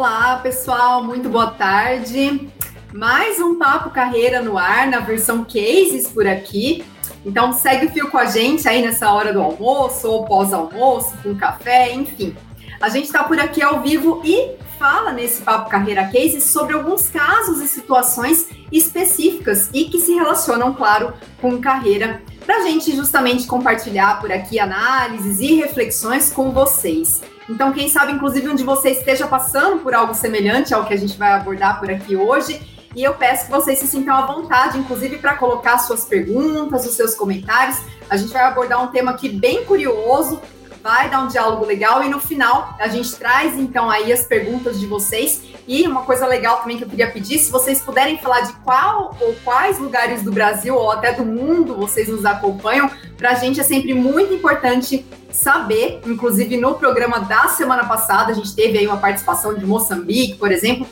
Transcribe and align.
Olá, 0.00 0.40
pessoal, 0.42 1.04
muito 1.04 1.28
boa 1.28 1.48
tarde. 1.50 2.50
Mais 2.90 3.38
um 3.38 3.58
Papo 3.58 3.90
Carreira 3.90 4.40
no 4.40 4.56
ar, 4.56 4.86
na 4.86 5.00
versão 5.00 5.44
Cases 5.44 6.08
por 6.08 6.26
aqui. 6.26 6.82
Então 7.22 7.52
segue 7.52 7.84
o 7.84 7.90
fio 7.90 8.10
com 8.10 8.16
a 8.16 8.24
gente 8.24 8.66
aí 8.66 8.80
nessa 8.80 9.12
hora 9.12 9.30
do 9.30 9.42
almoço 9.42 10.08
ou 10.08 10.24
pós-almoço, 10.24 11.18
com 11.22 11.36
café, 11.36 11.92
enfim. 11.92 12.34
A 12.80 12.88
gente 12.88 13.04
está 13.04 13.24
por 13.24 13.38
aqui 13.38 13.62
ao 13.62 13.82
vivo 13.82 14.22
e 14.24 14.56
fala 14.78 15.12
nesse 15.12 15.42
Papo 15.42 15.68
Carreira 15.68 16.04
Cases 16.04 16.44
sobre 16.44 16.74
alguns 16.74 17.10
casos 17.10 17.60
e 17.60 17.68
situações 17.68 18.48
específicas 18.72 19.68
e 19.74 19.84
que 19.84 20.00
se 20.00 20.14
relacionam, 20.14 20.72
claro, 20.72 21.12
com 21.42 21.60
carreira, 21.60 22.22
para 22.46 22.56
a 22.56 22.62
gente 22.62 22.96
justamente 22.96 23.46
compartilhar 23.46 24.18
por 24.18 24.32
aqui 24.32 24.58
análises 24.58 25.40
e 25.40 25.56
reflexões 25.56 26.32
com 26.32 26.52
vocês. 26.52 27.20
Então, 27.50 27.72
quem 27.72 27.88
sabe, 27.88 28.12
inclusive, 28.12 28.48
um 28.48 28.54
de 28.54 28.62
vocês 28.62 28.98
esteja 28.98 29.26
passando 29.26 29.80
por 29.80 29.92
algo 29.92 30.14
semelhante 30.14 30.72
ao 30.72 30.86
que 30.86 30.94
a 30.94 30.96
gente 30.96 31.18
vai 31.18 31.32
abordar 31.32 31.80
por 31.80 31.90
aqui 31.90 32.14
hoje. 32.14 32.62
E 32.94 33.02
eu 33.02 33.14
peço 33.14 33.46
que 33.46 33.50
vocês 33.50 33.76
se 33.76 33.88
sintam 33.88 34.14
à 34.14 34.24
vontade, 34.24 34.78
inclusive, 34.78 35.18
para 35.18 35.34
colocar 35.34 35.78
suas 35.78 36.04
perguntas, 36.04 36.86
os 36.86 36.94
seus 36.94 37.16
comentários. 37.16 37.76
A 38.08 38.16
gente 38.16 38.32
vai 38.32 38.44
abordar 38.44 38.80
um 38.80 38.86
tema 38.86 39.10
aqui 39.10 39.28
bem 39.28 39.64
curioso, 39.64 40.40
vai 40.82 41.10
dar 41.10 41.22
um 41.22 41.28
diálogo 41.28 41.64
legal 41.64 42.02
e 42.02 42.08
no 42.08 42.18
final 42.18 42.74
a 42.78 42.88
gente 42.88 43.14
traz 43.16 43.58
então 43.58 43.90
aí 43.90 44.12
as 44.12 44.24
perguntas 44.24 44.80
de 44.80 44.86
vocês. 44.86 45.42
E 45.66 45.86
uma 45.86 46.02
coisa 46.02 46.26
legal 46.26 46.58
também 46.58 46.78
que 46.78 46.84
eu 46.84 46.88
queria 46.88 47.10
pedir, 47.10 47.38
se 47.38 47.50
vocês 47.50 47.80
puderem 47.80 48.18
falar 48.18 48.40
de 48.40 48.52
qual 48.64 49.16
ou 49.20 49.34
quais 49.44 49.78
lugares 49.78 50.22
do 50.22 50.32
Brasil 50.32 50.74
ou 50.74 50.90
até 50.90 51.12
do 51.12 51.24
mundo 51.24 51.76
vocês 51.76 52.08
nos 52.08 52.24
acompanham, 52.24 52.90
para 53.16 53.30
a 53.30 53.34
gente 53.34 53.60
é 53.60 53.64
sempre 53.64 53.94
muito 53.94 54.32
importante 54.32 55.04
saber. 55.30 56.00
Inclusive 56.06 56.56
no 56.56 56.74
programa 56.74 57.20
da 57.20 57.48
semana 57.48 57.84
passada 57.84 58.32
a 58.32 58.34
gente 58.34 58.54
teve 58.54 58.78
aí 58.78 58.86
uma 58.86 58.96
participação 58.96 59.54
de 59.54 59.64
Moçambique, 59.64 60.34
por 60.34 60.50
exemplo. 60.50 60.86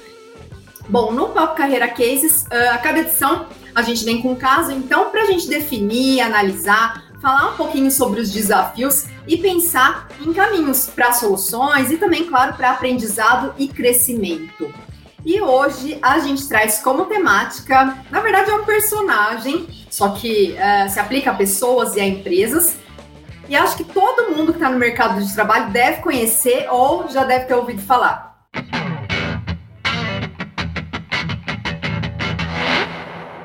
Bom, 0.89 1.13
no 1.13 1.29
Papo 1.29 1.57
Carreira 1.57 1.89
Cases, 1.89 2.47
a 2.51 2.79
cada 2.79 3.01
edição 3.01 3.47
a 3.75 3.83
gente 3.83 4.05
vem 4.05 4.21
com 4.21 4.33
um 4.33 4.35
caso, 4.35 4.73
então, 4.73 5.11
para 5.11 5.23
a 5.23 5.27
gente 5.27 5.49
definir, 5.49 6.21
analisar, 6.21 7.05
falar 7.21 7.51
um 7.53 7.57
pouquinho 7.57 7.91
sobre 7.91 8.21
os 8.21 8.33
desafios 8.33 9.05
e 9.29 9.37
pensar 9.37 10.09
em 10.21 10.33
caminhos 10.33 10.87
para 10.87 11.13
soluções 11.13 11.91
e 11.93 11.99
também, 11.99 12.25
claro, 12.25 12.55
para 12.55 12.71
aprendizado 12.71 13.55
e 13.59 13.69
crescimento. 13.69 14.73
E 15.25 15.41
hoje 15.41 15.99
a 16.01 16.19
gente 16.21 16.49
traz 16.49 16.79
como 16.79 17.05
temática, 17.05 18.03
na 18.11 18.21
verdade 18.21 18.51
é 18.51 18.55
um 18.55 18.65
personagem, 18.65 19.69
só 19.91 20.11
que 20.11 20.55
uh, 20.55 20.89
se 20.89 20.99
aplica 20.99 21.31
a 21.31 21.35
pessoas 21.35 21.95
e 21.97 22.01
a 22.01 22.07
empresas. 22.07 22.79
E 23.49 23.57
acho 23.57 23.77
que 23.77 23.85
todo 23.85 24.35
mundo 24.35 24.53
que 24.53 24.59
está 24.59 24.71
no 24.71 24.79
mercado 24.79 25.23
de 25.23 25.35
trabalho 25.35 25.71
deve 25.71 26.01
conhecer 26.01 26.67
ou 26.71 27.09
já 27.09 27.25
deve 27.25 27.45
ter 27.45 27.55
ouvido 27.55 27.83
falar. 27.83 28.47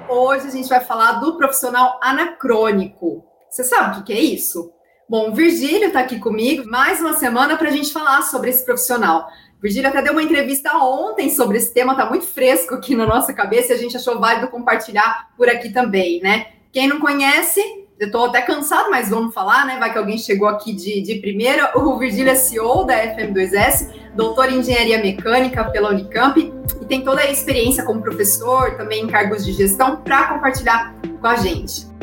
Hoje 0.08 0.48
a 0.48 0.52
gente 0.52 0.70
vai 0.70 0.82
falar 0.82 1.14
do 1.14 1.36
profissional 1.38 2.00
anacrônico. 2.02 3.26
Você 3.50 3.64
sabe 3.64 4.00
o 4.00 4.04
que 4.04 4.14
é 4.14 4.20
isso? 4.20 4.72
Bom, 5.14 5.32
Virgílio 5.32 5.90
está 5.90 6.00
aqui 6.00 6.18
comigo 6.18 6.68
mais 6.68 7.00
uma 7.00 7.14
semana 7.14 7.56
para 7.56 7.70
a 7.70 7.72
gente 7.72 7.94
falar 7.94 8.24
sobre 8.24 8.50
esse 8.50 8.66
profissional. 8.66 9.30
Virgílio 9.62 9.88
até 9.88 10.02
deu 10.02 10.12
uma 10.12 10.24
entrevista 10.24 10.76
ontem 10.76 11.30
sobre 11.30 11.60
esse 11.60 11.72
tema, 11.72 11.94
está 11.94 12.10
muito 12.10 12.26
fresco 12.26 12.74
aqui 12.74 12.96
na 12.96 13.06
nossa 13.06 13.32
cabeça 13.32 13.72
e 13.72 13.76
a 13.76 13.78
gente 13.78 13.96
achou 13.96 14.20
válido 14.20 14.48
compartilhar 14.48 15.30
por 15.38 15.48
aqui 15.48 15.70
também, 15.72 16.20
né? 16.20 16.48
Quem 16.72 16.88
não 16.88 17.00
conhece, 17.00 17.62
eu 18.00 18.08
estou 18.08 18.26
até 18.26 18.42
cansado, 18.42 18.90
mas 18.90 19.12
vamos 19.12 19.36
falar, 19.36 19.68
né? 19.68 19.78
Vai 19.78 19.92
que 19.92 20.00
alguém 20.00 20.18
chegou 20.18 20.48
aqui 20.48 20.74
de, 20.74 21.00
de 21.04 21.20
primeira. 21.20 21.78
O 21.78 21.96
Virgílio 22.00 22.32
é 22.32 22.36
CEO 22.36 22.84
da 22.84 22.96
FM2S, 23.16 23.94
doutor 24.16 24.52
em 24.52 24.62
engenharia 24.62 24.98
mecânica 24.98 25.64
pela 25.66 25.92
Unicamp 25.92 26.40
e 26.82 26.86
tem 26.88 27.04
toda 27.04 27.22
a 27.22 27.30
experiência 27.30 27.84
como 27.84 28.02
professor, 28.02 28.78
também 28.78 29.04
em 29.04 29.08
cargos 29.08 29.46
de 29.46 29.54
gestão, 29.54 29.98
para 29.98 30.30
compartilhar 30.30 30.96
com 31.22 31.28
a 31.28 31.36
gente. 31.36 31.94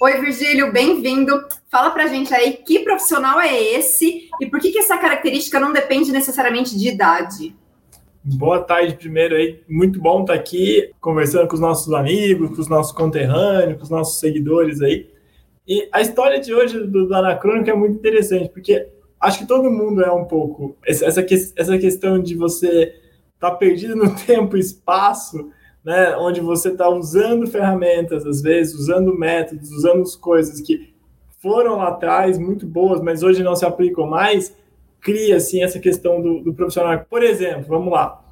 Oi, 0.00 0.20
Virgílio, 0.20 0.72
bem-vindo. 0.72 1.44
Fala 1.70 1.90
pra 1.90 2.08
gente 2.08 2.34
aí 2.34 2.54
que 2.54 2.80
profissional 2.80 3.40
é 3.40 3.54
esse 3.54 4.28
e 4.40 4.46
por 4.46 4.58
que, 4.58 4.72
que 4.72 4.78
essa 4.78 4.98
característica 4.98 5.60
não 5.60 5.72
depende 5.72 6.10
necessariamente 6.10 6.76
de 6.76 6.88
idade. 6.88 7.54
Boa 8.22 8.60
tarde, 8.60 8.96
primeiro 8.96 9.36
aí. 9.36 9.62
Muito 9.68 10.00
bom 10.00 10.22
estar 10.22 10.34
aqui 10.34 10.90
conversando 11.00 11.46
com 11.46 11.54
os 11.54 11.60
nossos 11.60 11.92
amigos, 11.92 12.50
com 12.50 12.60
os 12.60 12.68
nossos 12.68 12.92
conterrâneos, 12.92 13.76
com 13.76 13.84
os 13.84 13.90
nossos 13.90 14.18
seguidores 14.18 14.82
aí. 14.82 15.08
E 15.66 15.88
a 15.92 16.00
história 16.00 16.40
de 16.40 16.52
hoje 16.52 16.78
do, 16.80 17.06
do 17.06 17.14
Anacrônico 17.14 17.70
é 17.70 17.74
muito 17.74 17.96
interessante, 17.96 18.50
porque 18.50 18.88
acho 19.20 19.38
que 19.38 19.46
todo 19.46 19.70
mundo 19.70 20.02
é 20.02 20.10
um 20.10 20.24
pouco. 20.24 20.76
Essa, 20.84 21.06
essa 21.06 21.78
questão 21.78 22.20
de 22.20 22.34
você 22.34 22.94
estar 23.34 23.50
tá 23.50 23.56
perdido 23.56 23.94
no 23.94 24.14
tempo 24.26 24.56
e 24.56 24.60
espaço 24.60 25.50
né, 25.84 26.16
onde 26.16 26.40
você 26.40 26.70
está 26.70 26.88
usando 26.88 27.46
ferramentas, 27.46 28.24
às 28.26 28.40
vezes, 28.40 28.74
usando 28.74 29.16
métodos, 29.16 29.70
usando 29.70 30.04
coisas 30.18 30.60
que 30.60 30.94
foram 31.40 31.76
lá 31.76 31.88
atrás 31.88 32.38
muito 32.38 32.66
boas, 32.66 33.00
mas 33.00 33.22
hoje 33.22 33.42
não 33.42 33.54
se 33.54 33.66
aplicam 33.66 34.06
mais, 34.06 34.56
cria, 35.00 35.36
assim, 35.36 35.62
essa 35.62 35.78
questão 35.78 36.22
do, 36.22 36.40
do 36.40 36.54
profissional. 36.54 37.04
Por 37.08 37.22
exemplo, 37.22 37.66
vamos 37.68 37.92
lá, 37.92 38.24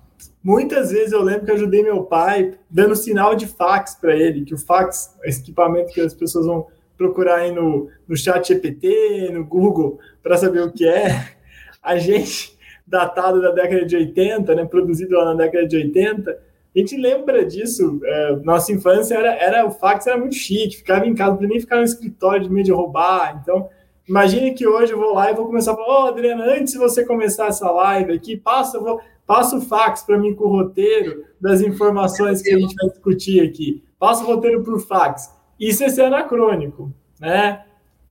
Muitas 0.43 0.91
vezes 0.91 1.12
eu 1.12 1.23
lembro 1.23 1.45
que 1.45 1.51
eu 1.53 1.55
ajudei 1.55 1.83
meu 1.83 2.03
pai 2.03 2.55
dando 2.69 2.97
sinal 2.97 3.35
de 3.35 3.47
fax 3.47 3.95
para 3.95 4.17
ele, 4.17 4.45
que 4.45 4.55
o 4.55 4.59
fax 4.59 5.17
esse 5.23 5.41
equipamento 5.41 5.93
que 5.93 6.01
as 6.01 6.15
pessoas 6.15 6.47
vão 6.47 6.67
procurar 6.99 7.37
aí 7.37 7.53
no, 7.53 7.89
no 8.09 8.17
chat 8.17 8.49
GPT, 8.49 9.31
no 9.33 9.45
Google, 9.45 9.99
para 10.23 10.37
saber 10.37 10.62
o 10.62 10.73
que 10.73 10.87
é. 10.87 11.37
A 11.83 11.97
gente, 11.97 12.57
datado 12.87 13.41
da 13.41 13.51
década 13.51 13.85
de 13.85 13.97
80, 13.97 14.55
né, 14.55 14.65
produzido 14.65 15.17
lá 15.17 15.27
na 15.27 15.35
década 15.35 15.67
de 15.67 15.77
80, 15.77 16.39
a 16.75 16.78
gente 16.78 16.97
lembra 16.97 17.44
disso. 17.44 18.00
É, 18.03 18.37
nossa 18.37 18.72
infância 18.72 19.15
era, 19.15 19.34
era 19.34 19.66
o 19.66 19.71
fax 19.71 20.06
era 20.06 20.16
muito 20.16 20.34
chique, 20.34 20.78
ficava 20.78 21.06
em 21.06 21.15
casa, 21.15 21.38
nem 21.41 21.60
ficar 21.60 21.77
no 21.77 21.84
escritório 21.84 22.44
de 22.44 22.50
medo 22.50 22.65
de 22.65 22.72
roubar. 22.72 23.38
Então, 23.43 23.69
imagine 24.09 24.55
que 24.55 24.66
hoje 24.66 24.93
eu 24.93 24.99
vou 24.99 25.15
lá 25.15 25.31
e 25.31 25.34
vou 25.34 25.47
começar 25.47 25.72
a 25.72 25.77
falar: 25.77 25.87
Ô, 25.87 26.05
oh, 26.05 26.09
Adriana, 26.09 26.44
antes 26.44 26.72
de 26.72 26.78
você 26.78 27.05
começar 27.05 27.49
essa 27.49 27.71
live 27.71 28.12
aqui, 28.12 28.38
passa, 28.38 28.81
vou, 28.81 29.00
passa 29.27 29.56
o 29.56 29.61
fax 29.61 30.03
para 30.03 30.19
mim 30.19 30.34
com 30.34 30.44
o 30.44 30.49
roteiro 30.49 31.25
das 31.38 31.61
informações 31.61 32.41
que 32.41 32.50
a 32.50 32.59
gente 32.59 32.75
vai 32.75 32.88
discutir 32.88 33.43
aqui. 33.43 33.84
Passa 33.99 34.25
o 34.25 34.27
roteiro 34.27 34.62
por 34.62 34.81
fax. 34.81 35.31
Isso 35.61 35.84
é 35.84 35.91
ser 35.91 36.03
anacrônico, 36.03 36.91
né? 37.21 37.65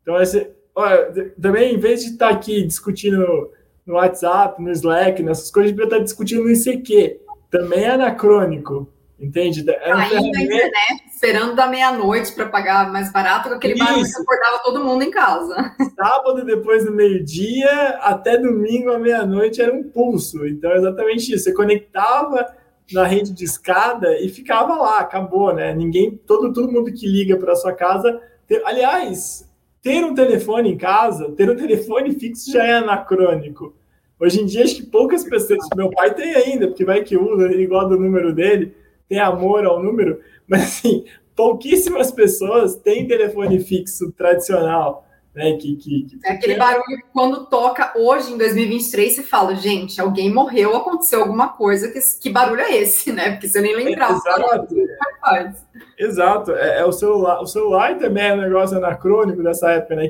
Então, 0.03 0.21
esse, 0.21 0.51
olha, 0.75 1.33
também, 1.41 1.73
em 1.73 1.79
vez 1.79 2.01
de 2.01 2.11
estar 2.11 2.29
aqui 2.29 2.63
discutindo 2.63 3.49
no 3.85 3.95
WhatsApp, 3.95 4.61
no 4.61 4.69
Slack, 4.71 5.23
nessas 5.23 5.49
coisas, 5.49 5.71
devia 5.71 5.85
estar 5.85 5.97
discutindo 5.97 6.43
no 6.43 6.51
ICQ 6.51 7.21
também 7.51 7.83
é 7.83 7.91
anacrônico, 7.91 8.87
entende? 9.19 9.69
É 9.69 9.91
Aí 9.91 10.31
na 10.31 10.41
internet, 10.41 10.71
esperando 11.13 11.53
da 11.53 11.67
meia-noite 11.67 12.31
para 12.31 12.47
pagar 12.47 12.89
mais 12.91 13.11
barato, 13.11 13.49
com 13.49 13.55
aquele 13.55 13.77
barulho 13.77 14.05
que 14.05 14.21
acordava 14.21 14.63
todo 14.63 14.83
mundo 14.83 15.03
em 15.03 15.11
casa. 15.11 15.75
Sábado, 15.95 16.45
depois 16.45 16.85
do 16.85 16.93
meio-dia, 16.93 17.99
até 18.01 18.37
domingo 18.37 18.91
à 18.91 18.97
meia-noite 18.97 19.61
era 19.61 19.73
um 19.73 19.83
pulso. 19.83 20.47
Então, 20.47 20.71
é 20.71 20.77
exatamente 20.77 21.33
isso. 21.33 21.43
Você 21.43 21.53
conectava 21.53 22.47
na 22.91 23.05
rede 23.05 23.33
de 23.33 23.43
escada 23.43 24.17
e 24.17 24.29
ficava 24.29 24.75
lá, 24.75 24.99
acabou, 24.99 25.53
né? 25.53 25.73
Ninguém, 25.75 26.17
todo, 26.25 26.53
todo 26.53 26.71
mundo 26.71 26.91
que 26.91 27.05
liga 27.05 27.37
para 27.37 27.55
sua 27.55 27.73
casa. 27.73 28.19
Ter, 28.47 28.61
aliás, 28.65 29.47
ter 29.81 30.03
um 30.05 30.15
telefone 30.15 30.71
em 30.71 30.77
casa, 30.77 31.31
ter 31.33 31.49
um 31.49 31.55
telefone 31.57 32.13
fixo 32.17 32.51
já 32.51 32.63
é 32.63 32.73
anacrônico. 32.75 33.75
Hoje 34.21 34.39
em 34.39 34.45
dia, 34.45 34.63
acho 34.63 34.75
que 34.75 34.85
poucas 34.85 35.23
pessoas, 35.23 35.67
meu 35.75 35.89
pai 35.89 36.13
tem 36.13 36.35
ainda, 36.35 36.67
porque 36.67 36.85
vai 36.85 37.01
que 37.01 37.17
usa, 37.17 37.45
ele 37.45 37.65
gosta 37.65 37.89
do 37.89 37.99
número 37.99 38.31
dele, 38.31 38.75
tem 39.09 39.17
amor 39.19 39.65
ao 39.65 39.81
número, 39.81 40.19
mas 40.47 40.61
assim, 40.61 41.05
pouquíssimas 41.35 42.11
pessoas 42.11 42.75
têm 42.75 43.07
telefone 43.07 43.59
fixo 43.59 44.11
tradicional. 44.11 45.07
Né, 45.33 45.53
que, 45.53 45.77
que, 45.77 46.03
que... 46.03 46.19
É 46.25 46.33
aquele 46.33 46.57
barulho 46.57 46.83
que 46.83 47.07
quando 47.13 47.45
toca 47.45 47.93
hoje, 47.95 48.33
em 48.33 48.37
2023, 48.37 49.15
você 49.15 49.23
fala, 49.23 49.55
gente, 49.55 49.99
alguém 50.01 50.29
morreu, 50.29 50.75
aconteceu 50.75 51.21
alguma 51.21 51.47
coisa, 51.47 51.87
que, 51.87 51.99
que 52.21 52.29
barulho 52.29 52.59
é 52.59 52.75
esse, 52.75 53.13
né? 53.13 53.31
Porque 53.31 53.47
você 53.47 53.61
nem 53.61 53.73
lembrava. 53.73 54.17
exato. 54.17 54.75
Faz. 55.21 55.65
Exato, 55.97 56.51
é, 56.51 56.79
é, 56.79 56.85
o 56.85 56.91
celular. 56.91 57.41
O 57.41 57.47
celular 57.47 57.97
também 57.97 58.25
é 58.25 58.33
um 58.33 58.41
negócio 58.41 58.75
anacrônico 58.75 59.41
dessa 59.41 59.71
época, 59.71 59.95
né? 59.95 60.09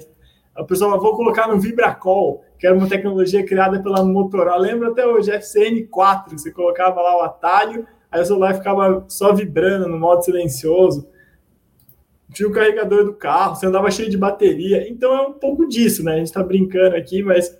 A 0.56 0.63
pessoa, 0.63 1.00
vou 1.00 1.15
colocar 1.15 1.48
no 1.48 1.59
Vibracol, 1.59 2.44
que 2.59 2.68
era 2.68 2.75
uma 2.75 2.88
tecnologia 2.88 3.45
criada 3.45 3.81
pela 3.81 4.03
Motorola. 4.03 4.57
Lembro 4.57 4.92
até 4.92 5.07
hoje, 5.07 5.31
FCN4, 5.31 6.33
você 6.33 6.51
colocava 6.51 7.01
lá 7.01 7.18
o 7.18 7.21
atalho, 7.21 7.88
aí 8.12 8.21
o 8.21 8.25
celular 8.25 8.56
ficava 8.56 9.06
só 9.07 9.33
vibrando 9.33 9.88
no 9.88 9.98
modo 9.98 10.24
silencioso. 10.24 11.07
Tinha 12.33 12.48
o 12.48 12.51
carregador 12.51 13.06
do 13.06 13.13
carro, 13.13 13.56
você 13.56 13.65
andava 13.65 13.89
cheio 13.92 14.09
de 14.09 14.18
bateria. 14.18 14.89
Então 14.89 15.13
é 15.13 15.21
um 15.21 15.33
pouco 15.33 15.68
disso, 15.68 16.03
né? 16.03 16.13
A 16.13 16.18
gente 16.18 16.27
está 16.27 16.44
brincando 16.44 16.95
aqui, 16.95 17.24
mas 17.24 17.57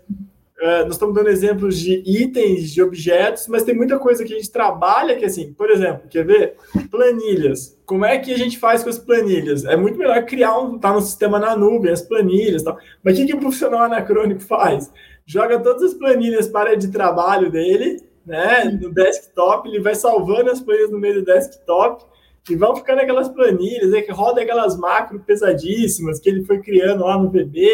Uh, 0.62 0.84
nós 0.84 0.92
estamos 0.92 1.16
dando 1.16 1.30
exemplos 1.30 1.80
de 1.80 2.04
itens, 2.06 2.70
de 2.70 2.84
objetos, 2.84 3.48
mas 3.48 3.64
tem 3.64 3.76
muita 3.76 3.98
coisa 3.98 4.24
que 4.24 4.32
a 4.32 4.38
gente 4.38 4.52
trabalha 4.52 5.16
que, 5.16 5.26
assim, 5.26 5.52
por 5.54 5.72
exemplo, 5.72 6.08
quer 6.08 6.24
ver? 6.24 6.56
Planilhas. 6.92 7.76
Como 7.84 8.06
é 8.06 8.20
que 8.20 8.32
a 8.32 8.38
gente 8.38 8.60
faz 8.60 8.84
com 8.84 8.90
as 8.90 9.00
planilhas? 9.00 9.66
É 9.66 9.76
muito 9.76 9.98
melhor 9.98 10.24
criar 10.26 10.60
um, 10.60 10.78
tá 10.78 10.94
no 10.94 11.02
sistema 11.02 11.40
na 11.40 11.56
nuvem, 11.56 11.92
as 11.92 12.04
planilhas 12.04 12.62
tal. 12.62 12.78
Mas 13.04 13.16
o 13.16 13.18
que, 13.18 13.28
que 13.28 13.36
o 13.36 13.40
profissional 13.40 13.82
anacrônico 13.82 14.42
faz? 14.42 14.92
Joga 15.26 15.60
todas 15.60 15.82
as 15.82 15.94
planilhas 15.96 16.48
para 16.48 16.76
de 16.76 16.90
trabalho 16.90 17.50
dele 17.50 18.12
né, 18.26 18.66
no 18.66 18.92
desktop, 18.94 19.68
ele 19.68 19.80
vai 19.80 19.96
salvando 19.96 20.52
as 20.52 20.62
planilhas 20.62 20.92
no 20.92 21.00
meio 21.00 21.16
do 21.16 21.26
desktop 21.26 22.06
e 22.50 22.56
vão 22.56 22.76
ficando 22.76 23.02
aquelas 23.02 23.30
planilhas, 23.30 23.92
né, 23.92 24.02
que 24.02 24.12
roda 24.12 24.42
aquelas 24.42 24.78
macros 24.78 25.22
pesadíssimas 25.24 26.20
que 26.20 26.30
ele 26.30 26.44
foi 26.44 26.60
criando 26.60 27.04
lá 27.04 27.18
no 27.18 27.30
VB. 27.30 27.68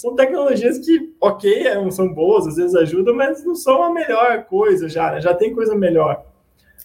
São 0.00 0.14
tecnologias 0.14 0.78
que, 0.78 1.12
ok, 1.20 1.66
é, 1.66 1.90
são 1.90 2.08
boas, 2.08 2.46
às 2.46 2.56
vezes 2.56 2.74
ajudam, 2.74 3.14
mas 3.14 3.44
não 3.44 3.54
são 3.54 3.82
a 3.82 3.92
melhor 3.92 4.44
coisa 4.44 4.88
já, 4.88 5.12
né? 5.12 5.20
já 5.20 5.34
tem 5.34 5.54
coisa 5.54 5.74
melhor. 5.74 6.24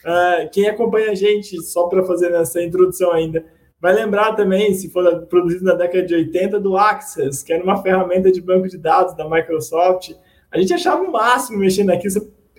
Uh, 0.04 0.50
quem 0.52 0.68
acompanha 0.68 1.12
a 1.12 1.16
gente, 1.16 1.62
só 1.62 1.88
para 1.88 2.04
fazer 2.04 2.34
essa 2.34 2.62
introdução 2.62 3.14
ainda, 3.14 3.46
vai 3.80 3.94
lembrar 3.94 4.36
também, 4.36 4.74
se 4.74 4.92
for 4.92 5.26
produzido 5.28 5.64
na 5.64 5.76
década 5.76 6.06
de 6.06 6.14
80, 6.14 6.60
do 6.60 6.76
Access, 6.76 7.42
que 7.42 7.54
era 7.54 7.64
uma 7.64 7.82
ferramenta 7.82 8.30
de 8.30 8.42
banco 8.42 8.68
de 8.68 8.78
dados 8.78 9.16
da 9.16 9.30
Microsoft. 9.30 10.12
A 10.52 10.60
gente 10.60 10.74
achava 10.74 11.02
o 11.02 11.10
máximo 11.10 11.60
mexendo 11.60 11.92
aqui, 11.92 12.10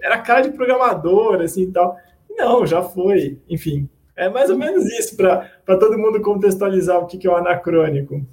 era 0.02 0.22
cara 0.22 0.40
de 0.40 0.56
programador, 0.56 1.42
assim 1.42 1.64
e 1.64 1.70
tal. 1.70 1.98
Não, 2.30 2.66
já 2.66 2.82
foi. 2.82 3.38
Enfim, 3.46 3.90
é 4.16 4.30
mais 4.30 4.48
ou 4.48 4.56
menos 4.56 4.86
isso, 4.86 5.18
para 5.18 5.76
todo 5.78 5.98
mundo 5.98 6.18
contextualizar 6.22 6.98
o 6.98 7.06
que, 7.06 7.18
que 7.18 7.26
é 7.26 7.30
o 7.30 7.36
anacrônico. 7.36 8.26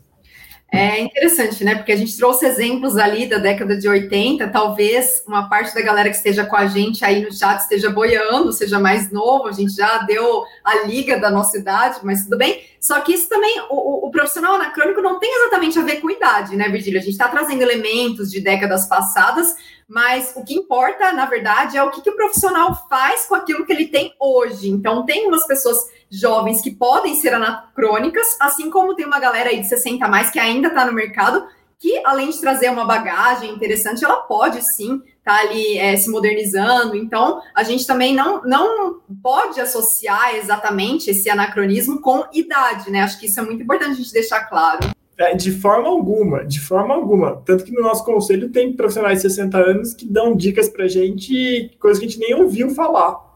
É 0.75 0.99
interessante, 0.99 1.63
né? 1.63 1.75
Porque 1.75 1.91
a 1.91 1.95
gente 1.95 2.17
trouxe 2.17 2.47
exemplos 2.47 2.97
ali 2.97 3.27
da 3.27 3.37
década 3.37 3.77
de 3.77 3.87
80, 3.87 4.47
talvez 4.47 5.23
uma 5.27 5.47
parte 5.47 5.71
da 5.71 5.81
galera 5.81 6.09
que 6.09 6.15
esteja 6.15 6.47
com 6.47 6.55
a 6.55 6.65
gente 6.65 7.05
aí 7.05 7.21
no 7.21 7.31
chat 7.31 7.59
esteja 7.59 7.91
boiando, 7.91 8.51
seja 8.51 8.79
mais 8.79 9.11
novo, 9.11 9.47
a 9.47 9.51
gente 9.51 9.71
já 9.75 9.99
deu 9.99 10.43
a 10.63 10.83
liga 10.87 11.19
da 11.19 11.29
nossa 11.29 11.59
idade, 11.59 11.99
mas 12.01 12.23
tudo 12.23 12.39
bem. 12.39 12.63
Só 12.79 12.99
que 13.01 13.13
isso 13.13 13.29
também, 13.29 13.61
o, 13.69 14.07
o 14.07 14.09
profissional 14.09 14.55
anacrônico 14.55 14.99
não 14.99 15.19
tem 15.19 15.31
exatamente 15.41 15.77
a 15.77 15.83
ver 15.83 16.01
com 16.01 16.09
idade, 16.09 16.55
né, 16.55 16.67
Virgílio? 16.69 16.99
A 16.99 17.03
gente 17.03 17.11
está 17.11 17.27
trazendo 17.27 17.61
elementos 17.61 18.31
de 18.31 18.41
décadas 18.41 18.87
passadas, 18.87 19.55
mas 19.87 20.33
o 20.35 20.43
que 20.43 20.55
importa, 20.55 21.13
na 21.13 21.27
verdade, 21.27 21.77
é 21.77 21.83
o 21.83 21.91
que, 21.91 22.01
que 22.01 22.09
o 22.09 22.15
profissional 22.15 22.87
faz 22.89 23.27
com 23.27 23.35
aquilo 23.35 23.63
que 23.63 23.71
ele 23.71 23.89
tem 23.89 24.11
hoje. 24.19 24.71
Então, 24.71 25.05
tem 25.05 25.27
umas 25.27 25.45
pessoas 25.45 25.77
jovens 26.13 26.62
que 26.62 26.69
podem 26.69 27.15
ser 27.15 27.33
anacrônicas, 27.33 28.38
assim 28.39 28.69
como 28.69 28.95
tem 28.95 29.06
uma 29.06 29.19
galera 29.19 29.50
aí 29.50 29.60
de 29.60 29.68
60 29.68 30.06
a 30.06 30.07
mais 30.07 30.30
que 30.30 30.38
ainda 30.38 30.68
está 30.68 30.86
no 30.86 30.94
mercado, 30.94 31.44
que 31.80 32.00
além 32.06 32.30
de 32.30 32.39
trazer 32.39 32.69
uma 32.69 32.86
bagagem 32.86 33.51
interessante, 33.51 34.06
ela 34.06 34.18
pode 34.18 34.62
sim 34.62 35.01
estar 35.18 35.38
tá 35.38 35.42
ali 35.42 35.77
é, 35.77 35.98
se 35.98 36.10
modernizando. 36.10 36.95
Então, 36.95 37.42
a 37.56 37.63
gente 37.63 37.88
também 37.88 38.13
não, 38.13 38.44
não 38.44 39.01
pode 39.21 39.60
associar 39.60 40.36
exatamente 40.36 41.10
esse 41.10 41.30
anacronismo 41.30 42.00
com 42.00 42.24
idade, 42.31 42.92
né? 42.92 43.01
Acho 43.01 43.19
que 43.19 43.25
isso 43.25 43.39
é 43.39 43.44
muito 43.44 43.63
importante 43.63 43.92
a 43.92 43.95
gente 43.95 44.13
deixar 44.13 44.42
claro. 44.45 44.92
É, 45.18 45.36
de 45.36 45.51
forma 45.51 45.89
alguma, 45.89 46.45
de 46.45 46.59
forma 46.59 46.94
alguma. 46.94 47.42
Tanto 47.45 47.63
que 47.63 47.71
no 47.71 47.81
nosso 47.81 48.06
conselho 48.06 48.50
tem 48.50 48.71
profissionais 48.74 49.18
de 49.18 49.30
60 49.30 49.57
anos 49.57 49.94
que 49.94 50.06
dão 50.06 50.36
dicas 50.36 50.69
para 50.69 50.88
gente, 50.88 51.71
coisas 51.80 52.00
que 52.00 52.06
a 52.06 52.09
gente 52.09 52.19
nem 52.19 52.36
ouviu 52.36 52.69
falar 52.69 53.32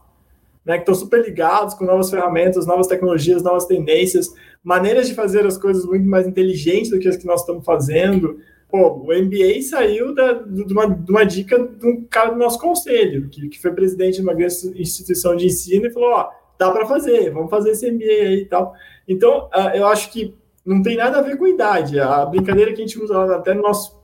né, 0.68 0.74
que 0.74 0.82
estão 0.82 0.94
super 0.94 1.24
ligados 1.24 1.72
com 1.72 1.86
novas 1.86 2.10
ferramentas, 2.10 2.66
novas 2.66 2.86
tecnologias, 2.86 3.42
novas 3.42 3.64
tendências, 3.64 4.34
maneiras 4.62 5.08
de 5.08 5.14
fazer 5.14 5.46
as 5.46 5.56
coisas 5.56 5.86
muito 5.86 6.06
mais 6.06 6.26
inteligentes 6.26 6.90
do 6.90 6.98
que 6.98 7.08
as 7.08 7.16
que 7.16 7.26
nós 7.26 7.40
estamos 7.40 7.64
fazendo. 7.64 8.38
Pô, 8.68 8.98
o 8.98 9.06
MBA 9.06 9.62
saiu 9.62 10.14
da, 10.14 10.34
de, 10.34 10.70
uma, 10.70 10.86
de, 10.86 11.10
uma, 11.10 11.24
dica 11.24 11.58
de 11.58 11.86
um 11.86 12.04
cara 12.04 12.32
do 12.32 12.36
nosso 12.36 12.60
conselho, 12.60 13.30
que, 13.30 13.48
que 13.48 13.58
foi 13.58 13.72
presidente 13.72 14.16
de 14.16 14.22
uma 14.22 14.34
grande 14.34 14.54
instituição 14.78 15.34
de 15.34 15.46
ensino 15.46 15.86
e 15.86 15.90
falou: 15.90 16.10
ó, 16.10 16.28
dá 16.58 16.70
para 16.70 16.84
fazer, 16.84 17.30
vamos 17.30 17.48
fazer 17.48 17.70
esse 17.70 17.90
MBA 17.90 18.04
aí 18.04 18.40
e 18.42 18.44
tal. 18.44 18.74
Então, 19.08 19.48
uh, 19.54 19.74
eu 19.74 19.86
acho 19.86 20.12
que 20.12 20.34
não 20.66 20.82
tem 20.82 20.98
nada 20.98 21.18
a 21.18 21.22
ver 21.22 21.38
com 21.38 21.46
idade. 21.46 21.98
A 21.98 22.26
brincadeira 22.26 22.74
que 22.74 22.82
a 22.82 22.86
gente 22.86 23.02
usa 23.02 23.16
lá, 23.16 23.36
até 23.36 23.54
no 23.54 23.62
nosso 23.62 23.96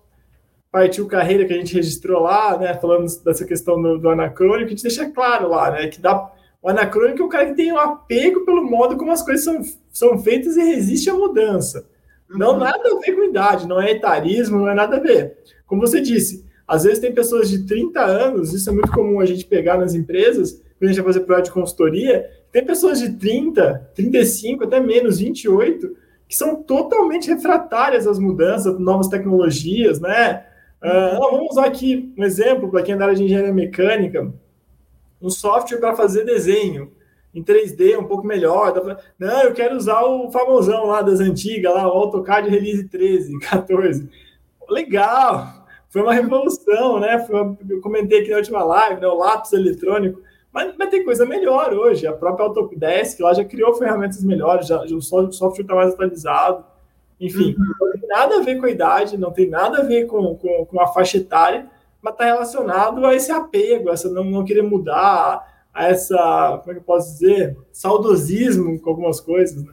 partiu 0.72 1.06
carreira 1.06 1.44
que 1.44 1.52
a 1.52 1.56
gente 1.56 1.75
registrou 1.75 2.22
lá, 2.22 2.56
né, 2.56 2.75
falando 2.75 3.06
dessa 3.22 3.44
questão 3.44 3.81
do, 3.81 3.99
do 3.99 4.08
anacrônico, 4.08 4.67
a 4.67 4.70
gente 4.70 4.82
deixa 4.82 5.08
claro 5.10 5.49
lá, 5.49 5.70
né, 5.70 5.87
que 5.87 6.00
dá 6.00 6.32
o 6.64 6.69
anacrônico 6.70 7.20
é 7.20 7.25
o 7.26 7.28
cara 7.28 7.46
que 7.46 7.55
tem 7.55 7.70
um 7.70 7.78
apego 7.78 8.43
pelo 8.46 8.64
modo 8.64 8.96
como 8.96 9.12
as 9.12 9.20
coisas 9.20 9.44
são, 9.44 9.61
são 9.93 10.19
feitas 10.19 10.56
e 10.56 10.62
resiste 10.62 11.11
à 11.11 11.12
mudança. 11.12 11.87
Não 12.26 12.52
uhum. 12.52 12.61
nada 12.61 12.88
a 12.90 13.00
ver 13.00 13.12
com 13.12 13.22
idade, 13.22 13.69
não 13.69 13.78
é 13.78 13.90
etarismo, 13.90 14.61
não 14.61 14.70
é 14.70 14.75
nada 14.75 14.96
a 14.96 15.00
ver. 15.00 15.37
Como 15.66 15.82
você 15.82 16.00
disse, 16.00 16.43
às 16.66 16.84
vezes 16.84 17.00
tem 17.00 17.12
pessoas 17.12 17.50
de 17.50 17.66
30 17.66 18.02
anos, 18.02 18.55
isso 18.55 18.70
é 18.70 18.72
muito 18.72 18.90
comum 18.90 19.20
a 19.20 19.26
gente 19.26 19.44
pegar 19.44 19.76
nas 19.76 19.93
empresas, 19.93 20.52
quando 20.78 20.84
a 20.84 20.87
gente 20.87 21.02
vai 21.02 21.12
fazer 21.12 21.26
projeto 21.26 21.44
de 21.44 21.52
consultoria, 21.52 22.31
tem 22.50 22.64
pessoas 22.64 22.99
de 22.99 23.12
30, 23.12 23.90
35, 23.94 24.64
até 24.64 24.81
menos, 24.81 25.19
28, 25.19 25.94
que 26.26 26.34
são 26.34 26.62
totalmente 26.62 27.28
refratárias 27.28 28.06
às 28.06 28.19
mudanças, 28.19 28.78
novas 28.78 29.08
tecnologias, 29.08 30.00
né? 30.00 30.46
Uh, 30.82 31.19
vamos 31.19 31.50
usar 31.50 31.67
aqui 31.67 32.10
um 32.17 32.25
exemplo 32.25 32.70
para 32.70 32.82
quem 32.82 32.94
é 32.94 32.96
da 32.96 33.05
área 33.05 33.17
de 33.17 33.25
engenharia 33.25 33.52
mecânica 33.52 34.32
um 35.25 35.31
software 35.31 35.79
para 35.79 35.97
fazer 35.97 36.25
desenho 36.25 36.93
em 37.35 37.43
3D 37.43 37.99
um 37.99 38.05
pouco 38.05 38.26
melhor. 38.26 38.99
Não, 39.19 39.43
eu 39.43 39.55
quero 39.55 39.75
usar 39.75 40.03
o 40.03 40.31
famosão 40.31 40.87
lá 40.87 41.00
das 41.00 41.19
antigas, 41.19 41.75
lá, 41.75 41.88
o 41.88 41.93
AutoCAD 41.93 42.49
Release 42.49 42.85
13, 42.85 43.38
14. 43.41 44.09
Legal! 44.69 45.65
Foi 45.88 46.03
uma 46.03 46.12
revolução, 46.12 47.00
né? 47.00 47.17
Uma, 47.29 47.56
eu 47.69 47.81
comentei 47.81 48.21
aqui 48.21 48.31
na 48.31 48.37
última 48.37 48.62
live, 48.62 49.00
né? 49.00 49.06
O 49.06 49.17
lápis 49.17 49.53
eletrônico. 49.53 50.21
Mas, 50.53 50.75
mas 50.79 50.91
tem 50.91 51.05
coisa 51.05 51.25
melhor 51.25 51.73
hoje. 51.73 52.06
A 52.06 52.12
própria 52.12 52.47
Autodesk 52.47 53.20
lá 53.20 53.32
já 53.32 53.44
criou 53.44 53.75
ferramentas 53.75 54.23
melhores, 54.23 54.67
já, 54.67 54.87
já 54.87 54.94
o 54.94 55.00
software 55.00 55.62
está 55.62 55.75
mais 55.75 55.93
atualizado. 55.93 56.65
Enfim, 57.20 57.56
uhum. 57.59 57.75
não 57.81 57.93
tem 57.93 58.09
nada 58.09 58.37
a 58.37 58.41
ver 58.41 58.59
com 58.61 58.67
a 58.67 58.70
idade, 58.70 59.17
não 59.17 59.32
tem 59.32 59.49
nada 59.49 59.79
a 59.79 59.85
ver 59.85 60.06
com, 60.06 60.37
com, 60.37 60.67
com 60.67 60.81
a 60.81 60.88
faixa 60.88 61.17
etária 61.17 61.70
mas 62.05 62.12
está 62.12 62.27
relacionado 62.27 63.06
a 63.06 63.15
esse 63.15 63.33
apego, 63.33 63.89
a 63.89 63.95
essa 63.95 64.11
não, 64.11 64.23
não 64.23 64.45
querer 64.45 64.62
mudar, 64.62 65.43
a 65.73 65.89
essa, 65.89 66.59
como 66.61 66.71
é 66.71 66.75
que 66.75 66.81
eu 66.81 66.85
posso 66.85 67.12
dizer, 67.15 67.56
saudosismo 67.73 68.79
com 68.79 68.91
algumas 68.91 69.21
coisas, 69.21 69.65
né? 69.65 69.73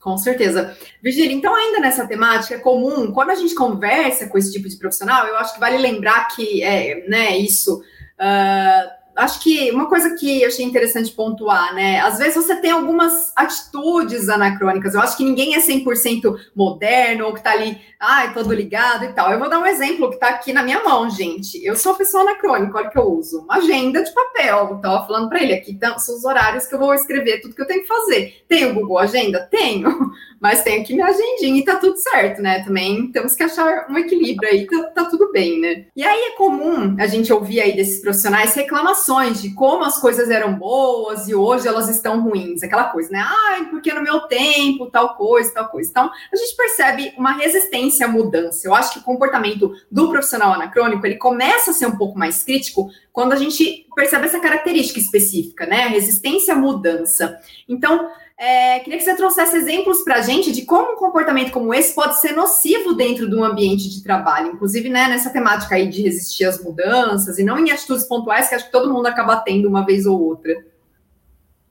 Com 0.00 0.18
certeza. 0.18 0.76
Virgília, 1.00 1.32
então, 1.32 1.54
ainda 1.54 1.78
nessa 1.78 2.08
temática, 2.08 2.58
comum, 2.58 3.12
quando 3.12 3.30
a 3.30 3.36
gente 3.36 3.54
conversa 3.54 4.26
com 4.26 4.36
esse 4.36 4.50
tipo 4.50 4.68
de 4.68 4.76
profissional, 4.76 5.26
eu 5.26 5.36
acho 5.36 5.54
que 5.54 5.60
vale 5.60 5.78
lembrar 5.78 6.26
que 6.28 6.60
é, 6.60 7.06
né, 7.06 7.36
isso. 7.38 7.80
Uh, 8.18 9.01
acho 9.16 9.40
que 9.40 9.70
uma 9.70 9.88
coisa 9.88 10.14
que 10.14 10.42
eu 10.42 10.48
achei 10.48 10.64
interessante 10.64 11.12
pontuar, 11.12 11.74
né? 11.74 12.00
Às 12.00 12.18
vezes 12.18 12.34
você 12.34 12.56
tem 12.56 12.70
algumas 12.70 13.32
atitudes 13.36 14.28
anacrônicas. 14.28 14.94
Eu 14.94 15.00
acho 15.00 15.16
que 15.16 15.24
ninguém 15.24 15.54
é 15.54 15.60
100% 15.60 16.34
moderno 16.54 17.26
ou 17.26 17.34
que 17.34 17.42
tá 17.42 17.52
ali, 17.52 17.78
ai, 18.00 18.32
todo 18.32 18.52
ligado 18.52 19.04
e 19.04 19.12
tal. 19.12 19.30
Eu 19.30 19.38
vou 19.38 19.48
dar 19.48 19.58
um 19.58 19.66
exemplo 19.66 20.10
que 20.10 20.18
tá 20.18 20.28
aqui 20.28 20.52
na 20.52 20.62
minha 20.62 20.82
mão, 20.82 21.10
gente. 21.10 21.64
Eu 21.64 21.76
sou 21.76 21.92
uma 21.92 21.98
pessoa 21.98 22.22
anacrônica, 22.22 22.76
olha 22.76 22.90
que 22.90 22.98
eu 22.98 23.10
uso. 23.10 23.40
Uma 23.40 23.56
agenda 23.56 24.02
de 24.02 24.12
papel. 24.12 24.68
Eu 24.70 24.78
tava 24.78 25.06
falando 25.06 25.28
para 25.28 25.42
ele 25.42 25.54
aqui, 25.54 25.72
então, 25.72 25.98
são 25.98 26.16
os 26.16 26.24
horários 26.24 26.66
que 26.66 26.74
eu 26.74 26.78
vou 26.78 26.94
escrever 26.94 27.40
tudo 27.40 27.54
que 27.54 27.62
eu 27.62 27.66
tenho 27.66 27.82
que 27.82 27.88
fazer. 27.88 28.44
Tem 28.48 28.70
o 28.70 28.74
Google 28.74 28.98
Agenda? 28.98 29.46
Tenho 29.50 30.12
mas 30.40 30.62
tenho 30.64 30.82
aqui 30.82 30.92
minha 30.92 31.06
agendinha 31.06 31.60
e 31.60 31.64
tá 31.64 31.76
tudo 31.76 31.96
certo, 31.96 32.42
né? 32.42 32.64
Também 32.64 33.06
temos 33.12 33.32
que 33.34 33.44
achar 33.44 33.86
um 33.88 33.96
equilíbrio 33.96 34.48
aí, 34.48 34.66
tá, 34.66 34.82
tá, 34.86 35.04
tudo 35.04 35.30
bem, 35.30 35.60
né? 35.60 35.84
E 35.94 36.02
aí 36.02 36.32
é 36.32 36.36
comum 36.36 36.96
a 36.98 37.06
gente 37.06 37.32
ouvir 37.32 37.60
aí 37.60 37.76
desses 37.76 38.00
profissionais 38.00 38.52
reclamações 38.52 39.01
de 39.32 39.52
como 39.54 39.84
as 39.84 39.98
coisas 39.98 40.30
eram 40.30 40.54
boas 40.54 41.28
e 41.28 41.34
hoje 41.34 41.66
elas 41.66 41.88
estão 41.88 42.22
ruins, 42.22 42.62
aquela 42.62 42.84
coisa, 42.84 43.10
né? 43.10 43.18
Ai, 43.20 43.64
porque 43.66 43.92
no 43.92 44.02
meu 44.02 44.20
tempo, 44.20 44.90
tal 44.90 45.16
coisa, 45.16 45.52
tal 45.52 45.68
coisa. 45.68 45.90
Então, 45.90 46.10
a 46.32 46.36
gente 46.36 46.56
percebe 46.56 47.12
uma 47.18 47.32
resistência 47.32 48.06
à 48.06 48.08
mudança. 48.08 48.66
Eu 48.66 48.74
acho 48.74 48.92
que 48.92 48.98
o 49.00 49.02
comportamento 49.02 49.74
do 49.90 50.08
profissional 50.08 50.52
anacrônico, 50.52 51.04
ele 51.04 51.16
começa 51.16 51.72
a 51.72 51.74
ser 51.74 51.86
um 51.86 51.96
pouco 51.96 52.18
mais 52.18 52.44
crítico 52.44 52.90
quando 53.12 53.32
a 53.32 53.36
gente 53.36 53.86
percebe 53.94 54.26
essa 54.26 54.40
característica 54.40 54.98
específica, 54.98 55.66
né? 55.66 55.88
Resistência 55.88 56.54
à 56.54 56.56
mudança. 56.56 57.38
Então, 57.68 58.08
é, 58.42 58.80
queria 58.80 58.98
que 58.98 59.04
você 59.04 59.14
trouxesse 59.14 59.56
exemplos 59.56 60.02
para 60.02 60.16
a 60.16 60.20
gente 60.20 60.50
de 60.50 60.62
como 60.62 60.94
um 60.94 60.96
comportamento 60.96 61.52
como 61.52 61.72
esse 61.72 61.94
pode 61.94 62.20
ser 62.20 62.32
nocivo 62.32 62.92
dentro 62.92 63.30
de 63.30 63.36
um 63.36 63.44
ambiente 63.44 63.88
de 63.88 64.02
trabalho, 64.02 64.48
inclusive 64.48 64.88
né, 64.88 65.06
nessa 65.06 65.30
temática 65.30 65.76
aí 65.76 65.88
de 65.88 66.02
resistir 66.02 66.44
às 66.44 66.60
mudanças 66.60 67.38
e 67.38 67.44
não 67.44 67.56
em 67.56 67.70
atitudes 67.70 68.02
pontuais 68.02 68.48
que 68.48 68.56
acho 68.56 68.66
que 68.66 68.72
todo 68.72 68.92
mundo 68.92 69.06
acaba 69.06 69.36
tendo 69.36 69.68
uma 69.68 69.86
vez 69.86 70.06
ou 70.06 70.20
outra. 70.20 70.52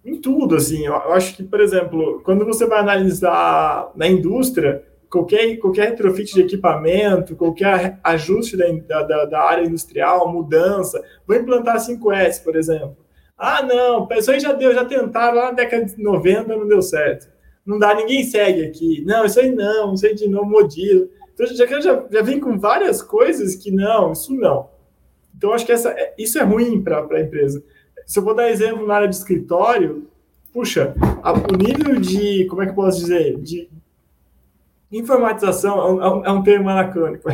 Em 0.06 0.16
tudo, 0.22 0.56
assim, 0.56 0.86
eu 0.86 0.96
acho 1.12 1.36
que, 1.36 1.44
por 1.44 1.60
exemplo, 1.60 2.22
quando 2.24 2.46
você 2.46 2.66
vai 2.66 2.80
analisar 2.80 3.92
na 3.94 4.08
indústria, 4.08 4.82
qualquer, 5.10 5.58
qualquer 5.58 5.90
retrofit 5.90 6.34
de 6.34 6.42
equipamento, 6.42 7.36
qualquer 7.36 8.00
ajuste 8.02 8.56
da, 8.56 9.04
da, 9.04 9.26
da 9.26 9.42
área 9.42 9.66
industrial, 9.66 10.32
mudança, 10.32 11.04
vou 11.28 11.36
implantar 11.36 11.86
5S, 11.86 12.42
por 12.42 12.56
exemplo 12.56 12.96
ah, 13.44 13.64
não, 13.64 14.08
isso 14.12 14.30
aí 14.30 14.40
já 14.40 14.54
deu, 14.54 14.72
já 14.72 14.86
tentaram 14.86 15.36
lá 15.36 15.46
na 15.46 15.52
década 15.54 15.84
de 15.84 16.00
90, 16.02 16.56
não 16.56 16.68
deu 16.68 16.80
certo. 16.80 17.28
Não 17.66 17.80
dá, 17.80 17.96
ninguém 17.96 18.24
segue 18.24 18.64
aqui. 18.64 19.04
Não, 19.04 19.26
isso 19.26 19.40
aí 19.40 19.50
não, 19.50 19.96
isso 19.96 20.06
aí 20.06 20.14
de 20.14 20.28
novo 20.28 20.48
modelo. 20.48 21.10
Então, 21.34 21.48
já, 21.48 21.66
já, 21.66 22.06
já 22.08 22.22
vem 22.22 22.40
com 22.40 22.60
várias 22.60 23.02
coisas 23.02 23.56
que 23.56 23.72
não, 23.72 24.12
isso 24.12 24.36
não. 24.36 24.70
Então, 25.36 25.54
acho 25.54 25.66
que 25.66 25.72
essa, 25.72 25.90
é, 25.90 26.14
isso 26.20 26.38
é 26.38 26.44
ruim 26.44 26.84
para 26.84 27.00
a 27.00 27.20
empresa. 27.20 27.64
Se 28.06 28.20
eu 28.20 28.24
vou 28.24 28.36
dar 28.36 28.48
exemplo 28.48 28.86
na 28.86 28.94
área 28.94 29.08
de 29.08 29.16
escritório, 29.16 30.08
puxa, 30.54 30.94
a, 31.24 31.34
o 31.34 31.58
nível 31.58 32.00
de, 32.00 32.46
como 32.46 32.62
é 32.62 32.66
que 32.66 32.72
eu 32.74 32.76
posso 32.76 33.00
dizer, 33.00 33.40
de 33.40 33.68
informatização 34.92 36.02
é 36.02 36.10
um, 36.14 36.26
é 36.26 36.32
um 36.32 36.44
termo 36.44 36.70
anacrônico. 36.70 37.30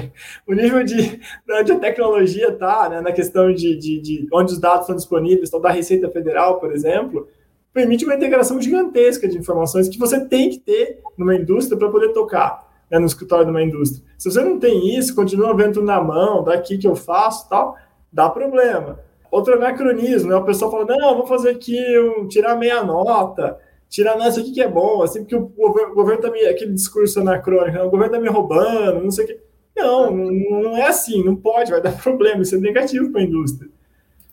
O 0.48 0.54
nível 0.54 0.84
de 0.84 1.20
onde 1.52 1.72
a 1.72 1.80
tecnologia 1.80 2.50
está, 2.50 2.88
né, 2.90 3.02
na 3.02 3.12
questão 3.12 3.52
de, 3.54 3.76
de, 3.76 4.00
de, 4.00 4.28
onde 4.32 4.54
os 4.54 4.60
dados 4.60 4.82
estão 4.82 4.96
disponíveis, 4.96 5.50
então 5.50 5.60
da 5.60 5.72
Receita 5.72 6.10
Federal, 6.10 6.60
por 6.60 6.72
exemplo, 6.72 7.28
permite 7.74 8.06
uma 8.06 8.16
integração 8.16 8.62
gigantesca 8.62 9.28
de 9.28 9.38
informações 9.38 9.90
que 9.90 10.00
você 10.00 10.24
tem 10.26 10.50
que 10.50 10.60
ter 10.60 11.00
numa 11.18 11.36
indústria 11.36 11.78
para 11.78 11.90
poder 11.90 12.10
tocar 12.10 12.68
né, 12.90 13.00
no 13.00 13.06
escritório 13.06 13.46
de 13.46 13.52
uma 13.52 13.62
indústria. 13.62 14.04
Se 14.18 14.32
você 14.32 14.42
não 14.42 14.60
tem 14.60 14.98
isso, 14.98 15.16
continua 15.16 15.56
vendo 15.56 15.82
na 15.82 16.02
mão, 16.02 16.44
daqui 16.44 16.78
que 16.78 16.88
eu 16.88 16.96
faço 16.96 17.50
tal, 17.50 17.76
dá 18.12 18.30
problema. 18.30 19.00
Outro 19.30 19.56
anacronismo, 19.56 20.30
né? 20.30 20.36
O 20.36 20.44
pessoal 20.44 20.72
fala, 20.72 20.86
não, 20.86 21.18
vou 21.18 21.28
fazer 21.28 21.50
aqui, 21.50 21.78
um, 22.00 22.28
tirar 22.28 22.56
meia 22.56 22.84
nota, 22.84 23.60
tirar, 23.89 24.17
não, 24.17 24.27
isso 24.27 24.39
aqui 24.39 24.51
que 24.51 24.62
é 24.62 24.67
bom, 24.67 25.01
assim, 25.01 25.20
porque 25.20 25.36
o 25.36 25.48
governo, 25.48 25.91
o 25.91 25.96
governo 25.96 26.22
tá 26.22 26.32
me, 26.32 26.46
aquele 26.46 26.74
discurso 26.74 27.20
anacrônico, 27.20 27.77
né? 27.77 27.84
o 27.84 27.89
governo 27.89 28.13
tá 28.13 28.20
me 28.20 28.29
roubando, 28.29 29.03
não 29.03 29.12
sei 29.12 29.25
o 29.25 29.27
quê. 29.27 29.39
Não, 29.75 30.12
não 30.12 30.75
é 30.75 30.88
assim, 30.88 31.24
não 31.24 31.36
pode, 31.36 31.72
vai 31.72 31.82
dar 31.82 31.96
problema, 32.01 32.41
isso 32.41 32.56
é 32.56 32.60
negativo 32.60 33.12
para 33.12 33.22
a 33.22 33.24
indústria. 33.24 33.70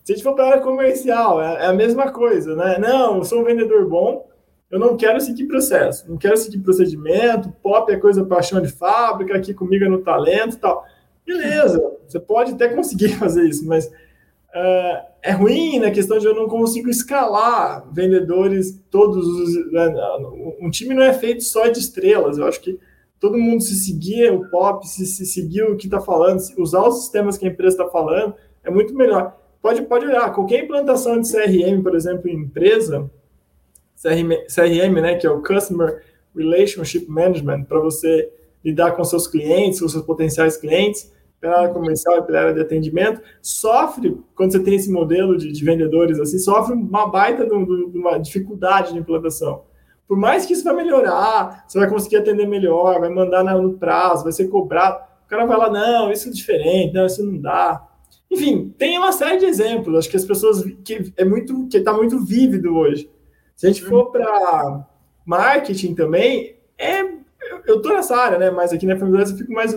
Se 0.03 0.13
a 0.13 0.17
gente 0.17 0.25
for 0.25 0.35
para 0.35 0.45
a 0.45 0.49
área 0.51 0.63
comercial, 0.63 1.43
é, 1.43 1.65
é, 1.65 1.67
a 1.67 1.73
mesma 1.73 2.11
coisa, 2.11 2.55
né? 2.55 2.79
Não, 2.79 3.19
eu 3.19 3.25
sou 3.25 3.41
um 3.41 3.45
vendedor 3.45 3.89
bom, 3.89 4.29
eu 4.71 4.79
não 4.79 4.97
quero 4.97 5.21
seguir 5.21 5.47
processo, 5.47 6.11
não 6.11 6.19
quero 6.19 6.37
seguir 6.37 6.59
procedimento, 6.59 7.51
pop 7.63 7.91
é 7.93 7.97
coisa 7.97 8.25
paixão 8.25 8.61
de 8.61 8.69
fábrica, 8.69 9.37
aqui 9.37 9.55
comigo 9.55 9.85
é 9.85 9.89
no 9.89 10.03
talento 10.03 10.57
e 10.57 10.59
tal. 10.59 10.85
Beleza, 11.27 11.83
você 12.07 12.21
pode 12.21 12.53
até 12.53 12.69
conseguir 12.69 13.11
fazer 13.17 13.45
isso, 13.45 13.67
mas 13.67 13.91
uh, 14.55 15.05
é 15.23 15.33
ruim 15.33 15.79
na 15.79 15.91
questão 15.91 16.19
de 16.19 16.27
eu 16.27 16.35
não 16.35 16.49
consigo 16.49 16.89
escalar 16.89 17.85
vendedores 17.93 18.81
todos 18.91 19.27
os. 19.27 19.73
Né, 19.73 19.95
um 20.61 20.71
time 20.71 20.95
não 20.95 21.03
é 21.03 21.13
feito 21.13 21.43
só 21.43 21.67
de 21.67 21.81
estrelas. 21.81 22.39
Eu 22.39 22.47
acho 22.47 22.61
que 22.61 22.79
todo 23.19 23.39
mundo 23.39 23.63
se 23.63 23.75
seguir 23.75 24.31
o 24.33 24.49
pop, 24.51 24.87
se, 24.87 25.07
se 25.07 25.27
seguir 25.27 25.63
o 25.63 25.77
que 25.77 25.87
está 25.87 26.01
falando, 26.01 26.41
usar 26.59 26.87
os 26.87 27.01
sistemas 27.01 27.37
que 27.37 27.47
a 27.47 27.51
empresa 27.51 27.77
está 27.77 27.91
falando, 27.91 28.35
é 28.63 28.71
muito 28.71 28.95
melhor. 28.95 29.37
Pode, 29.61 29.81
pode 29.83 30.05
olhar, 30.05 30.31
qualquer 30.35 30.65
implantação 30.65 31.19
de 31.19 31.33
CRM, 31.33 31.83
por 31.83 31.95
exemplo, 31.95 32.29
em 32.29 32.37
empresa, 32.37 33.11
CRM, 34.01 34.45
CRM 34.47 35.01
né, 35.01 35.15
que 35.15 35.27
é 35.27 35.31
o 35.31 35.43
Customer 35.43 36.03
Relationship 36.37 37.07
Management, 37.09 37.65
para 37.65 37.81
você 37.81 38.31
lidar 38.63 38.93
com 38.93 39.03
seus 39.05 39.27
clientes, 39.27 39.81
com 39.81 39.89
seus 39.89 40.05
potenciais 40.05 40.59
clientes, 40.59 41.11
pela 41.45 41.59
área 41.59 41.75
comercial 41.75 42.17
e 42.17 42.23
pela 42.23 42.41
área 42.41 42.55
de 42.55 42.61
atendimento, 42.63 43.21
sofre, 43.43 44.19
quando 44.35 44.53
você 44.53 44.61
tem 44.61 44.77
esse 44.77 44.91
modelo 44.91 45.37
de, 45.37 45.53
de 45.53 45.63
vendedores 45.63 46.19
assim, 46.19 46.39
sofre 46.39 46.73
uma 46.73 47.07
baita 47.07 47.45
de, 47.45 47.53
uma 47.53 48.17
dificuldade 48.17 48.95
de 48.95 48.99
implantação. 48.99 49.65
Por 50.09 50.17
mais 50.17 50.47
que 50.47 50.55
isso 50.55 50.65
vai 50.65 50.75
melhorar, 50.75 51.67
você 51.69 51.79
vai 51.79 51.89
conseguir 51.91 52.17
atender 52.17 52.47
melhor, 52.47 52.99
vai 52.99 53.11
mandar 53.11 53.45
no 53.45 53.75
prazo, 53.75 54.23
vai 54.23 54.33
ser 54.33 54.49
cobrado, 54.49 55.05
o 55.27 55.29
cara 55.29 55.45
vai 55.45 55.59
lá, 55.59 55.71
não, 55.71 56.11
isso 56.11 56.31
é 56.31 56.33
diferente, 56.33 56.95
não, 56.95 57.05
isso 57.05 57.23
não 57.23 57.39
dá. 57.39 57.89
Enfim, 58.31 58.75
tem 58.79 58.97
uma 58.97 59.13
série 59.13 59.37
de 59.37 59.45
exemplos, 59.45 59.99
acho 59.99 60.09
que 60.09 60.17
as 60.17 60.25
pessoas, 60.25 60.65
que 60.83 61.13
é 61.15 61.27
muito, 61.27 61.69
que 61.69 61.77
está 61.77 61.93
muito 61.93 62.25
vívido 62.25 62.75
hoje. 62.75 63.11
Se 63.55 63.67
a 63.67 63.71
gente 63.71 63.85
for 63.85 64.11
para 64.11 64.87
marketing 65.27 65.95
também, 65.95 66.57
é, 66.79 67.03
eu 67.67 67.77
estou 67.77 67.93
nessa 67.93 68.17
área, 68.17 68.39
né, 68.39 68.51
mas 68.51 68.73
aqui 68.73 68.87
na 68.87 68.97
Família 68.97 69.25
eu 69.25 69.37
fico 69.37 69.53
mais 69.53 69.75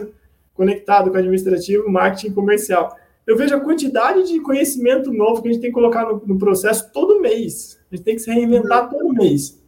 conectado 0.58 1.12
com 1.12 1.18
administrativo, 1.18 1.90
marketing 1.90 2.34
comercial. 2.34 2.98
Eu 3.26 3.38
vejo 3.38 3.56
a 3.56 3.60
quantidade 3.60 4.28
de 4.28 4.40
conhecimento 4.40 5.14
novo 5.14 5.42
que 5.42 5.48
a 5.48 5.52
gente 5.52 5.62
tem 5.62 5.70
que 5.70 5.76
colocar 5.76 6.04
no, 6.06 6.22
no 6.26 6.38
processo 6.38 6.92
todo 6.92 7.22
mês. 7.22 7.80
A 7.92 7.96
gente 7.96 8.04
tem 8.04 8.16
que 8.16 8.22
se 8.22 8.32
reinventar 8.32 8.90
todo 8.90 9.14
mês. 9.14 9.62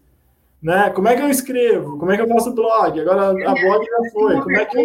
Né? 0.62 0.90
Como 0.90 1.08
é 1.08 1.16
que 1.16 1.22
eu 1.22 1.30
escrevo? 1.30 1.98
Como 1.98 2.12
é 2.12 2.18
que 2.18 2.24
eu 2.24 2.28
faço 2.28 2.54
blog? 2.54 3.00
Agora 3.00 3.30
a 3.30 3.34
blog 3.34 3.86
já 3.86 4.12
foi. 4.12 4.42
Como 4.42 4.58
é 4.58 4.66
que 4.66 4.78
eu... 4.78 4.84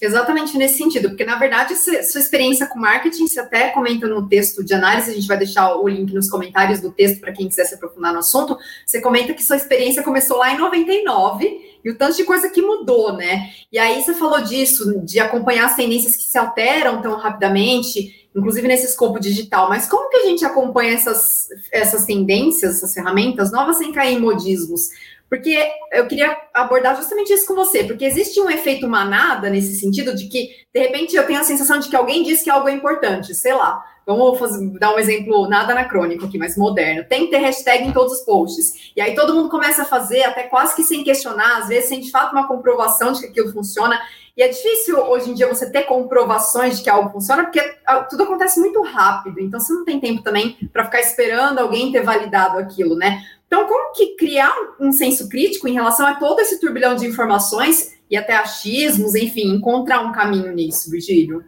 Exatamente 0.00 0.56
nesse 0.56 0.78
sentido, 0.78 1.08
porque 1.08 1.24
na 1.24 1.36
verdade 1.36 1.74
sua 1.74 2.20
experiência 2.20 2.68
com 2.68 2.78
marketing, 2.78 3.26
você 3.26 3.40
até 3.40 3.70
comenta 3.70 4.06
no 4.06 4.28
texto 4.28 4.62
de 4.62 4.72
análise, 4.72 5.10
a 5.10 5.14
gente 5.14 5.26
vai 5.26 5.36
deixar 5.36 5.74
o 5.74 5.88
link 5.88 6.14
nos 6.14 6.30
comentários 6.30 6.80
do 6.80 6.92
texto 6.92 7.20
para 7.20 7.32
quem 7.32 7.48
quiser 7.48 7.64
se 7.64 7.74
aprofundar 7.74 8.12
no 8.12 8.20
assunto. 8.20 8.56
Você 8.86 9.00
comenta 9.00 9.34
que 9.34 9.42
sua 9.42 9.56
experiência 9.56 10.04
começou 10.04 10.36
lá 10.36 10.54
em 10.54 10.58
99 10.58 11.67
e 11.84 11.90
o 11.90 11.96
tanto 11.96 12.16
de 12.16 12.24
coisa 12.24 12.48
que 12.50 12.62
mudou, 12.62 13.12
né? 13.12 13.50
E 13.72 13.78
aí 13.78 14.02
você 14.02 14.14
falou 14.14 14.40
disso, 14.40 15.00
de 15.04 15.20
acompanhar 15.20 15.66
as 15.66 15.76
tendências 15.76 16.16
que 16.16 16.24
se 16.24 16.38
alteram 16.38 17.00
tão 17.00 17.16
rapidamente, 17.16 18.28
inclusive 18.34 18.66
nesse 18.66 18.86
escopo 18.86 19.20
digital. 19.20 19.68
Mas 19.68 19.86
como 19.86 20.10
que 20.10 20.16
a 20.16 20.26
gente 20.26 20.44
acompanha 20.44 20.94
essas, 20.94 21.48
essas 21.72 22.04
tendências, 22.04 22.76
essas 22.76 22.94
ferramentas 22.94 23.52
novas 23.52 23.78
sem 23.78 23.92
cair 23.92 24.16
em 24.16 24.20
modismos? 24.20 24.88
Porque 25.28 25.70
eu 25.92 26.06
queria 26.06 26.36
abordar 26.54 26.96
justamente 26.96 27.32
isso 27.32 27.46
com 27.46 27.54
você, 27.54 27.84
porque 27.84 28.04
existe 28.04 28.40
um 28.40 28.48
efeito 28.48 28.88
manada 28.88 29.50
nesse 29.50 29.78
sentido 29.78 30.14
de 30.14 30.26
que, 30.26 30.48
de 30.72 30.80
repente, 30.80 31.14
eu 31.14 31.26
tenho 31.26 31.40
a 31.40 31.44
sensação 31.44 31.78
de 31.78 31.88
que 31.88 31.96
alguém 31.96 32.22
disse 32.22 32.44
que 32.44 32.50
algo 32.50 32.68
é 32.68 32.72
importante, 32.72 33.34
sei 33.34 33.54
lá. 33.54 33.84
Vamos 34.06 34.38
fazer, 34.38 34.66
dar 34.78 34.94
um 34.94 34.98
exemplo 34.98 35.46
nada 35.46 35.72
anacrônico 35.72 36.24
aqui, 36.24 36.38
mas 36.38 36.56
moderno. 36.56 37.04
Tem 37.06 37.26
que 37.26 37.30
ter 37.30 37.38
hashtag 37.38 37.84
em 37.84 37.92
todos 37.92 38.14
os 38.14 38.24
posts. 38.24 38.90
E 38.96 39.02
aí 39.02 39.14
todo 39.14 39.34
mundo 39.34 39.50
começa 39.50 39.82
a 39.82 39.84
fazer, 39.84 40.22
até 40.22 40.44
quase 40.44 40.74
que 40.74 40.82
sem 40.82 41.04
questionar, 41.04 41.58
às 41.58 41.68
vezes 41.68 41.90
sem 41.90 42.00
de 42.00 42.10
fato 42.10 42.32
uma 42.32 42.48
comprovação 42.48 43.12
de 43.12 43.20
que 43.20 43.26
aquilo 43.26 43.52
funciona. 43.52 44.00
E 44.38 44.42
é 44.42 44.46
difícil 44.46 44.96
hoje 44.96 45.32
em 45.32 45.34
dia 45.34 45.48
você 45.48 45.68
ter 45.68 45.82
comprovações 45.82 46.76
de 46.76 46.84
que 46.84 46.88
algo 46.88 47.10
funciona, 47.10 47.42
porque 47.42 47.60
ah, 47.84 48.04
tudo 48.04 48.22
acontece 48.22 48.60
muito 48.60 48.80
rápido. 48.82 49.40
Então 49.40 49.58
você 49.58 49.72
não 49.72 49.84
tem 49.84 49.98
tempo 49.98 50.22
também 50.22 50.56
para 50.72 50.84
ficar 50.84 51.00
esperando 51.00 51.58
alguém 51.58 51.90
ter 51.90 52.04
validado 52.04 52.56
aquilo, 52.56 52.94
né? 52.94 53.20
Então, 53.48 53.66
como 53.66 53.92
que 53.92 54.14
criar 54.14 54.54
um 54.78 54.92
senso 54.92 55.28
crítico 55.28 55.66
em 55.66 55.72
relação 55.72 56.06
a 56.06 56.14
todo 56.14 56.38
esse 56.38 56.60
turbilhão 56.60 56.94
de 56.94 57.04
informações 57.04 57.98
e 58.08 58.16
até 58.16 58.36
achismos, 58.36 59.16
enfim, 59.16 59.56
encontrar 59.56 60.02
um 60.02 60.12
caminho 60.12 60.52
nisso, 60.52 60.88
Virgílio? 60.88 61.42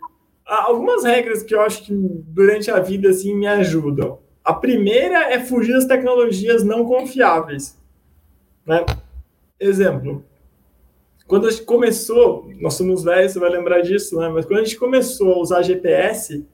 Algumas 0.45 1.05
regras 1.05 1.45
que 1.45 1.55
eu 1.55 1.61
acho 1.61 1.85
que 1.85 1.93
durante 1.95 2.73
a 2.73 2.81
vida 2.81 3.11
assim 3.11 3.37
me 3.37 3.47
ajudam. 3.47 4.19
A 4.43 4.53
primeira 4.53 5.33
é 5.33 5.39
fugir 5.39 5.75
das 5.75 5.85
tecnologias 5.85 6.65
não 6.65 6.85
confiáveis. 6.85 7.79
Né? 8.67 8.85
Exemplo, 9.61 10.25
quando 11.31 11.47
a 11.47 11.51
gente 11.51 11.63
começou, 11.63 12.51
nós 12.61 12.75
somos 12.75 13.05
velhos, 13.05 13.31
você 13.33 13.39
vai 13.39 13.51
lembrar 13.51 13.83
disso, 13.83 14.19
né? 14.19 14.29
Mas 14.29 14.45
quando 14.45 14.59
a 14.59 14.65
gente 14.65 14.77
começou 14.77 15.35
a 15.35 15.39
usar 15.39 15.63
GPS, 15.63 16.45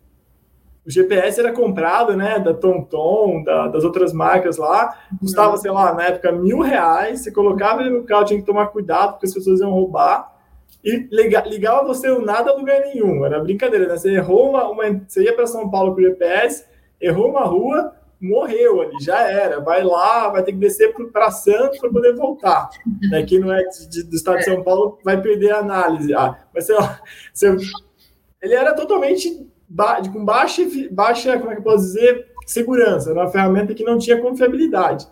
o 0.87 0.91
GPS 0.91 1.41
era 1.41 1.51
comprado, 1.51 2.15
né, 2.15 2.39
da 2.39 2.53
TomTom, 2.53 3.43
da, 3.43 3.69
das 3.69 3.85
outras 3.85 4.13
marcas 4.13 4.59
lá, 4.59 4.95
custava, 5.19 5.57
sei 5.57 5.71
lá, 5.71 5.95
na 5.95 6.09
época, 6.09 6.31
mil 6.31 6.61
reais, 6.61 7.21
você 7.21 7.33
colocava 7.33 7.81
ele 7.81 7.89
no 7.89 8.05
carro, 8.05 8.27
tinha 8.27 8.39
que 8.39 8.45
tomar 8.45 8.67
cuidado, 8.67 9.13
porque 9.13 9.25
as 9.25 9.33
pessoas 9.33 9.61
iam 9.61 9.71
roubar, 9.71 10.37
e 10.85 11.09
ligava 11.11 11.87
você 11.87 12.11
o 12.11 12.21
nada 12.21 12.51
a 12.51 12.55
lugar 12.55 12.79
nenhum, 12.81 13.25
era 13.25 13.41
brincadeira, 13.41 13.89
né, 13.89 13.97
você 13.97 14.13
errou 14.13 14.51
uma, 14.51 14.69
uma 14.69 14.85
você 15.09 15.23
ia 15.23 15.35
para 15.35 15.47
São 15.47 15.71
Paulo 15.71 15.95
com 15.95 16.03
o 16.03 16.05
GPS, 16.05 16.67
errou 17.01 17.31
uma 17.31 17.45
rua, 17.45 17.95
morreu 18.21 18.81
ali, 18.81 19.01
já 19.01 19.21
era, 19.21 19.61
vai 19.61 19.83
lá, 19.83 20.29
vai 20.29 20.43
ter 20.43 20.53
que 20.53 20.59
descer 20.59 20.95
para 21.13 21.31
Santos 21.31 21.79
para 21.79 21.91
poder 21.91 22.15
voltar, 22.15 22.69
né, 23.11 23.23
quem 23.25 23.41
não 23.41 23.53
é 23.53 23.63
de, 23.91 24.03
do 24.05 24.17
estado 24.17 24.39
de 24.39 24.45
São 24.45 24.63
Paulo 24.63 24.99
vai 25.05 25.21
perder 25.21 25.53
a 25.53 25.59
análise, 25.59 26.15
ah, 26.15 26.39
mas 26.55 26.67
sei 26.67 26.77
lá, 26.77 27.01
ele 28.43 28.55
era 28.55 28.75
totalmente 28.75 29.47
com 30.13 30.25
baixa, 30.25 30.63
baixa, 30.91 31.39
como 31.39 31.51
é 31.51 31.55
que 31.55 31.61
eu 31.61 31.65
posso 31.65 31.85
dizer, 31.85 32.27
segurança, 32.47 33.11
era 33.11 33.21
uma 33.21 33.31
ferramenta 33.31 33.75
que 33.75 33.85
não 33.85 33.99
tinha 33.99 34.21
confiabilidade. 34.21 35.09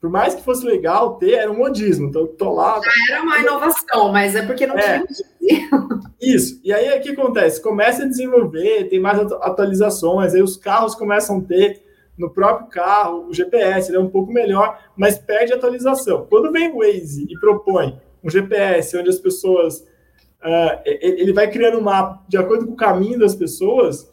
Por 0.00 0.08
mais 0.08 0.34
que 0.34 0.44
fosse 0.44 0.64
legal 0.64 1.16
ter, 1.16 1.32
era 1.32 1.50
um 1.50 1.56
modismo. 1.56 2.08
Então, 2.08 2.24
tô 2.26 2.52
lá. 2.52 2.80
Já 2.80 3.14
era 3.14 3.22
uma 3.22 3.38
inovação, 3.38 4.12
mas 4.12 4.36
é 4.36 4.46
porque 4.46 4.64
não 4.64 4.78
é, 4.78 5.04
tinha. 5.04 5.68
Isso. 6.20 6.60
E 6.62 6.72
aí, 6.72 6.96
o 6.96 7.02
que 7.02 7.10
acontece? 7.10 7.60
Começa 7.60 8.04
a 8.04 8.08
desenvolver, 8.08 8.88
tem 8.88 9.00
mais 9.00 9.18
atualizações, 9.18 10.34
aí 10.34 10.42
os 10.42 10.56
carros 10.56 10.94
começam 10.94 11.38
a 11.38 11.40
ter 11.40 11.82
no 12.18 12.30
próprio 12.30 12.68
carro, 12.68 13.28
o 13.28 13.34
GPS, 13.34 13.94
é 13.94 13.98
um 13.98 14.10
pouco 14.10 14.32
melhor, 14.32 14.78
mas 14.96 15.16
perde 15.16 15.52
atualização. 15.52 16.26
Quando 16.28 16.50
vem 16.50 16.72
o 16.72 16.78
Waze 16.78 17.26
e 17.30 17.38
propõe 17.38 17.98
um 18.22 18.28
GPS 18.28 18.96
onde 18.98 19.08
as 19.08 19.18
pessoas 19.18 19.78
uh, 20.42 20.82
ele 20.84 21.32
vai 21.32 21.48
criando 21.48 21.78
um 21.78 21.82
mapa 21.82 22.24
de 22.28 22.36
acordo 22.36 22.66
com 22.66 22.72
o 22.72 22.76
caminho 22.76 23.18
das 23.18 23.34
pessoas 23.34 24.10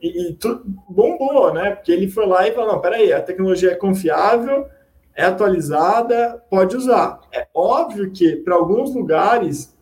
e, 0.00 0.30
e 0.30 0.34
tu, 0.34 0.62
bombou, 0.88 1.52
né? 1.52 1.70
Porque 1.70 1.92
ele 1.92 2.10
foi 2.10 2.26
lá 2.26 2.46
e 2.48 2.52
falou, 2.52 2.72
não, 2.72 2.80
peraí, 2.80 3.12
a 3.12 3.22
tecnologia 3.22 3.72
é 3.72 3.76
confiável, 3.76 4.66
é 5.14 5.24
atualizada, 5.24 6.42
pode 6.50 6.76
usar. 6.76 7.20
É 7.32 7.46
óbvio 7.54 8.10
que 8.10 8.36
para 8.36 8.54
alguns 8.54 8.94
lugares, 8.94 9.76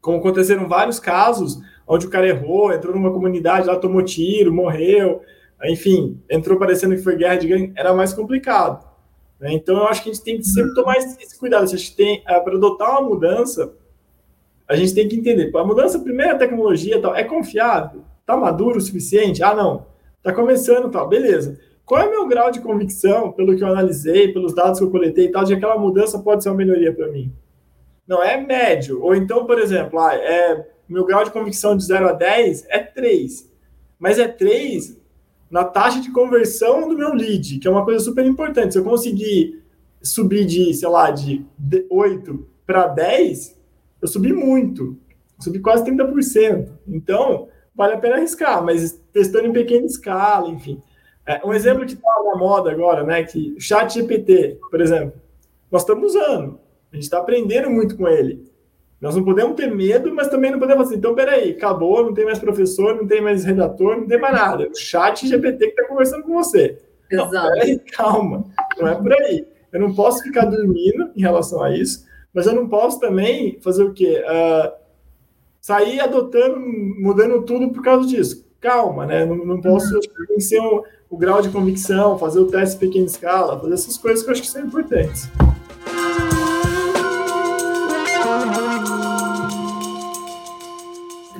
como 0.00 0.18
aconteceram 0.18 0.68
vários 0.68 1.00
casos, 1.00 1.58
onde 1.86 2.06
o 2.06 2.10
cara 2.10 2.28
errou, 2.28 2.72
entrou 2.72 2.94
numa 2.94 3.12
comunidade 3.12 3.66
lá, 3.66 3.76
tomou 3.76 4.02
tiro, 4.02 4.52
morreu, 4.52 5.22
enfim, 5.64 6.22
entrou 6.30 6.58
parecendo 6.58 6.94
que 6.94 7.02
foi 7.02 7.16
guerra 7.16 7.36
de 7.36 7.48
gangue, 7.48 7.72
era 7.76 7.92
mais 7.92 8.12
complicado. 8.12 8.86
Né? 9.40 9.52
Então, 9.52 9.76
eu 9.76 9.84
acho 9.84 10.02
que 10.02 10.10
a 10.10 10.12
gente 10.12 10.24
tem 10.24 10.38
que 10.38 10.44
sempre 10.44 10.74
tomar 10.74 10.96
esse 10.96 11.38
cuidado. 11.38 11.68
Se 11.68 11.74
a 11.74 11.78
gente 11.78 11.96
tem, 11.96 12.20
uh, 12.20 12.42
para 12.44 12.54
adotar 12.54 12.90
uma 12.92 13.08
mudança, 13.08 13.74
a 14.68 14.76
gente 14.76 14.94
tem 14.94 15.08
que 15.08 15.16
entender, 15.16 15.50
a 15.54 15.64
mudança, 15.64 15.98
primeira 15.98 16.36
tecnologia 16.36 17.00
tal, 17.00 17.14
é 17.14 17.24
confiável? 17.24 18.02
Está 18.20 18.36
maduro 18.36 18.78
o 18.78 18.80
suficiente? 18.80 19.42
Ah, 19.42 19.54
não. 19.54 19.86
Está 20.18 20.32
começando 20.32 20.90
tal, 20.90 21.08
beleza. 21.08 21.58
Qual 21.84 22.02
é 22.02 22.06
o 22.06 22.10
meu 22.10 22.28
grau 22.28 22.50
de 22.50 22.60
convicção, 22.60 23.32
pelo 23.32 23.56
que 23.56 23.64
eu 23.64 23.68
analisei, 23.68 24.30
pelos 24.30 24.54
dados 24.54 24.78
que 24.78 24.84
eu 24.84 24.90
coletei 24.90 25.26
e 25.26 25.32
tal, 25.32 25.42
de 25.42 25.52
que 25.52 25.56
aquela 25.56 25.78
mudança 25.78 26.18
pode 26.18 26.42
ser 26.42 26.50
uma 26.50 26.56
melhoria 26.56 26.92
para 26.92 27.08
mim? 27.08 27.32
Não, 28.06 28.22
é 28.22 28.38
médio. 28.38 29.02
Ou 29.02 29.14
então, 29.14 29.46
por 29.46 29.58
exemplo, 29.58 29.98
ah, 29.98 30.14
é, 30.14 30.66
meu 30.86 31.04
grau 31.04 31.24
de 31.24 31.30
convicção 31.30 31.76
de 31.76 31.84
0 31.84 32.10
a 32.10 32.12
10 32.12 32.66
é 32.68 32.78
3. 32.78 33.50
Mas 33.98 34.18
é 34.18 34.28
3 34.28 34.98
na 35.50 35.64
taxa 35.64 36.00
de 36.00 36.10
conversão 36.10 36.88
do 36.88 36.96
meu 36.96 37.14
lead, 37.14 37.58
que 37.58 37.66
é 37.66 37.70
uma 37.70 37.84
coisa 37.84 38.04
super 38.04 38.24
importante. 38.24 38.72
Se 38.72 38.78
eu 38.78 38.84
conseguir 38.84 39.62
subir 40.02 40.44
de, 40.46 40.72
sei 40.74 40.88
lá, 40.88 41.10
de 41.10 41.44
8 41.90 42.46
para 42.66 42.86
10, 42.86 43.58
eu 44.02 44.08
subi 44.08 44.32
muito. 44.32 44.96
Subi 45.38 45.60
quase 45.60 45.84
30%. 45.84 46.68
Então, 46.86 47.48
vale 47.74 47.94
a 47.94 47.98
pena 47.98 48.16
arriscar, 48.16 48.62
mas 48.64 49.00
testando 49.12 49.46
em 49.46 49.52
pequena 49.52 49.86
escala, 49.86 50.48
enfim. 50.48 50.82
É, 51.26 51.40
um 51.46 51.52
exemplo 51.52 51.84
que 51.84 51.92
está 51.92 52.22
na 52.24 52.36
moda 52.36 52.70
agora, 52.70 53.04
né? 53.04 53.22
Que 53.22 53.54
chat 53.60 53.94
GPT, 53.94 54.58
por 54.70 54.80
exemplo, 54.80 55.20
nós 55.70 55.82
estamos 55.82 56.14
usando. 56.14 56.58
A 56.90 56.96
gente 56.96 57.04
está 57.04 57.18
aprendendo 57.18 57.70
muito 57.70 57.96
com 57.96 58.08
ele. 58.08 58.47
Nós 59.00 59.14
não 59.14 59.24
podemos 59.24 59.54
ter 59.54 59.72
medo, 59.72 60.12
mas 60.12 60.28
também 60.28 60.50
não 60.50 60.58
podemos 60.58 60.88
assim, 60.88 60.96
então 60.96 61.14
peraí, 61.14 61.50
acabou, 61.50 62.04
não 62.04 62.12
tem 62.12 62.24
mais 62.24 62.38
professor, 62.38 62.96
não 62.96 63.06
tem 63.06 63.20
mais 63.20 63.44
redator, 63.44 63.96
não 63.96 64.06
tem 64.06 64.20
mais 64.20 64.34
nada. 64.34 64.68
O 64.68 64.74
chat 64.74 65.26
GPT 65.26 65.66
que 65.66 65.80
está 65.80 65.86
conversando 65.86 66.24
com 66.24 66.34
você. 66.34 66.78
Exato. 67.10 67.32
Não, 67.32 67.52
peraí, 67.52 67.78
calma, 67.92 68.44
não 68.76 68.88
é 68.88 68.94
por 68.96 69.12
aí. 69.12 69.46
Eu 69.72 69.80
não 69.80 69.94
posso 69.94 70.22
ficar 70.22 70.46
dormindo 70.46 71.10
em 71.14 71.20
relação 71.20 71.62
a 71.62 71.74
isso, 71.76 72.06
mas 72.34 72.46
eu 72.46 72.54
não 72.54 72.68
posso 72.68 72.98
também 72.98 73.58
fazer 73.60 73.84
o 73.84 73.92
quê? 73.92 74.24
Uh, 74.24 74.72
sair 75.60 76.00
adotando, 76.00 76.58
mudando 76.58 77.42
tudo 77.42 77.70
por 77.70 77.82
causa 77.82 78.08
disso. 78.08 78.46
Calma, 78.60 79.06
né? 79.06 79.24
Não, 79.24 79.36
não 79.36 79.60
posso 79.60 79.94
uhum. 79.94 80.40
ser 80.40 80.60
um, 80.60 80.82
o 81.08 81.16
grau 81.16 81.40
de 81.40 81.50
convicção, 81.50 82.18
fazer 82.18 82.40
o 82.40 82.46
teste 82.46 82.76
em 82.76 82.78
pequena 82.80 83.06
escala, 83.06 83.60
fazer 83.60 83.74
essas 83.74 83.96
coisas 83.96 84.22
que 84.22 84.28
eu 84.28 84.32
acho 84.32 84.42
que 84.42 84.48
são 84.48 84.62
importantes. 84.62 85.30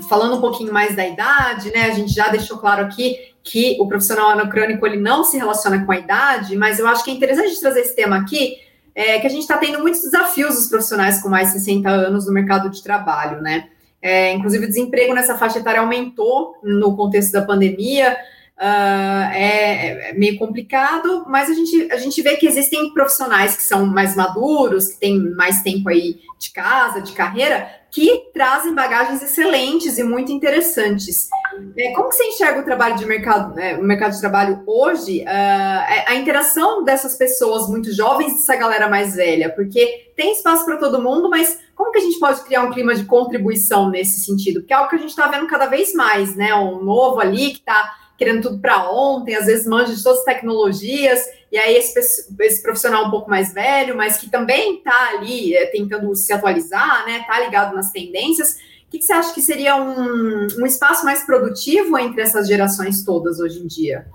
Falando 0.08 0.36
um 0.36 0.40
pouquinho 0.40 0.72
mais 0.72 0.96
da 0.96 1.06
idade, 1.06 1.70
né? 1.70 1.84
A 1.84 1.94
gente 1.94 2.12
já 2.12 2.28
deixou 2.28 2.58
claro 2.58 2.84
aqui 2.84 3.16
que 3.42 3.76
o 3.80 3.86
profissional 3.86 4.30
anacrônico 4.30 4.86
ele 4.86 4.98
não 4.98 5.24
se 5.24 5.36
relaciona 5.36 5.84
com 5.84 5.92
a 5.92 5.98
idade, 5.98 6.56
mas 6.56 6.78
eu 6.78 6.86
acho 6.86 7.04
que 7.04 7.10
é 7.10 7.14
interessante 7.14 7.60
trazer 7.60 7.80
esse 7.80 7.94
tema 7.94 8.16
aqui, 8.16 8.56
é, 8.94 9.18
que 9.18 9.26
a 9.26 9.30
gente 9.30 9.42
está 9.42 9.56
tendo 9.56 9.80
muitos 9.80 10.02
desafios 10.02 10.54
dos 10.54 10.66
profissionais 10.66 11.22
com 11.22 11.28
mais 11.28 11.52
de 11.52 11.60
60 11.60 11.88
anos 11.88 12.26
no 12.26 12.32
mercado 12.32 12.68
de 12.68 12.82
trabalho, 12.82 13.40
né? 13.40 13.68
É, 14.00 14.32
inclusive, 14.32 14.64
o 14.64 14.68
desemprego 14.68 15.14
nessa 15.14 15.36
faixa 15.36 15.58
etária 15.58 15.80
aumentou 15.80 16.56
no 16.62 16.96
contexto 16.96 17.32
da 17.32 17.42
pandemia. 17.42 18.16
Uh, 18.56 19.30
é, 19.34 20.10
é, 20.10 20.12
meio 20.14 20.36
complicado, 20.36 21.24
mas 21.28 21.48
a 21.48 21.54
gente, 21.54 21.92
a 21.92 21.96
gente 21.96 22.20
vê 22.20 22.34
que 22.34 22.44
existem 22.44 22.92
profissionais 22.92 23.56
que 23.56 23.62
são 23.62 23.86
mais 23.86 24.16
maduros, 24.16 24.88
que 24.88 24.98
têm 24.98 25.16
mais 25.36 25.62
tempo 25.62 25.88
aí 25.88 26.18
de 26.40 26.50
casa, 26.50 27.00
de 27.00 27.12
carreira, 27.12 27.70
que 27.90 28.30
trazem 28.34 28.74
bagagens 28.74 29.22
excelentes 29.22 29.98
e 29.98 30.02
muito 30.02 30.30
interessantes. 30.30 31.28
É, 31.76 31.92
como 31.92 32.08
que 32.10 32.16
você 32.16 32.24
enxerga 32.24 32.60
o 32.60 32.64
trabalho 32.64 32.96
de 32.96 33.06
mercado, 33.06 33.54
né, 33.54 33.76
o 33.76 33.82
mercado 33.82 34.12
de 34.12 34.20
trabalho 34.20 34.62
hoje? 34.66 35.22
Uh, 35.22 36.06
a 36.06 36.14
interação 36.14 36.84
dessas 36.84 37.16
pessoas 37.16 37.68
muito 37.68 37.92
jovens 37.92 38.32
e 38.32 38.36
dessa 38.36 38.56
galera 38.56 38.88
mais 38.88 39.14
velha, 39.14 39.50
porque 39.50 40.12
tem 40.14 40.32
espaço 40.32 40.64
para 40.64 40.76
todo 40.76 41.02
mundo, 41.02 41.30
mas 41.30 41.58
como 41.74 41.90
que 41.90 41.98
a 41.98 42.02
gente 42.02 42.18
pode 42.18 42.42
criar 42.42 42.62
um 42.62 42.72
clima 42.72 42.94
de 42.94 43.04
contribuição 43.04 43.88
nesse 43.88 44.24
sentido? 44.24 44.60
Porque 44.60 44.72
é 44.72 44.76
algo 44.76 44.90
que 44.90 44.96
a 44.96 44.98
gente 44.98 45.10
está 45.10 45.26
vendo 45.28 45.46
cada 45.46 45.66
vez 45.66 45.94
mais, 45.94 46.36
né? 46.36 46.54
Um 46.54 46.82
novo 46.82 47.20
ali 47.20 47.52
que 47.52 47.58
está 47.58 47.94
querendo 48.18 48.42
tudo 48.42 48.60
para 48.60 48.90
ontem, 48.90 49.36
às 49.36 49.46
vezes 49.46 49.66
manja 49.66 49.94
de 49.94 50.02
todas 50.02 50.18
as 50.18 50.24
tecnologias, 50.24 51.24
e 51.50 51.56
aí 51.56 51.76
esse, 51.76 51.98
esse 52.40 52.62
profissional 52.62 53.06
um 53.06 53.10
pouco 53.10 53.30
mais 53.30 53.52
velho, 53.54 53.96
mas 53.96 54.18
que 54.18 54.30
também 54.30 54.76
está 54.76 55.16
ali 55.16 55.54
é, 55.54 55.66
tentando 55.66 56.14
se 56.14 56.32
atualizar, 56.32 57.06
né? 57.06 57.20
Está 57.20 57.40
ligado 57.40 57.74
nas 57.74 57.90
tendências. 57.90 58.58
O 58.86 58.90
que, 58.90 58.98
que, 58.98 59.04
você 59.04 59.12
acha 59.12 59.34
que 59.34 59.42
seria 59.42 59.76
um, 59.76 60.46
um 60.58 60.66
espaço 60.66 61.04
mais 61.04 61.24
produtivo 61.24 61.98
entre 61.98 62.22
essas 62.22 62.46
gerações 62.46 63.02
todas 63.04 63.40
hoje 63.40 63.60
em 63.60 63.66
dia? 63.66 64.06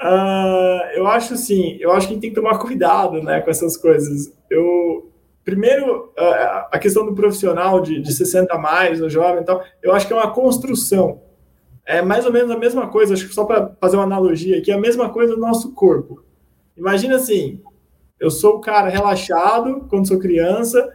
Uh, 0.00 0.82
eu 0.94 1.06
acho 1.06 1.34
assim, 1.34 1.76
eu 1.80 1.92
acho 1.92 2.06
que 2.06 2.12
a 2.12 2.14
gente 2.14 2.20
tem 2.20 2.30
que 2.30 2.36
tomar 2.36 2.58
cuidado 2.58 3.22
né, 3.22 3.40
com 3.40 3.50
essas 3.50 3.76
coisas. 3.76 4.32
Eu, 4.50 5.10
primeiro, 5.44 6.12
uh, 6.18 6.66
a 6.70 6.78
questão 6.78 7.06
do 7.06 7.14
profissional 7.14 7.80
de, 7.80 8.00
de 8.00 8.12
60 8.12 8.52
a 8.52 8.58
mais, 8.58 9.00
o 9.00 9.08
jovem 9.08 9.42
e 9.42 9.44
tal, 9.44 9.64
eu 9.82 9.92
acho 9.92 10.06
que 10.06 10.12
é 10.12 10.16
uma 10.16 10.32
construção 10.32 11.23
é 11.86 12.00
mais 12.02 12.24
ou 12.24 12.32
menos 12.32 12.50
a 12.50 12.58
mesma 12.58 12.88
coisa, 12.88 13.14
acho 13.14 13.28
que 13.28 13.34
só 13.34 13.44
para 13.44 13.74
fazer 13.80 13.96
uma 13.96 14.04
analogia 14.04 14.58
aqui, 14.58 14.70
é 14.70 14.74
a 14.74 14.80
mesma 14.80 15.10
coisa 15.10 15.34
do 15.34 15.40
nosso 15.40 15.72
corpo. 15.72 16.24
Imagina 16.76 17.16
assim, 17.16 17.60
eu 18.18 18.30
sou 18.30 18.56
o 18.56 18.60
cara 18.60 18.88
relaxado 18.88 19.86
quando 19.88 20.08
sou 20.08 20.18
criança, 20.18 20.90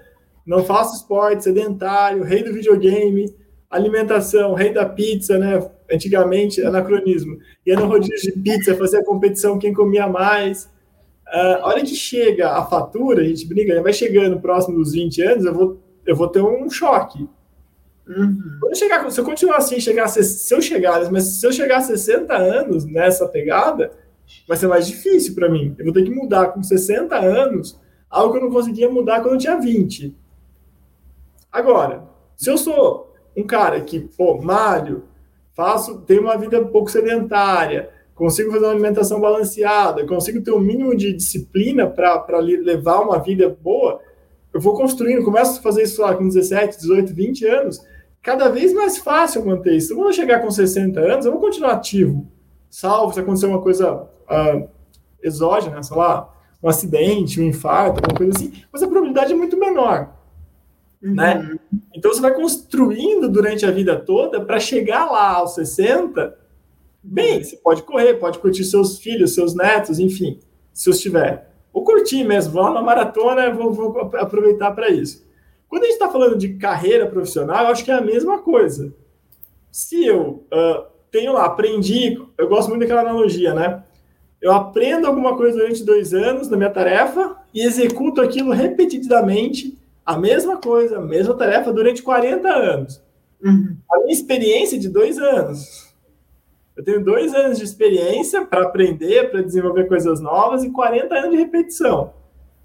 não 0.46 0.64
faço 0.64 0.96
esporte, 0.96 1.44
sedentário, 1.44 2.24
rei 2.24 2.44
do 2.44 2.54
videogame, 2.54 3.34
alimentação, 3.70 4.56
rei 4.56 4.74
da 4.74 4.86
pizza, 4.86 5.38
né? 5.38 5.70
Antigamente, 5.92 6.62
anacronismo. 6.62 7.38
Ia 7.66 7.76
no 7.76 7.86
rodízio 7.86 8.34
de 8.34 8.40
pizza, 8.40 8.76
fazer 8.76 8.98
a 8.98 9.06
competição 9.06 9.60
quem 9.60 9.74
comia 9.74 10.08
mais. 10.08 10.66
Uh, 11.28 11.62
a 11.62 11.68
hora 11.68 11.82
que 11.82 11.96
chega 11.96 12.50
a 12.50 12.66
fatura, 12.66 13.22
a 13.22 13.26
gente 13.26 13.46
brinca, 13.46 13.82
vai 13.84 13.94
chegando 13.94 14.42
próximo 14.42 14.78
dos 14.78 14.94
20 14.94 15.22
anos, 15.22 15.46
eu 15.46 15.54
vou, 15.54 15.80
eu 16.06 16.16
vou 16.16 16.28
ter 16.28 16.42
um 16.42 16.68
choque. 16.70 17.28
Uhum. 18.10 18.58
Quando 18.60 18.76
chegar, 18.76 19.10
se 19.12 19.20
eu 19.20 19.24
continuar 19.24 19.58
assim, 19.58 19.80
chegar 19.80 20.06
a, 20.06 20.08
se 20.08 20.54
eu 20.54 20.62
chegar, 20.62 21.12
mas 21.12 21.26
se 21.26 21.46
eu 21.46 21.52
chegar 21.52 21.78
a 21.78 21.82
60 21.82 22.36
anos 22.36 22.84
nessa 22.84 23.28
pegada, 23.28 23.92
vai 24.48 24.58
ser 24.58 24.68
mais 24.68 24.88
difícil 24.88 25.36
para 25.36 25.48
mim. 25.48 25.76
Eu 25.78 25.86
vou 25.86 25.94
ter 25.94 26.04
que 26.04 26.10
mudar 26.10 26.48
com 26.48 26.64
60 26.64 27.16
anos 27.16 27.80
algo 28.10 28.34
que 28.34 28.40
eu 28.40 28.44
não 28.44 28.52
conseguia 28.52 28.90
mudar 28.90 29.22
quando 29.22 29.36
eu 29.36 29.40
tinha 29.40 29.58
20. 29.58 30.16
Agora, 31.52 32.04
se 32.36 32.50
eu 32.50 32.58
sou 32.58 33.14
um 33.38 33.44
cara 33.44 33.80
que, 33.82 34.00
pô, 34.00 34.42
malho, 34.42 35.04
faço, 35.56 36.02
tenho 36.02 36.24
uma 36.24 36.38
vida 36.38 36.60
um 36.60 36.68
pouco 36.68 36.90
sedentária, 36.90 37.92
consigo 38.16 38.52
fazer 38.52 38.66
uma 38.66 38.72
alimentação 38.72 39.20
balanceada, 39.22 40.06
consigo 40.06 40.42
ter 40.42 40.52
o 40.52 40.58
um 40.58 40.62
mínimo 40.62 40.96
de 40.96 41.14
disciplina 41.14 41.88
para 41.88 42.40
levar 42.40 43.02
uma 43.02 43.20
vida 43.20 43.56
boa, 43.62 44.02
eu 44.52 44.60
vou 44.60 44.74
construindo, 44.74 45.24
começo 45.24 45.60
a 45.60 45.62
fazer 45.62 45.84
isso 45.84 46.02
lá 46.02 46.16
com 46.16 46.28
17, 46.28 46.80
18, 46.80 47.14
20 47.14 47.46
anos, 47.46 47.86
cada 48.22 48.50
vez 48.50 48.74
mais 48.74 48.98
fácil 48.98 49.46
manter 49.46 49.76
isso. 49.76 49.96
Quando 49.96 50.08
eu 50.08 50.14
chegar 50.14 50.40
com 50.40 50.52
60 50.52 51.00
anos, 51.00 51.26
eu 51.26 51.32
vou 51.32 51.42
continuar 51.42 51.74
ativo, 51.74 52.28
salvo 52.70 53.14
se 53.14 53.20
acontecer 53.20 53.48
uma 53.48 53.62
coisa 53.62 54.04
uh, 54.04 54.70
exógena, 55.22 55.82
sei 55.82 55.98
lá, 55.98 56.34
um 56.62 56.68
acidente, 56.68 57.42
um 57.42 57.46
infarto, 57.46 58.00
alguma 58.00 58.18
coisa 58.18 58.34
assim, 58.36 58.64
mas 58.72 58.84
a 58.84 58.88
probabilidade 58.88 59.34
é 59.34 59.36
muito 59.36 59.58
menor. 59.58 60.14
Uhum. 61.02 61.16
Né? 61.16 61.58
Então 61.96 62.14
você 62.14 62.22
vai 62.22 62.34
construindo 62.34 63.30
durante 63.30 63.66
a 63.66 63.72
vida 63.72 63.96
toda 63.96 64.44
para 64.44 64.60
chegar 64.60 65.10
lá 65.10 65.36
aos 65.36 65.56
60. 65.56 66.38
Bem, 67.02 67.42
você 67.42 67.56
pode 67.56 67.84
correr, 67.84 68.16
pode 68.16 68.40
curtir 68.40 68.66
seus 68.66 69.00
filhos, 69.00 69.34
seus 69.34 69.56
netos, 69.56 70.00
enfim, 70.00 70.40
se 70.74 70.90
os 70.90 71.00
tiver. 71.00 71.50
Ou 71.72 71.84
curtir 71.84 72.26
mesmo, 72.26 72.54
vou 72.54 72.64
lá 72.64 72.74
na 72.74 72.82
maratona, 72.82 73.54
vou, 73.54 73.72
vou 73.72 74.00
aproveitar 74.18 74.72
para 74.72 74.90
isso. 74.90 75.26
Quando 75.70 75.84
a 75.84 75.86
gente 75.86 75.94
está 75.94 76.10
falando 76.10 76.36
de 76.36 76.56
carreira 76.56 77.06
profissional, 77.06 77.66
eu 77.66 77.72
acho 77.72 77.86
que 77.86 77.92
é 77.92 77.94
a 77.94 78.02
mesma 78.02 78.40
coisa. 78.40 78.92
Se 79.72 80.04
eu 80.04 80.44
uh, 80.52 80.86
tenho 81.12 81.34
lá, 81.34 81.46
aprendi, 81.46 82.20
eu 82.38 82.50
gosto 82.50 82.70
muito 82.70 82.82
daquela 82.82 83.02
analogia, 83.02 83.54
né? 83.54 83.84
Eu 84.42 84.52
aprendo 84.52 85.06
alguma 85.06 85.38
coisa 85.38 85.58
durante 85.58 85.84
dois 85.84 86.14
anos 86.14 86.50
na 86.50 86.58
minha 86.58 86.70
tarefa 86.72 87.38
e 87.54 87.62
executo 87.62 88.20
aquilo 88.20 88.52
repetidamente, 88.52 89.78
a 90.04 90.18
mesma 90.18 90.58
coisa, 90.58 90.98
a 90.98 91.02
mesma 91.02 91.36
tarefa 91.36 91.72
durante 91.72 92.02
40 92.02 92.50
anos. 92.50 93.02
Uhum. 93.44 93.78
A 93.92 94.00
minha 94.00 94.14
experiência 94.14 94.80
de 94.80 94.90
dois 94.90 95.20
anos. 95.20 95.94
Eu 96.76 96.84
tenho 96.84 97.04
dois 97.04 97.36
anos 97.36 97.58
de 97.58 97.64
experiência 97.64 98.46
para 98.46 98.64
aprender, 98.64 99.30
para 99.30 99.42
desenvolver 99.42 99.88
coisas 99.88 100.20
novas 100.20 100.64
e 100.64 100.72
40 100.72 101.14
anos 101.14 101.32
de 101.32 101.38
repetição. 101.38 102.14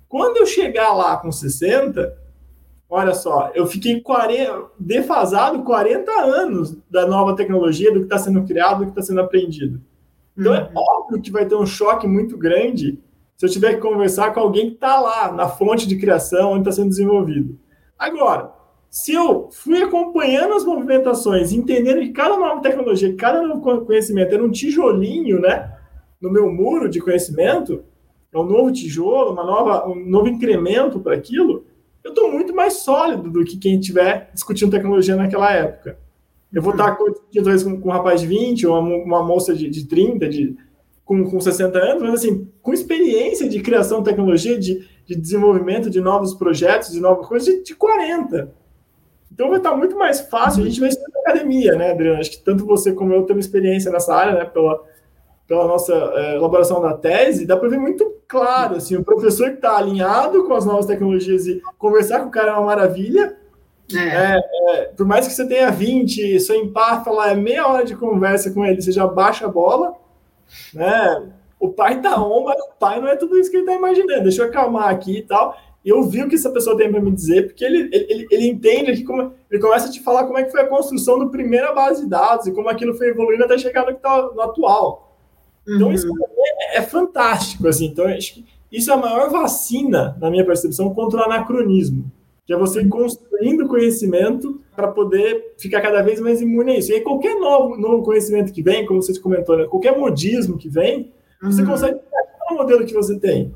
Quando 0.08 0.36
eu 0.36 0.46
chegar 0.46 0.94
lá 0.94 1.16
com 1.16 1.32
60, 1.32 2.16
Olha 2.88 3.14
só, 3.14 3.50
eu 3.54 3.66
fiquei 3.66 4.00
40, 4.00 4.70
defasado 4.78 5.62
40 5.62 6.10
anos 6.12 6.76
da 6.90 7.06
nova 7.06 7.34
tecnologia, 7.34 7.92
do 7.92 8.00
que 8.00 8.06
está 8.06 8.18
sendo 8.18 8.44
criado, 8.44 8.78
do 8.78 8.84
que 8.84 8.90
está 8.90 9.02
sendo 9.02 9.20
aprendido. 9.20 9.80
Então 10.36 10.54
é 10.54 10.62
uhum. 10.62 10.66
é 10.66 10.72
óbvio 10.74 11.22
que 11.22 11.30
vai 11.30 11.46
ter 11.46 11.54
um 11.54 11.66
choque 11.66 12.06
muito 12.06 12.36
grande 12.36 12.98
se 13.36 13.46
eu 13.46 13.50
tiver 13.50 13.74
que 13.74 13.80
conversar 13.80 14.32
com 14.32 14.40
alguém 14.40 14.68
que 14.68 14.74
está 14.74 15.00
lá, 15.00 15.32
na 15.32 15.48
fonte 15.48 15.88
de 15.88 15.96
criação, 15.96 16.52
onde 16.52 16.60
está 16.60 16.72
sendo 16.72 16.90
desenvolvido. 16.90 17.58
Agora, 17.98 18.52
se 18.88 19.12
eu 19.12 19.48
fui 19.50 19.82
acompanhando 19.82 20.54
as 20.54 20.64
movimentações, 20.64 21.52
entendendo 21.52 22.00
que 22.00 22.12
cada 22.12 22.36
nova 22.36 22.60
tecnologia, 22.60 23.16
cada 23.16 23.42
novo 23.42 23.84
conhecimento 23.84 24.32
era 24.32 24.44
um 24.44 24.50
tijolinho, 24.50 25.40
né, 25.40 25.76
no 26.20 26.30
meu 26.30 26.50
muro 26.50 26.88
de 26.88 27.00
conhecimento, 27.00 27.84
é 28.32 28.38
um 28.38 28.44
novo 28.44 28.70
tijolo, 28.70 29.32
uma 29.32 29.44
nova, 29.44 29.88
um 29.88 29.96
novo 29.96 30.28
incremento 30.28 31.00
para 31.00 31.14
aquilo, 31.14 31.64
eu 32.04 32.10
estou 32.10 32.30
muito 32.30 32.54
mais 32.54 32.74
sólido 32.74 33.30
do 33.30 33.42
que 33.44 33.56
quem 33.56 33.80
estiver 33.80 34.30
discutindo 34.34 34.70
tecnologia 34.70 35.16
naquela 35.16 35.50
época. 35.50 35.98
Eu 36.52 36.62
vou 36.62 36.72
estar 36.72 36.94
com, 36.96 37.10
com 37.80 37.88
um 37.88 37.92
rapaz 37.92 38.20
de 38.20 38.26
20 38.26 38.66
ou 38.66 38.78
uma, 38.78 38.96
uma 38.96 39.22
moça 39.24 39.54
de, 39.54 39.68
de 39.70 39.86
30, 39.86 40.28
de, 40.28 40.54
com, 41.04 41.24
com 41.28 41.40
60 41.40 41.78
anos, 41.78 42.02
mas 42.02 42.14
assim, 42.14 42.46
com 42.62 42.74
experiência 42.74 43.48
de 43.48 43.60
criação 43.60 43.98
de 43.98 44.10
tecnologia, 44.10 44.58
de, 44.58 44.86
de 45.06 45.16
desenvolvimento 45.16 45.88
de 45.88 46.00
novos 46.00 46.34
projetos, 46.34 46.92
de 46.92 47.00
novas 47.00 47.26
coisas, 47.26 47.48
de, 47.48 47.62
de 47.64 47.74
40. 47.74 48.52
Então 49.32 49.48
vai 49.48 49.56
estar 49.56 49.74
muito 49.74 49.96
mais 49.96 50.20
fácil. 50.20 50.62
A 50.62 50.66
gente 50.66 50.78
vai 50.78 50.90
estudar 50.90 51.08
na 51.12 51.20
academia, 51.20 51.74
né, 51.74 51.90
Adriano? 51.90 52.20
Acho 52.20 52.30
que 52.30 52.44
tanto 52.44 52.66
você 52.66 52.92
como 52.92 53.14
eu 53.14 53.22
temos 53.24 53.46
experiência 53.46 53.90
nessa 53.90 54.14
área, 54.14 54.34
né, 54.34 54.44
pela, 54.44 54.80
pela 55.48 55.66
nossa 55.66 55.92
é, 55.92 56.36
elaboração 56.36 56.80
da 56.80 56.92
tese, 56.92 57.46
dá 57.46 57.56
para 57.56 57.68
ver 57.68 57.78
muito 57.78 58.13
claro, 58.28 58.76
assim, 58.76 58.96
o 58.96 59.04
professor 59.04 59.50
que 59.50 59.56
está 59.56 59.76
alinhado 59.76 60.44
com 60.44 60.54
as 60.54 60.64
novas 60.64 60.87
tecnologias 60.87 61.46
e 61.46 61.62
conversar 61.78 62.20
com 62.20 62.28
o 62.28 62.30
cara 62.30 62.50
é 62.50 62.52
uma 62.54 62.66
maravilha. 62.66 63.37
É. 63.92 63.98
É, 63.98 64.40
é, 64.70 64.84
por 64.96 65.06
mais 65.06 65.26
que 65.26 65.34
você 65.34 65.46
tenha 65.46 65.70
20, 65.70 66.40
seu 66.40 66.56
empate 66.56 67.08
lá 67.10 67.30
é 67.30 67.34
meia 67.34 67.66
hora 67.66 67.84
de 67.84 67.94
conversa 67.94 68.50
com 68.50 68.64
ele, 68.64 68.80
você 68.80 68.92
já 68.92 69.06
baixa 69.06 69.44
a 69.44 69.48
bola, 69.48 69.94
né? 70.72 71.30
O 71.60 71.68
pai 71.68 72.00
tá 72.00 72.22
on, 72.22 72.44
mas 72.44 72.58
o 72.60 72.72
pai 72.78 73.00
não 73.00 73.08
é 73.08 73.16
tudo 73.16 73.38
isso 73.38 73.50
que 73.50 73.58
ele 73.58 73.66
tá 73.66 73.74
imaginando. 73.74 74.22
Deixa 74.22 74.42
eu 74.42 74.48
acalmar 74.48 74.88
aqui 74.88 75.18
e 75.18 75.22
tal. 75.22 75.56
E 75.84 75.90
eu 75.90 76.02
vi 76.02 76.22
o 76.22 76.28
que 76.28 76.34
essa 76.34 76.50
pessoa 76.50 76.76
tem 76.76 76.90
para 76.90 77.00
me 77.00 77.10
dizer, 77.10 77.46
porque 77.46 77.64
ele, 77.64 77.90
ele, 77.92 78.26
ele 78.30 78.48
entende 78.48 78.96
que 78.96 79.04
como, 79.04 79.34
ele 79.50 79.60
começa 79.60 79.87
a 79.87 79.90
te 79.90 80.02
falar 80.02 80.24
como 80.24 80.38
é 80.38 80.42
que 80.42 80.50
foi 80.50 80.62
a 80.62 80.66
construção 80.66 81.18
do 81.18 81.30
primeira 81.30 81.74
base 81.74 82.02
de 82.02 82.08
dados 82.08 82.46
e 82.46 82.52
como 82.52 82.70
aquilo 82.70 82.94
foi 82.94 83.08
evoluindo 83.08 83.44
até 83.44 83.58
chegar 83.58 83.84
no 83.84 83.94
que 83.94 84.00
tá 84.00 84.30
no 84.34 84.40
atual. 84.40 85.03
Então, 85.66 85.88
uhum. 85.88 85.92
isso 85.92 86.07
é, 86.61 86.79
é, 86.79 86.83
fantástico, 86.83 87.66
assim. 87.66 87.87
Então, 87.87 88.07
acho 88.07 88.35
que 88.35 88.44
isso 88.70 88.90
é 88.90 88.94
a 88.94 88.98
maior 88.98 89.31
vacina, 89.31 90.16
na 90.20 90.31
minha 90.31 90.44
percepção, 90.44 90.94
contra 90.94 91.20
o 91.20 91.24
anacronismo. 91.24 92.11
Que 92.46 92.53
é 92.53 92.57
você 92.57 92.87
construindo 92.87 93.66
conhecimento 93.66 94.61
para 94.77 94.88
poder 94.88 95.55
ficar 95.59 95.81
cada 95.81 96.03
vez 96.03 96.20
mais 96.20 96.42
imune 96.42 96.72
a 96.72 96.79
isso. 96.79 96.92
E 96.92 96.96
aí, 96.96 97.00
qualquer 97.00 97.35
novo, 97.37 97.77
novo 97.77 98.03
conhecimento 98.03 98.53
que 98.53 98.62
vem, 98.62 98.85
como 98.85 99.03
você 99.03 99.18
comentou, 99.18 99.57
né? 99.57 99.64
qualquer 99.64 99.96
modismo 99.96 100.59
que 100.59 100.68
vem, 100.68 101.12
você 101.40 101.62
uhum. 101.62 101.68
consegue 101.68 101.98
o 102.50 102.55
modelo 102.55 102.85
que 102.85 102.92
você 102.92 103.18
tem. 103.18 103.55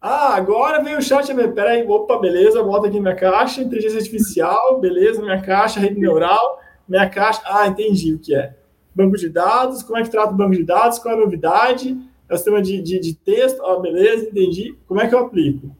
Ah, 0.00 0.34
agora 0.34 0.82
vem 0.82 0.96
o 0.96 1.02
chat. 1.02 1.30
Peraí, 1.54 1.86
opa, 1.86 2.18
beleza, 2.18 2.62
bota 2.62 2.86
aqui 2.86 2.98
minha 2.98 3.14
caixa, 3.14 3.60
inteligência 3.60 3.98
artificial, 3.98 4.80
beleza, 4.80 5.20
minha 5.20 5.42
caixa, 5.42 5.78
rede 5.78 6.00
neural, 6.00 6.58
minha 6.88 7.06
caixa. 7.10 7.42
Ah, 7.44 7.68
entendi 7.68 8.14
o 8.14 8.18
que 8.18 8.34
é 8.34 8.54
banco 8.94 9.16
de 9.16 9.28
dados, 9.28 9.82
como 9.82 9.98
é 9.98 10.02
que 10.02 10.10
trata 10.10 10.32
o 10.32 10.36
banco 10.36 10.52
de 10.52 10.64
dados, 10.64 10.98
qual 10.98 11.14
é 11.14 11.18
a 11.18 11.20
novidade, 11.20 11.96
é 12.28 12.34
o 12.34 12.36
sistema 12.36 12.62
de, 12.62 12.80
de, 12.80 12.98
de 12.98 13.14
texto, 13.14 13.62
ah, 13.64 13.78
beleza, 13.78 14.28
entendi, 14.28 14.76
como 14.86 15.00
é 15.00 15.08
que 15.08 15.14
eu 15.14 15.20
aplico? 15.20 15.70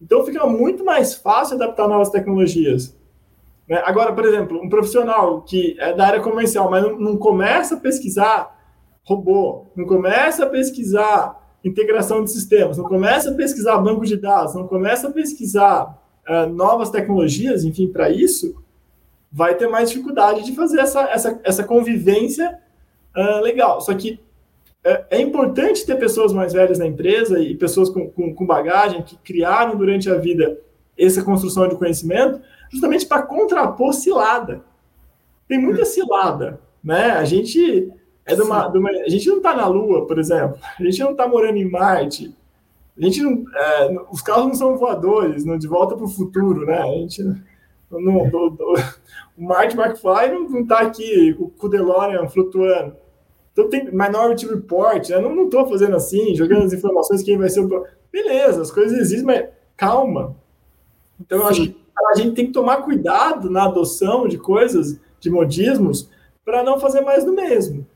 Então 0.00 0.24
fica 0.24 0.46
muito 0.46 0.84
mais 0.84 1.14
fácil 1.14 1.56
adaptar 1.56 1.88
novas 1.88 2.10
tecnologias. 2.10 2.96
Né? 3.68 3.82
Agora, 3.84 4.12
por 4.12 4.24
exemplo, 4.24 4.60
um 4.62 4.68
profissional 4.68 5.42
que 5.42 5.76
é 5.78 5.92
da 5.92 6.06
área 6.06 6.20
comercial, 6.20 6.70
mas 6.70 6.82
não, 6.82 6.98
não 6.98 7.16
começa 7.16 7.76
a 7.76 7.80
pesquisar 7.80 8.54
robô, 9.04 9.66
não 9.76 9.86
começa 9.86 10.44
a 10.44 10.48
pesquisar 10.48 11.44
integração 11.64 12.22
de 12.22 12.30
sistemas, 12.30 12.78
não 12.78 12.84
começa 12.84 13.30
a 13.30 13.34
pesquisar 13.34 13.78
banco 13.78 14.04
de 14.04 14.16
dados, 14.16 14.54
não 14.54 14.66
começa 14.66 15.08
a 15.08 15.12
pesquisar 15.12 16.00
uh, 16.28 16.48
novas 16.48 16.90
tecnologias, 16.90 17.64
enfim, 17.64 17.88
para 17.88 18.10
isso, 18.10 18.54
vai 19.36 19.54
ter 19.54 19.68
mais 19.68 19.90
dificuldade 19.90 20.46
de 20.46 20.54
fazer 20.54 20.80
essa, 20.80 21.02
essa, 21.10 21.38
essa 21.44 21.62
convivência 21.62 22.58
uh, 23.14 23.42
legal. 23.42 23.82
Só 23.82 23.92
que 23.92 24.18
é, 24.82 25.04
é, 25.10 25.20
importante 25.20 25.84
ter 25.84 25.96
pessoas 25.96 26.32
mais 26.32 26.54
velhas 26.54 26.78
na 26.78 26.86
empresa 26.86 27.38
e 27.38 27.54
pessoas 27.54 27.90
com, 27.90 28.08
com, 28.08 28.34
com 28.34 28.46
bagagem 28.46 29.02
que 29.02 29.14
criaram 29.18 29.76
durante 29.76 30.08
a 30.08 30.16
vida 30.16 30.58
essa 30.98 31.22
construção 31.22 31.68
de 31.68 31.76
conhecimento, 31.76 32.40
justamente 32.70 33.04
para 33.04 33.24
contrapor 33.24 33.92
cilada. 33.92 34.64
Tem 35.46 35.60
muita 35.60 35.84
cilada, 35.84 36.58
né? 36.82 37.10
A 37.10 37.24
gente 37.26 37.92
é 38.24 38.34
de 38.34 38.40
uma, 38.40 38.68
de 38.68 38.78
uma 38.78 38.88
a 38.88 39.08
gente 39.10 39.28
não 39.28 39.36
está 39.36 39.54
na 39.54 39.66
Lua, 39.66 40.06
por 40.06 40.18
exemplo. 40.18 40.56
A 40.80 40.82
gente 40.82 40.98
não 41.00 41.10
está 41.10 41.28
morando 41.28 41.58
em 41.58 41.70
Marte. 41.70 42.34
A 42.96 43.04
gente 43.04 43.20
não, 43.20 43.44
é, 43.54 43.96
os 44.10 44.22
carros 44.22 44.46
não 44.46 44.54
são 44.54 44.78
voadores, 44.78 45.44
não 45.44 45.58
de 45.58 45.66
volta 45.66 45.94
para 45.94 46.06
o 46.06 46.08
futuro, 46.08 46.64
né? 46.64 46.78
A 46.78 46.86
gente 46.86 47.22
não, 47.90 48.28
o 49.36 49.44
Marty 49.44 49.76
McFly 49.76 50.30
não 50.32 50.60
está 50.60 50.80
aqui 50.80 51.34
com 51.34 51.66
o 51.66 51.70
DeLorean 51.70 52.28
flutuando. 52.28 52.96
Então 53.52 53.70
tem 53.70 53.86
Minority 53.86 54.46
Report, 54.46 55.08
né? 55.08 55.18
não 55.18 55.44
estou 55.44 55.66
fazendo 55.66 55.96
assim, 55.96 56.34
jogando 56.34 56.64
as 56.64 56.72
informações, 56.72 57.22
quem 57.22 57.38
vai 57.38 57.48
ser 57.48 57.60
o. 57.60 57.86
Beleza, 58.12 58.60
as 58.62 58.70
coisas 58.70 58.98
existem, 58.98 59.24
mas 59.24 59.48
calma. 59.76 60.36
Então 61.20 61.38
eu 61.38 61.46
acho 61.46 61.62
que 61.62 61.86
a 62.12 62.14
gente 62.16 62.34
tem 62.34 62.46
que 62.46 62.52
tomar 62.52 62.82
cuidado 62.82 63.48
na 63.48 63.64
adoção 63.64 64.28
de 64.28 64.36
coisas, 64.36 65.00
de 65.18 65.30
modismos, 65.30 66.10
para 66.44 66.62
não 66.62 66.78
fazer 66.78 67.00
mais 67.00 67.24
do 67.24 67.32
mesmo. 67.32 67.86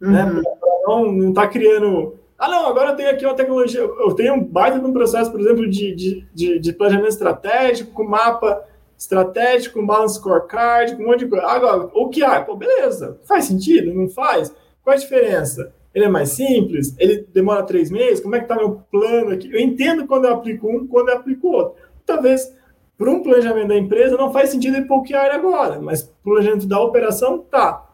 Né? 0.00 0.24
Uhum. 0.24 0.34
Né? 0.34 0.42
Para 0.42 0.96
não 0.96 1.28
estar 1.28 1.42
tá 1.42 1.48
criando. 1.48 2.16
Ah, 2.36 2.48
não, 2.48 2.66
agora 2.66 2.90
eu 2.90 2.96
tenho 2.96 3.10
aqui 3.10 3.24
uma 3.24 3.34
tecnologia. 3.34 3.80
Eu 3.80 4.14
tenho 4.14 4.34
um 4.34 4.44
baita 4.44 4.78
de 4.78 4.86
um 4.86 4.92
processo, 4.92 5.30
por 5.30 5.40
exemplo, 5.40 5.68
de, 5.68 5.94
de, 5.94 6.26
de, 6.34 6.58
de 6.58 6.72
planejamento 6.72 7.10
estratégico, 7.10 7.92
com 7.92 8.04
mapa 8.04 8.64
estratégico, 8.98 9.78
um 9.78 9.86
balance 9.86 10.16
scorecard, 10.16 10.96
um 10.96 11.06
monte 11.06 11.20
de 11.20 11.28
coisa. 11.28 11.46
Agora, 11.46 11.88
o 11.94 12.08
que 12.08 12.24
há? 12.24 12.42
Pô, 12.42 12.56
beleza, 12.56 13.20
faz 13.24 13.44
sentido? 13.44 13.94
Não 13.94 14.08
faz? 14.08 14.52
Qual 14.82 14.94
a 14.94 14.98
diferença? 14.98 15.72
Ele 15.94 16.04
é 16.04 16.08
mais 16.08 16.30
simples? 16.30 16.94
Ele 16.98 17.26
demora 17.32 17.62
três 17.62 17.90
meses? 17.90 18.20
Como 18.20 18.34
é 18.34 18.38
que 18.38 18.44
está 18.44 18.56
meu 18.56 18.82
plano 18.90 19.30
aqui? 19.30 19.50
Eu 19.52 19.60
entendo 19.60 20.06
quando 20.06 20.24
eu 20.26 20.34
aplico 20.34 20.68
um, 20.68 20.86
quando 20.86 21.10
eu 21.10 21.16
aplico 21.16 21.48
outro. 21.48 21.76
Talvez, 22.04 22.52
para 22.96 23.10
um 23.10 23.22
planejamento 23.22 23.68
da 23.68 23.78
empresa, 23.78 24.16
não 24.16 24.32
faz 24.32 24.50
sentido 24.50 24.76
ir 24.76 24.86
para 24.86 24.96
o 24.96 25.04
QR 25.04 25.32
agora, 25.32 25.80
mas 25.80 26.02
planejamento 26.24 26.66
da 26.66 26.80
operação, 26.80 27.38
tá. 27.38 27.84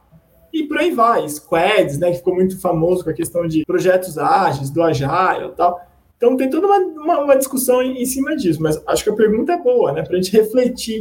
E 0.53 0.64
por 0.64 0.79
aí 0.79 0.90
vai, 0.90 1.29
squads, 1.29 1.99
né, 1.99 2.12
que 2.12 2.19
ficou 2.19 2.35
muito 2.35 2.61
famoso 2.61 3.05
com 3.05 3.11
a 3.11 3.14
questão 3.14 3.47
de 3.47 3.64
projetos 3.64 4.17
ágeis, 4.17 4.71
do 4.71 4.83
Agile 4.83 5.49
e 5.49 5.57
tal. 5.57 5.81
Então 6.25 6.39
tem 6.39 6.49
toda 6.49 6.67
uma, 6.67 6.79
uma, 6.79 7.19
uma 7.21 7.37
discussão 7.37 7.83
em, 7.83 8.01
em, 8.01 8.07
cima 8.07 8.35
disso, 8.35 8.63
mas 8.63 8.81
acho 8.87 9.05
que 9.05 9.11
a 9.11 9.15
pergunta 9.15 9.53
é 9.53 9.59
boa, 9.59 9.93
né? 9.93 10.03
Para 10.03 10.17
a 10.17 10.23
gente 10.23 10.33
refletir 10.33 10.99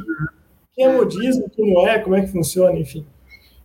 quem 0.75 0.85
é 0.85 0.91
modismo, 0.91 1.49
quem 1.49 1.73
não 1.73 1.87
é, 1.87 1.97
como 1.99 2.15
é 2.15 2.21
que 2.21 2.31
funciona, 2.31 2.77
enfim. 2.77 3.05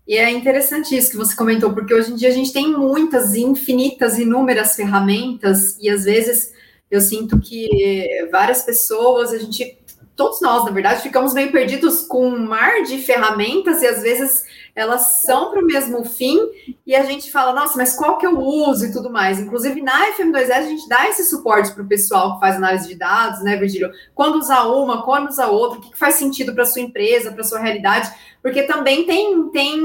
E 0.06 0.16
é 0.16 0.30
interessante 0.30 0.96
isso 0.96 1.10
que 1.10 1.16
você 1.16 1.34
comentou, 1.34 1.72
porque 1.72 1.92
hoje 1.92 2.12
em 2.12 2.14
dia 2.14 2.28
a 2.28 2.32
gente 2.32 2.52
tem 2.52 2.70
muitas, 2.72 3.34
infinitas, 3.34 4.18
inúmeras 4.18 4.76
ferramentas, 4.76 5.76
e 5.80 5.90
às 5.90 6.04
vezes 6.04 6.52
eu 6.88 7.00
sinto 7.00 7.40
que 7.40 8.06
várias 8.30 8.62
pessoas, 8.62 9.32
a 9.32 9.38
gente, 9.38 9.78
todos 10.18 10.40
nós, 10.40 10.64
na 10.64 10.72
verdade, 10.72 11.00
ficamos 11.00 11.32
meio 11.32 11.52
perdidos 11.52 12.02
com 12.02 12.26
um 12.26 12.40
mar 12.40 12.82
de 12.82 12.98
ferramentas, 12.98 13.80
e 13.82 13.86
às 13.86 14.02
vezes 14.02 14.44
elas 14.74 15.22
são 15.22 15.50
para 15.50 15.60
o 15.60 15.64
mesmo 15.64 16.04
fim 16.04 16.38
e 16.84 16.94
a 16.94 17.04
gente 17.04 17.30
fala, 17.30 17.52
nossa, 17.52 17.76
mas 17.76 17.94
qual 17.94 18.18
que 18.18 18.26
eu 18.26 18.36
uso 18.38 18.86
e 18.86 18.92
tudo 18.92 19.10
mais. 19.10 19.38
Inclusive, 19.38 19.80
na 19.80 20.12
FM2S, 20.12 20.50
a 20.50 20.62
gente 20.62 20.88
dá 20.88 21.08
esse 21.08 21.24
suporte 21.24 21.72
para 21.72 21.84
o 21.84 21.86
pessoal 21.86 22.34
que 22.34 22.40
faz 22.40 22.56
análise 22.56 22.88
de 22.88 22.96
dados, 22.96 23.42
né, 23.44 23.56
Virgílio? 23.56 23.92
Quando 24.12 24.38
usar 24.38 24.64
uma, 24.64 25.02
quando 25.02 25.28
usar 25.28 25.46
outra, 25.46 25.78
o 25.78 25.82
que, 25.82 25.92
que 25.92 25.98
faz 25.98 26.16
sentido 26.16 26.52
para 26.52 26.66
sua 26.66 26.82
empresa, 26.82 27.30
para 27.30 27.44
sua 27.44 27.60
realidade, 27.60 28.12
porque 28.42 28.64
também 28.64 29.04
tem, 29.04 29.48
tem 29.50 29.82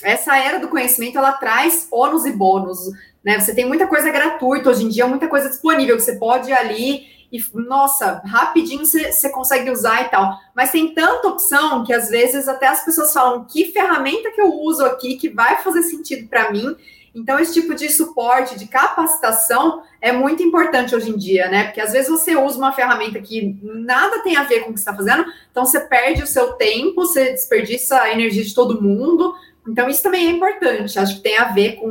essa 0.00 0.38
era 0.38 0.60
do 0.60 0.68
conhecimento, 0.68 1.18
ela 1.18 1.32
traz 1.32 1.88
ônus 1.90 2.24
e 2.24 2.30
bônus. 2.30 2.78
Né? 3.24 3.40
Você 3.40 3.52
tem 3.52 3.66
muita 3.66 3.88
coisa 3.88 4.10
gratuita 4.10 4.70
hoje 4.70 4.84
em 4.84 4.88
dia, 4.88 5.08
muita 5.08 5.26
coisa 5.26 5.48
disponível 5.48 5.96
que 5.96 6.02
você 6.02 6.16
pode 6.16 6.50
ir 6.50 6.54
ali 6.54 7.19
e, 7.32 7.42
nossa, 7.54 8.20
rapidinho 8.24 8.84
você 8.84 9.30
consegue 9.30 9.70
usar 9.70 10.02
e 10.02 10.08
tal. 10.08 10.36
Mas 10.54 10.72
tem 10.72 10.92
tanta 10.92 11.28
opção 11.28 11.84
que 11.84 11.92
às 11.92 12.08
vezes 12.08 12.48
até 12.48 12.66
as 12.66 12.84
pessoas 12.84 13.12
falam 13.12 13.44
que 13.44 13.72
ferramenta 13.72 14.32
que 14.32 14.40
eu 14.40 14.52
uso 14.52 14.84
aqui 14.84 15.16
que 15.16 15.28
vai 15.28 15.62
fazer 15.62 15.82
sentido 15.84 16.28
para 16.28 16.50
mim. 16.50 16.76
Então, 17.14 17.38
esse 17.40 17.52
tipo 17.52 17.74
de 17.74 17.88
suporte, 17.90 18.56
de 18.56 18.66
capacitação 18.66 19.82
é 20.00 20.12
muito 20.12 20.42
importante 20.42 20.94
hoje 20.94 21.10
em 21.10 21.16
dia, 21.16 21.48
né? 21.48 21.64
Porque 21.64 21.80
às 21.80 21.92
vezes 21.92 22.08
você 22.08 22.36
usa 22.36 22.56
uma 22.56 22.72
ferramenta 22.72 23.20
que 23.20 23.58
nada 23.62 24.22
tem 24.22 24.36
a 24.36 24.44
ver 24.44 24.60
com 24.60 24.70
o 24.70 24.72
que 24.72 24.78
está 24.78 24.94
fazendo, 24.94 25.24
então 25.50 25.64
você 25.64 25.80
perde 25.80 26.22
o 26.22 26.26
seu 26.26 26.52
tempo, 26.52 26.94
você 26.94 27.32
desperdiça 27.32 28.00
a 28.00 28.12
energia 28.12 28.44
de 28.44 28.54
todo 28.54 28.80
mundo, 28.80 29.34
então, 29.70 29.88
isso 29.88 30.02
também 30.02 30.26
é 30.26 30.30
importante. 30.30 30.98
Acho 30.98 31.16
que 31.16 31.22
tem 31.22 31.38
a 31.38 31.52
ver 31.52 31.76
com, 31.76 31.90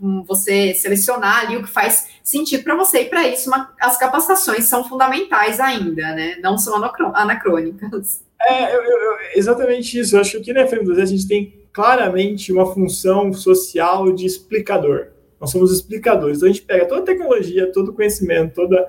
com 0.00 0.24
você 0.24 0.74
selecionar 0.74 1.46
ali 1.46 1.56
o 1.56 1.62
que 1.62 1.70
faz 1.70 2.08
sentido 2.22 2.64
para 2.64 2.74
você. 2.74 3.02
E 3.02 3.04
para 3.04 3.28
isso, 3.28 3.48
uma, 3.48 3.72
as 3.80 3.96
capacitações 3.96 4.64
são 4.64 4.88
fundamentais 4.88 5.60
ainda, 5.60 6.14
né? 6.14 6.36
Não 6.42 6.58
são 6.58 6.74
anacrônicas. 7.14 8.24
É, 8.40 8.74
eu, 8.74 8.82
eu, 8.82 9.16
exatamente 9.36 9.98
isso. 9.98 10.16
Eu 10.16 10.20
acho 10.20 10.32
que 10.32 10.38
aqui 10.38 10.52
na 10.52 10.66
FM2 10.66 11.00
a 11.00 11.06
gente 11.06 11.28
tem 11.28 11.66
claramente 11.72 12.52
uma 12.52 12.66
função 12.66 13.32
social 13.32 14.12
de 14.12 14.26
explicador. 14.26 15.08
Nós 15.40 15.50
somos 15.50 15.72
explicadores. 15.72 16.38
Então, 16.38 16.48
a 16.48 16.52
gente 16.52 16.64
pega 16.64 16.86
toda 16.86 17.02
a 17.02 17.04
tecnologia, 17.04 17.72
todo 17.72 17.90
o 17.90 17.94
conhecimento, 17.94 18.54
todas 18.54 18.84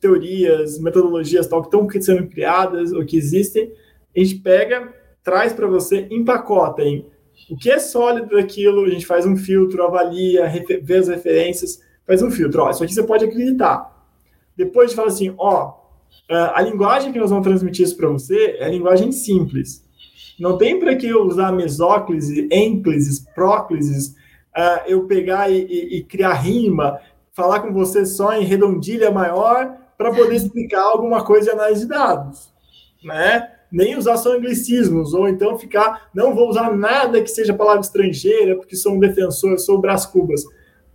teorias, 0.00 0.78
metodologias 0.78 1.46
tal 1.46 1.62
que 1.62 1.68
estão 1.68 1.88
sendo 2.00 2.28
criadas 2.28 2.92
ou 2.92 3.04
que 3.04 3.16
existem, 3.16 3.72
a 4.14 4.20
gente 4.20 4.36
pega, 4.36 4.92
traz 5.22 5.52
para 5.52 5.66
você, 5.66 6.06
empacota 6.10 6.82
em 6.82 7.06
o 7.50 7.56
que 7.56 7.70
é 7.70 7.78
sólido 7.78 8.36
daquilo, 8.36 8.84
a 8.84 8.88
gente 8.88 9.06
faz 9.06 9.24
um 9.24 9.36
filtro, 9.36 9.82
avalia, 9.82 10.50
vê 10.82 10.96
as 10.96 11.08
referências, 11.08 11.80
faz 12.06 12.22
um 12.22 12.30
filtro. 12.30 12.62
Ó, 12.62 12.70
isso 12.70 12.82
aqui 12.82 12.92
você 12.92 13.02
pode 13.02 13.24
acreditar. 13.24 13.94
Depois 14.56 14.92
fala 14.92 15.08
assim, 15.08 15.34
ó, 15.38 15.74
a 16.28 16.60
linguagem 16.60 17.12
que 17.12 17.18
nós 17.18 17.30
vamos 17.30 17.46
transmitir 17.46 17.84
isso 17.84 17.96
para 17.96 18.08
você 18.08 18.56
é 18.58 18.64
a 18.64 18.68
linguagem 18.68 19.12
simples. 19.12 19.84
Não 20.38 20.58
tem 20.58 20.78
para 20.78 20.96
que 20.96 21.06
eu 21.06 21.22
usar 21.22 21.52
mesóclise, 21.52 22.48
ênclises, 22.50 23.20
próclises, 23.34 24.08
uh, 24.56 24.82
eu 24.86 25.04
pegar 25.04 25.50
e, 25.50 25.64
e, 25.64 25.98
e, 25.98 26.02
criar 26.04 26.34
rima, 26.34 27.00
falar 27.32 27.60
com 27.60 27.72
você 27.72 28.04
só 28.04 28.34
em 28.34 28.44
redondilha 28.44 29.10
maior 29.10 29.76
para 29.96 30.12
poder 30.12 30.34
explicar 30.34 30.82
alguma 30.82 31.24
coisa 31.24 31.46
de 31.46 31.50
análise 31.52 31.82
de 31.82 31.88
dados, 31.88 32.52
né? 33.02 33.50
Nem 33.70 33.96
usar 33.96 34.16
só 34.16 34.36
anglicismos, 34.36 35.12
ou 35.12 35.28
então 35.28 35.58
ficar, 35.58 36.08
não 36.14 36.34
vou 36.34 36.48
usar 36.48 36.76
nada 36.76 37.20
que 37.20 37.30
seja 37.30 37.52
palavra 37.54 37.80
estrangeira, 37.80 38.56
porque 38.56 38.76
sou 38.76 38.94
um 38.94 39.00
defensor, 39.00 39.58
sou 39.58 39.76
o 39.76 39.80
Brás 39.80 40.06
Cubas. 40.06 40.44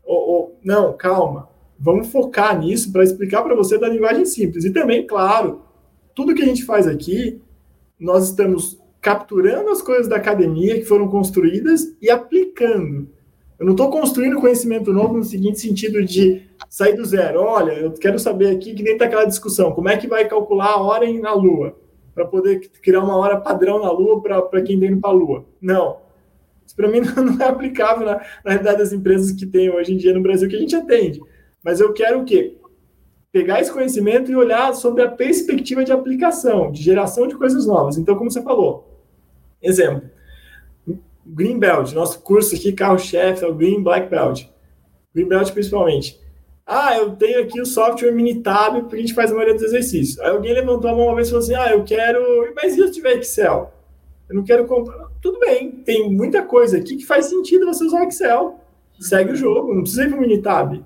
Ou, 0.04 0.30
ou, 0.30 0.60
não, 0.64 0.94
calma, 0.94 1.50
vamos 1.80 2.08
focar 2.08 2.58
nisso 2.60 2.92
para 2.92 3.04
explicar 3.04 3.42
para 3.44 3.56
você 3.56 3.78
da 3.78 3.90
linguagem 3.90 4.26
simples. 4.26 4.64
E 4.64 4.72
também, 4.72 5.06
claro, 5.06 5.62
tudo 6.16 6.36
que 6.36 6.42
a 6.44 6.46
gente 6.46 6.64
faz 6.64 6.88
aqui, 6.88 7.42
nós 8.00 8.30
estamos 8.30 8.80
capturando 9.02 9.70
as 9.70 9.82
coisas 9.82 10.08
da 10.08 10.18
academia 10.18 10.76
que 10.76 10.86
foram 10.86 11.08
construídas 11.08 11.96
e 12.02 12.10
aplicando. 12.10 13.10
Eu 13.60 13.66
não 13.66 13.74
estou 13.74 13.90
construindo 13.90 14.40
conhecimento 14.40 14.94
novo 14.94 15.18
no 15.18 15.24
seguinte 15.24 15.60
sentido 15.60 16.04
de 16.04 16.44
sair 16.70 16.96
do 16.96 17.06
zero. 17.06 17.42
Olha, 17.42 17.72
eu 17.74 17.92
quero 17.92 18.18
saber 18.18 18.56
aqui 18.56 18.74
que 18.74 18.84
nem 18.84 18.94
está 18.94 19.06
aquela 19.06 19.26
discussão, 19.26 19.72
como 19.72 19.90
é 19.90 19.98
que 19.98 20.08
vai 20.08 20.28
calcular 20.28 20.72
a 20.72 20.82
hora 20.82 21.12
na 21.20 21.34
Lua? 21.34 21.76
Para 22.14 22.26
poder 22.26 22.60
criar 22.82 23.02
uma 23.02 23.16
hora 23.18 23.40
padrão 23.40 23.80
na 23.80 23.92
Lua 23.92 24.22
para 24.22 24.62
quem 24.62 24.80
tem 24.80 25.00
para 25.00 25.10
a 25.10 25.14
Lua. 25.14 25.46
Não. 25.62 25.98
Isso 26.66 26.76
para 26.76 26.88
mim 26.92 27.02
não 27.02 27.42
é 27.42 27.50
aplicável 27.50 28.06
na, 28.06 28.22
na 28.44 28.52
realidade 28.52 28.80
das 28.80 28.94
empresas 28.94 29.32
que 29.32 29.46
tem 29.46 29.70
hoje 29.70 29.94
em 29.94 29.98
dia 29.98 30.14
no 30.14 30.22
Brasil 30.22 30.50
que 30.50 30.56
a 30.56 30.60
gente 30.60 30.76
atende. 30.76 31.22
Mas 31.64 31.80
eu 31.80 31.94
quero 31.94 32.22
o 32.22 32.26
quê? 32.26 32.58
Pegar 33.32 33.62
esse 33.62 33.72
conhecimento 33.72 34.32
e 34.32 34.36
olhar 34.36 34.74
sobre 34.74 35.04
a 35.04 35.10
perspectiva 35.10 35.84
de 35.84 35.92
aplicação, 35.92 36.72
de 36.72 36.82
geração 36.82 37.28
de 37.28 37.36
coisas 37.36 37.66
novas. 37.66 37.98
Então, 37.98 38.16
como 38.16 38.30
você 38.30 38.42
falou, 38.42 39.00
exemplo, 39.62 40.10
Green 41.26 41.58
Belt, 41.58 41.94
nosso 41.94 42.20
curso 42.22 42.56
aqui, 42.56 42.74
carro-chefe, 42.74 43.44
é 43.44 43.48
o 43.48 43.56
Green 43.56 43.82
Black 43.82 44.10
Belt. 44.10 44.46
Green 45.14 45.28
Belt 45.28 45.52
principalmente. 45.52 46.20
Ah, 46.66 46.98
eu 46.98 47.16
tenho 47.16 47.42
aqui 47.42 47.60
o 47.60 47.66
software 47.66 48.12
Minitab, 48.12 48.82
porque 48.82 48.96
a 48.96 49.00
gente 49.00 49.14
faz 49.14 49.32
a 49.32 49.34
maioria 49.34 49.56
dos 49.56 49.64
exercícios. 49.64 50.20
Aí 50.20 50.30
alguém 50.30 50.54
levantou 50.54 50.90
a 50.90 50.96
mão 50.96 51.08
uma 51.08 51.16
vez 51.16 51.28
e 51.28 51.32
falou 51.32 51.44
assim: 51.44 51.56
ah, 51.56 51.72
eu 51.72 51.84
quero. 51.84 52.54
Mas 52.56 52.74
e 52.74 52.76
se 52.76 52.82
eu 52.82 52.92
tiver 52.92 53.18
Excel? 53.18 53.74
Eu 54.30 54.36
não 54.36 54.44
quero 54.44 54.66
comprar. 54.66 55.10
Tudo 55.22 55.40
bem, 55.40 55.72
tem 55.72 56.10
muita 56.10 56.42
coisa 56.44 56.78
aqui 56.78 56.96
que 56.96 57.06
faz 57.06 57.26
sentido 57.26 57.66
você 57.66 57.84
usar 57.84 58.06
Excel. 58.06 58.60
Segue 59.00 59.32
o 59.32 59.36
jogo, 59.36 59.74
não 59.74 59.82
precisa 59.82 60.04
ir 60.04 60.10
para 60.10 60.18
o 60.18 60.22
Minitab. 60.22 60.86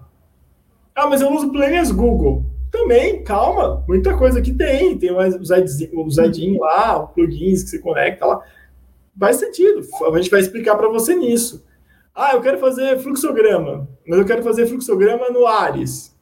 Ah, 0.95 1.07
mas 1.07 1.21
eu 1.21 1.31
uso 1.31 1.51
planners 1.51 1.91
Google. 1.91 2.43
Também, 2.71 3.23
calma, 3.23 3.83
muita 3.87 4.17
coisa 4.17 4.41
que 4.41 4.53
tem. 4.53 4.97
Tem 4.97 5.11
os 5.11 6.17
Edinho 6.17 6.61
lá, 6.61 6.99
plugins 7.01 7.63
que 7.63 7.69
você 7.69 7.79
conecta 7.79 8.25
lá. 8.25 8.41
Faz 9.19 9.37
sentido. 9.37 9.81
A 10.11 10.17
gente 10.17 10.31
vai 10.31 10.39
explicar 10.39 10.75
para 10.75 10.89
você 10.89 11.15
nisso. 11.15 11.65
Ah, 12.15 12.31
eu 12.33 12.41
quero 12.41 12.57
fazer 12.59 12.97
fluxograma, 12.99 13.89
mas 14.07 14.17
eu 14.17 14.25
quero 14.25 14.41
fazer 14.41 14.65
fluxograma 14.67 15.29
no 15.29 15.45
Ares, 15.45 16.15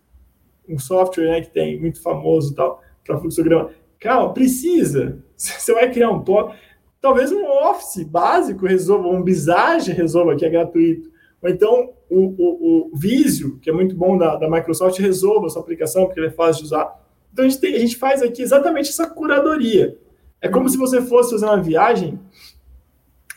um 0.67 0.79
software 0.79 1.29
né, 1.29 1.41
que 1.41 1.51
tem 1.51 1.79
muito 1.79 2.01
famoso 2.01 2.55
tal 2.55 2.81
para 3.05 3.19
fluxograma. 3.19 3.69
Calma, 3.99 4.33
precisa. 4.33 5.19
Você 5.37 5.71
vai 5.71 5.91
criar 5.91 6.09
um 6.09 6.23
pó. 6.23 6.55
Talvez 6.99 7.31
um 7.31 7.45
Office 7.45 8.03
básico 8.03 8.65
resolva, 8.65 9.07
um 9.07 9.23
Visage 9.23 9.91
resolva, 9.91 10.35
que 10.35 10.45
é 10.45 10.49
gratuito. 10.49 11.11
Ou 11.41 11.49
então 11.49 11.93
o, 12.09 12.19
o, 12.19 12.91
o 12.93 12.97
Visio, 12.97 13.59
que 13.59 13.69
é 13.69 13.73
muito 13.73 13.95
bom 13.95 14.17
da, 14.17 14.35
da 14.35 14.49
Microsoft, 14.49 14.97
resolva 14.99 15.47
a 15.47 15.49
sua 15.49 15.61
aplicação, 15.61 16.05
porque 16.05 16.19
ele 16.19 16.27
é 16.27 16.31
fácil 16.31 16.61
de 16.61 16.67
usar. 16.67 17.03
Então 17.31 17.45
a 17.45 17.47
gente, 17.47 17.59
tem, 17.59 17.75
a 17.75 17.79
gente 17.79 17.97
faz 17.97 18.21
aqui 18.21 18.41
exatamente 18.41 18.89
essa 18.89 19.07
curadoria. 19.07 19.97
É 20.41 20.47
como 20.47 20.67
se 20.69 20.77
você 20.77 21.01
fosse 21.01 21.31
fazer 21.31 21.45
uma 21.45 21.61
viagem 21.61 22.19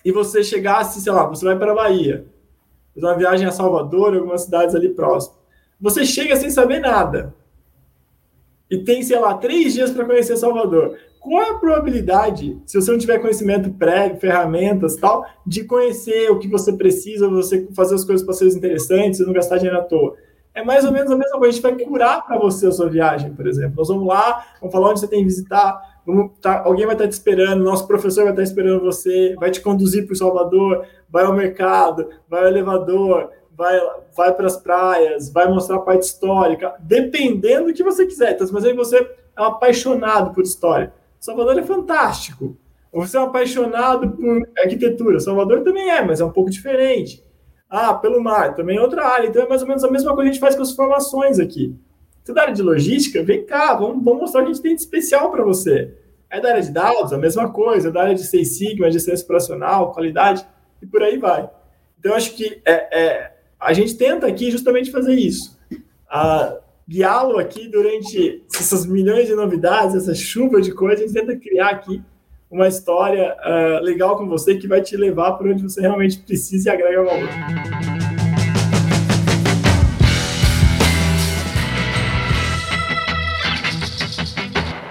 e 0.05 0.13
você 0.13 0.43
chegasse, 0.43 1.01
sei 1.01 1.13
lá, 1.13 1.27
você 1.27 1.45
vai 1.45 1.59
para 1.59 1.73
a 1.73 1.75
Bahia, 1.75 2.27
fazer 2.97 3.07
uma 3.07 3.17
viagem 3.17 3.47
a 3.47 3.53
Salvador, 3.53 4.17
algumas 4.17 4.43
cidades 4.43 4.75
ali 4.75 4.89
próximas. 4.89 5.39
Você 5.81 6.05
chega 6.05 6.35
sem 6.35 6.51
saber 6.51 6.81
nada. 6.81 7.33
E 8.69 8.79
tem, 8.79 9.01
sei 9.05 9.21
lá, 9.21 9.35
três 9.35 9.75
dias 9.75 9.93
para 9.93 10.05
conhecer 10.05 10.37
Salvador 10.37 10.97
qual 11.27 11.43
é 11.43 11.51
a 11.51 11.55
probabilidade, 11.55 12.57
se 12.65 12.81
você 12.81 12.89
não 12.89 12.99
tiver 12.99 13.19
conhecimento 13.19 13.69
prévio, 13.71 14.17
ferramentas 14.21 14.95
tal, 14.95 15.27
de 15.45 15.65
conhecer 15.65 16.31
o 16.31 16.39
que 16.39 16.47
você 16.47 16.73
precisa, 16.73 17.29
você 17.29 17.67
fazer 17.75 17.97
as 17.97 18.05
coisas 18.05 18.25
para 18.25 18.33
ser 18.33 18.47
interessantes 18.47 19.19
e 19.19 19.27
não 19.27 19.33
gastar 19.33 19.57
dinheiro 19.57 19.77
à 19.77 19.83
toa? 19.83 20.15
É 20.55 20.63
mais 20.63 20.85
ou 20.85 20.93
menos 20.93 21.11
a 21.11 21.17
mesma 21.17 21.37
coisa. 21.37 21.49
A 21.49 21.53
gente 21.53 21.63
vai 21.63 21.85
curar 21.85 22.25
para 22.25 22.39
você 22.39 22.69
a 22.69 22.71
sua 22.71 22.89
viagem, 22.89 23.35
por 23.35 23.45
exemplo. 23.49 23.75
Nós 23.77 23.89
vamos 23.89 24.07
lá, 24.07 24.47
vamos 24.61 24.73
falar 24.73 24.91
onde 24.91 25.01
você 25.01 25.09
tem 25.09 25.19
que 25.19 25.25
visitar, 25.25 25.83
tá, 26.41 26.63
alguém 26.65 26.87
vai 26.87 26.95
estar 26.95 27.09
te 27.09 27.13
esperando, 27.13 27.65
nosso 27.65 27.89
professor 27.89 28.23
vai 28.23 28.33
estar 28.33 28.45
esperando 28.45 28.81
você, 28.81 29.35
vai 29.35 29.51
te 29.51 29.61
conduzir 29.61 30.07
para 30.07 30.13
o 30.13 30.17
Salvador, 30.17 30.87
vai 31.11 31.25
ao 31.25 31.33
mercado, 31.33 32.09
vai 32.29 32.43
ao 32.43 32.49
elevador, 32.49 33.31
vai, 33.57 33.81
vai 34.17 34.35
para 34.35 34.47
as 34.47 34.57
praias, 34.57 35.31
vai 35.31 35.49
mostrar 35.49 35.77
a 35.77 35.81
parte 35.81 36.03
histórica, 36.03 36.75
dependendo 36.81 37.67
do 37.67 37.75
que 37.75 37.83
você 37.83 38.07
quiser. 38.07 38.33
Então, 38.33 38.47
mas 38.53 38.65
aí 38.65 38.75
você 38.75 38.99
é 39.37 39.43
um 39.43 39.45
apaixonado 39.45 40.33
por 40.33 40.43
história 40.43 40.93
Salvador 41.27 41.59
é 41.59 41.63
fantástico. 41.63 42.57
Você 42.93 43.17
é 43.17 43.21
um 43.21 43.25
apaixonado 43.25 44.11
por 44.11 44.49
arquitetura. 44.59 45.21
Salvador 45.21 45.63
também 45.63 45.91
é, 45.91 46.05
mas 46.05 46.21
é 46.21 46.25
um 46.25 46.31
pouco 46.31 46.51
diferente. 46.51 47.23
Ah, 47.69 47.93
pelo 47.95 48.23
mar, 48.23 48.55
também 48.55 48.77
é 48.77 48.81
outra 48.81 49.05
área. 49.05 49.27
Então 49.27 49.43
é 49.43 49.49
mais 49.49 49.61
ou 49.63 49.69
menos 49.69 49.85
a 49.85 49.91
mesma 49.91 50.15
coisa 50.15 50.23
que 50.23 50.31
a 50.31 50.33
gente 50.33 50.41
faz 50.41 50.55
com 50.55 50.63
as 50.63 50.73
formações 50.73 51.39
aqui. 51.39 51.77
Você 52.23 52.33
é 52.33 52.35
da 52.35 52.43
área 52.43 52.55
de 52.55 52.63
logística, 52.63 53.23
vem 53.23 53.45
cá, 53.45 53.75
vamos, 53.75 54.03
vamos 54.05 54.21
mostrar 54.21 54.41
o 54.41 54.45
que 54.45 54.51
a 54.51 54.55
gente 54.55 54.63
tem 54.63 54.75
de 54.75 54.81
especial 54.81 55.31
para 55.31 55.43
você. 55.43 55.95
É 56.31 56.41
da 56.41 56.51
área 56.51 56.63
de 56.63 56.71
dados, 56.71 57.13
a 57.13 57.19
mesma 57.19 57.53
coisa. 57.53 57.89
É 57.89 57.93
da 57.93 58.03
área 58.03 58.15
de 58.15 58.25
Seis 58.25 58.57
Sigma, 58.57 58.89
de 58.89 59.01
ciência 59.01 59.25
operacional, 59.25 59.93
qualidade, 59.93 60.47
e 60.81 60.87
por 60.87 61.03
aí 61.03 61.19
vai. 61.19 61.49
Então, 61.99 62.15
acho 62.15 62.35
que 62.35 62.61
é, 62.65 62.73
é, 63.01 63.33
a 63.59 63.73
gente 63.73 63.97
tenta 63.97 64.27
aqui 64.27 64.51
justamente 64.51 64.91
fazer 64.91 65.15
isso. 65.15 65.59
Ah, 66.09 66.59
guiá-lo 66.89 67.39
aqui 67.39 67.69
durante 67.69 68.45
essas 68.55 68.87
milhões 68.87 69.27
de 69.27 69.35
novidades, 69.35 69.97
essa 69.97 70.15
chuva 70.15 70.61
de 70.61 70.73
coisas, 70.73 71.01
a 71.01 71.07
gente 71.07 71.15
tenta 71.15 71.37
criar 71.37 71.71
aqui 71.71 72.03
uma 72.51 72.69
história 72.69 73.37
uh, 73.45 73.83
legal 73.83 74.17
com 74.17 74.29
você 74.29 74.55
que 74.55 74.69
vai 74.69 74.81
te 74.81 74.97
levar 74.97 75.33
para 75.33 75.51
onde 75.51 75.63
você 75.63 75.81
realmente 75.81 76.19
precisa 76.19 76.69
e 76.69 76.73
agrega 76.73 77.03
valor. 77.03 77.96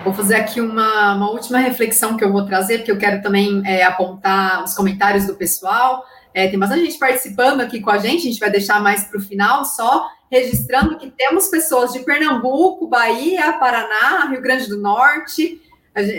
Vou 0.06 0.14
fazer 0.14 0.36
aqui 0.36 0.62
uma, 0.62 1.16
uma 1.16 1.32
última 1.32 1.58
reflexão 1.58 2.16
que 2.16 2.24
eu 2.24 2.32
vou 2.32 2.46
trazer, 2.46 2.78
porque 2.78 2.92
eu 2.92 2.98
quero 3.00 3.24
também 3.24 3.64
é, 3.66 3.84
apontar 3.84 4.64
os 4.64 4.76
comentários 4.76 5.26
do 5.26 5.34
pessoal. 5.34 6.06
É, 6.32 6.48
tem 6.48 6.60
bastante 6.60 6.86
gente 6.86 7.00
participando 7.00 7.62
aqui 7.62 7.82
com 7.82 7.90
a 7.90 7.98
gente, 7.98 8.20
a 8.20 8.30
gente 8.30 8.40
vai 8.40 8.52
deixar 8.52 8.80
mais 8.80 9.06
para 9.06 9.18
o 9.18 9.22
final 9.22 9.66
só 9.66 10.08
registrando 10.30 10.98
que 10.98 11.10
temos 11.10 11.48
pessoas 11.48 11.92
de 11.92 12.00
Pernambuco, 12.00 12.88
Bahia, 12.88 13.54
Paraná, 13.54 14.28
Rio 14.30 14.42
Grande 14.42 14.68
do 14.68 14.78
Norte, 14.78 15.60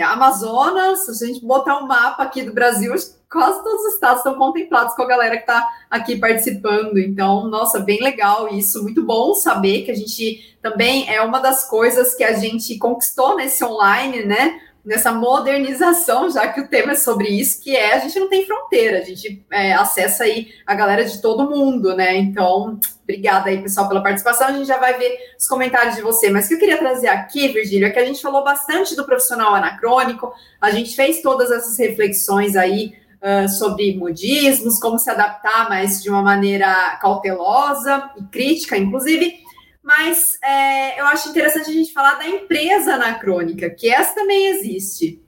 Amazonas. 0.05 1.07
Se 1.07 1.25
a 1.25 1.27
gente 1.27 1.45
botar 1.45 1.79
um 1.79 1.87
mapa 1.87 2.23
aqui 2.23 2.43
do 2.43 2.53
Brasil, 2.53 2.95
quase 3.31 3.63
todos 3.63 3.85
os 3.85 3.95
estados 3.95 4.19
estão 4.19 4.35
contemplados 4.35 4.95
com 4.95 5.03
a 5.03 5.07
galera 5.07 5.37
que 5.37 5.43
está 5.43 5.69
aqui 5.91 6.17
participando. 6.17 6.99
Então, 6.99 7.49
nossa, 7.49 7.81
bem 7.81 8.01
legal 8.03 8.49
isso. 8.49 8.83
Muito 8.83 9.03
bom 9.03 9.35
saber 9.35 9.83
que 9.83 9.91
a 9.91 9.95
gente 9.95 10.57
também 10.63 11.09
é 11.13 11.21
uma 11.23 11.41
das 11.41 11.69
coisas 11.69 12.15
que 12.15 12.25
a 12.25 12.33
gente 12.35 12.79
conquistou 12.79 13.37
nesse 13.37 13.65
online, 13.65 14.25
né? 14.25 14.61
Nessa 14.87 15.11
modernização, 15.11 16.31
já 16.31 16.47
que 16.47 16.61
o 16.61 16.69
tema 16.69 16.93
é 16.93 16.95
sobre 16.95 17.29
isso, 17.29 17.61
que 17.61 17.75
é 17.75 17.95
a 17.95 17.99
gente 17.99 18.21
não 18.21 18.29
tem 18.29 18.47
fronteira, 18.47 18.99
a 18.99 19.03
gente 19.03 19.45
é, 19.51 19.73
acessa 19.73 20.23
aí 20.23 20.51
a 20.65 20.77
galera 20.77 21.05
de 21.05 21.21
todo 21.21 21.51
mundo, 21.51 21.97
né? 21.97 22.17
Então, 22.17 22.79
obrigada 23.03 23.51
aí, 23.51 23.61
pessoal, 23.61 23.89
pela 23.89 24.01
participação. 24.01 24.47
A 24.47 24.53
gente 24.53 24.67
já 24.67 24.79
vai 24.79 24.97
ver 24.97 25.19
os 25.37 25.49
comentários 25.49 25.97
de 25.97 26.03
você. 26.03 26.31
Mas 26.31 26.45
o 26.45 26.49
que 26.49 26.55
eu 26.55 26.59
queria 26.61 26.79
trazer 26.79 27.09
aqui, 27.09 27.49
Virgílio, 27.49 27.89
é 27.89 27.91
que 27.91 27.99
a 27.99 28.05
gente 28.05 28.23
falou 28.23 28.45
bastante 28.45 28.95
do 28.95 29.05
profissional 29.05 29.57
anacrônico, 29.57 30.33
a 30.61 30.71
gente 30.71 30.95
fez 30.95 31.21
todas 31.21 31.51
essas 31.51 31.77
reflexões 31.77 32.55
aí 32.55 32.95
uh, 33.21 33.49
sobre 33.49 33.97
modismos, 33.97 34.79
como 34.79 35.01
se 35.01 35.11
adaptar, 35.11 35.69
mas 35.69 36.01
de 36.01 36.09
uma 36.09 36.23
maneira 36.23 36.97
cautelosa 37.03 38.09
e 38.17 38.23
crítica, 38.23 38.77
inclusive 38.77 39.46
mas 39.87 40.37
é, 40.43 41.01
eu 41.01 41.07
acho 41.07 41.29
interessante 41.29 41.71
a 41.71 41.73
gente 41.73 41.93
falar 41.93 42.15
da 42.15 42.27
empresa 42.27 42.95
anacrônica, 42.95 43.71
que 43.71 43.89
essa 43.89 44.17
também 44.17 44.49
existe. 44.49 45.23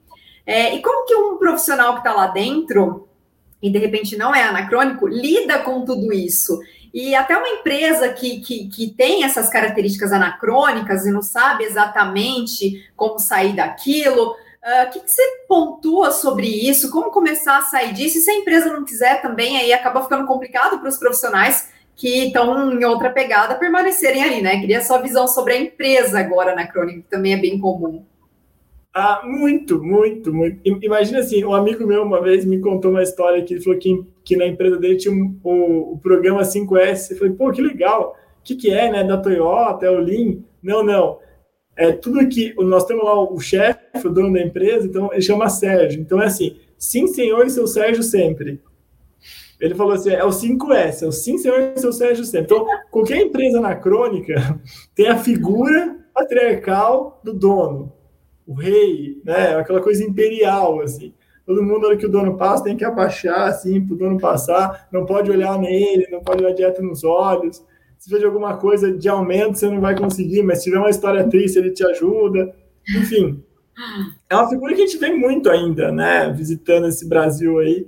É, 0.45 0.75
e 0.75 0.81
como 0.81 1.05
que 1.05 1.15
um 1.15 1.37
profissional 1.37 1.93
que 1.93 1.99
está 1.99 2.13
lá 2.13 2.27
dentro, 2.27 3.07
e 3.61 3.71
de 3.71 3.79
repente 3.79 4.17
não 4.17 4.35
é 4.35 4.43
anacrônico, 4.43 5.07
lida 5.07 5.59
com 5.59 5.85
tudo 5.85 6.11
isso? 6.11 6.59
E 6.93 7.15
até 7.15 7.37
uma 7.37 7.47
empresa 7.47 8.09
que, 8.09 8.41
que, 8.41 8.67
que 8.67 8.89
tem 8.89 9.23
essas 9.23 9.47
características 9.49 10.11
anacrônicas 10.11 11.05
e 11.05 11.11
não 11.11 11.21
sabe 11.21 11.63
exatamente 11.63 12.85
como 12.97 13.17
sair 13.17 13.55
daquilo, 13.55 14.35
ah, 14.61 14.87
o 14.87 14.89
uh, 14.89 14.91
que, 14.91 14.99
que, 14.99 15.09
você 15.09 15.21
pontua 15.47 16.11
sobre 16.11 16.47
isso? 16.47 16.91
Como 16.91 17.11
começar 17.11 17.59
a 17.59 17.61
sair 17.61 17.93
disso? 17.93 18.17
E 18.17 18.21
se 18.21 18.29
a 18.29 18.35
empresa 18.35 18.73
não 18.73 18.83
quiser 18.83 19.21
também, 19.21 19.57
aí 19.57 19.71
acaba 19.71 20.03
ficando 20.03 20.27
complicado 20.27 20.79
para 20.79 20.89
os 20.89 20.97
profissionais 20.97 21.69
que 21.99 22.27
estão 22.27 22.71
em 22.71 22.85
outra 22.85 23.09
pegada 23.09 23.55
permanecerem 23.55 24.23
ali, 24.23 24.41
né? 24.41 24.57
Queria 24.61 24.81
só 24.81 25.01
visão 25.01 25.27
sobre 25.27 25.51
a 25.51 25.59
empresa 25.59 26.17
agora 26.17 26.55
na 26.55 26.65
crônica, 26.65 27.01
que 27.01 27.09
também 27.09 27.33
é 27.33 27.37
bem 27.37 27.59
comum. 27.59 28.05
Ah, 28.93 29.21
muito, 29.25 29.83
muito, 29.83 30.33
muito. 30.33 30.61
Imagina 30.81 31.19
assim, 31.19 31.43
um 31.43 31.53
amigo 31.53 31.85
meu 31.85 32.01
uma 32.03 32.21
vez 32.21 32.45
me 32.45 32.57
contou 32.61 32.91
uma 32.91 33.03
história 33.03 33.43
que 33.43 33.53
ele 33.53 33.61
falou 33.61 33.77
que, 33.77 34.01
que 34.23 34.37
na 34.37 34.47
empresa 34.47 34.77
dele 34.77 34.95
tinha 34.95 35.13
um, 35.13 35.37
o, 35.43 35.93
o 35.93 35.99
programa 35.99 36.41
5S. 36.41 37.11
Eu 37.11 37.17
falei, 37.17 37.33
pô, 37.33 37.51
que 37.51 37.61
legal. 37.61 38.15
O 38.39 38.43
que, 38.45 38.55
que 38.55 38.71
é, 38.71 38.89
né? 38.89 39.03
Da 39.03 39.17
Toyota, 39.17 39.85
é 39.85 39.89
o 39.89 39.99
Lean? 39.99 40.37
Não, 40.63 40.81
não. 40.81 41.19
é 41.75 41.91
tudo 41.91 42.29
que 42.29 42.53
nós 42.59 42.85
temos 42.85 43.03
lá 43.03 43.21
o 43.21 43.39
chefe, 43.41 44.07
o 44.07 44.09
dono 44.09 44.31
da 44.31 44.41
empresa, 44.41 44.87
então 44.87 45.09
ele 45.11 45.21
chama 45.21 45.49
Sérgio. 45.49 45.99
Então 45.99 46.21
é 46.21 46.27
assim, 46.27 46.55
sim, 46.77 47.07
senhor 47.07 47.45
e 47.45 47.49
seu 47.49 47.67
Sérgio 47.67 48.03
sempre. 48.03 48.61
Ele 49.59 49.75
falou 49.75 49.93
assim: 49.93 50.11
é 50.11 50.23
o 50.23 50.29
5S, 50.29 51.03
é 51.03 51.07
o 51.07 51.11
sim, 51.11 51.37
senhor 51.37 51.73
seu 51.75 51.91
Sérgio 51.91 52.23
sempre. 52.23 52.45
Então, 52.45 52.65
qualquer 52.89 53.17
empresa 53.17 53.57
anacrônica 53.57 54.59
tem 54.95 55.07
a 55.07 55.17
figura 55.17 55.97
patriarcal 56.13 57.19
do 57.23 57.33
dono, 57.33 57.91
o 58.47 58.53
rei, 58.53 59.21
né? 59.23 59.55
Aquela 59.55 59.81
coisa 59.81 60.03
imperial, 60.03 60.81
assim. 60.81 61.13
Todo 61.45 61.63
mundo, 61.63 61.89
na 61.89 61.97
que 61.97 62.05
o 62.05 62.09
dono 62.09 62.37
passa, 62.37 62.63
tem 62.63 62.77
que 62.77 62.85
abaixar, 62.85 63.47
assim, 63.47 63.83
para 63.83 63.95
o 63.95 63.97
dono 63.97 64.19
passar, 64.19 64.87
não 64.91 65.05
pode 65.05 65.31
olhar 65.31 65.57
nele, 65.57 66.07
não 66.11 66.21
pode 66.21 66.43
olhar 66.43 66.53
direto 66.53 66.81
nos 66.81 67.03
olhos. 67.03 67.65
Se 67.97 68.07
de 68.17 68.23
alguma 68.23 68.55
coisa 68.55 68.91
de 68.95 69.09
aumento, 69.09 69.57
você 69.57 69.67
não 69.67 69.81
vai 69.81 69.97
conseguir, 69.97 70.43
mas 70.43 70.59
se 70.59 70.65
tiver 70.65 70.77
uma 70.77 70.91
história 70.91 71.27
triste, 71.27 71.57
ele 71.57 71.71
te 71.71 71.83
ajuda. 71.83 72.55
Enfim, 72.95 73.43
é 74.29 74.35
uma 74.35 74.47
figura 74.47 74.75
que 74.75 74.81
a 74.83 74.85
gente 74.85 74.97
vê 74.99 75.11
muito 75.11 75.49
ainda, 75.49 75.91
né? 75.91 76.31
Visitando 76.31 76.87
esse 76.87 77.07
Brasil 77.09 77.57
aí. 77.59 77.87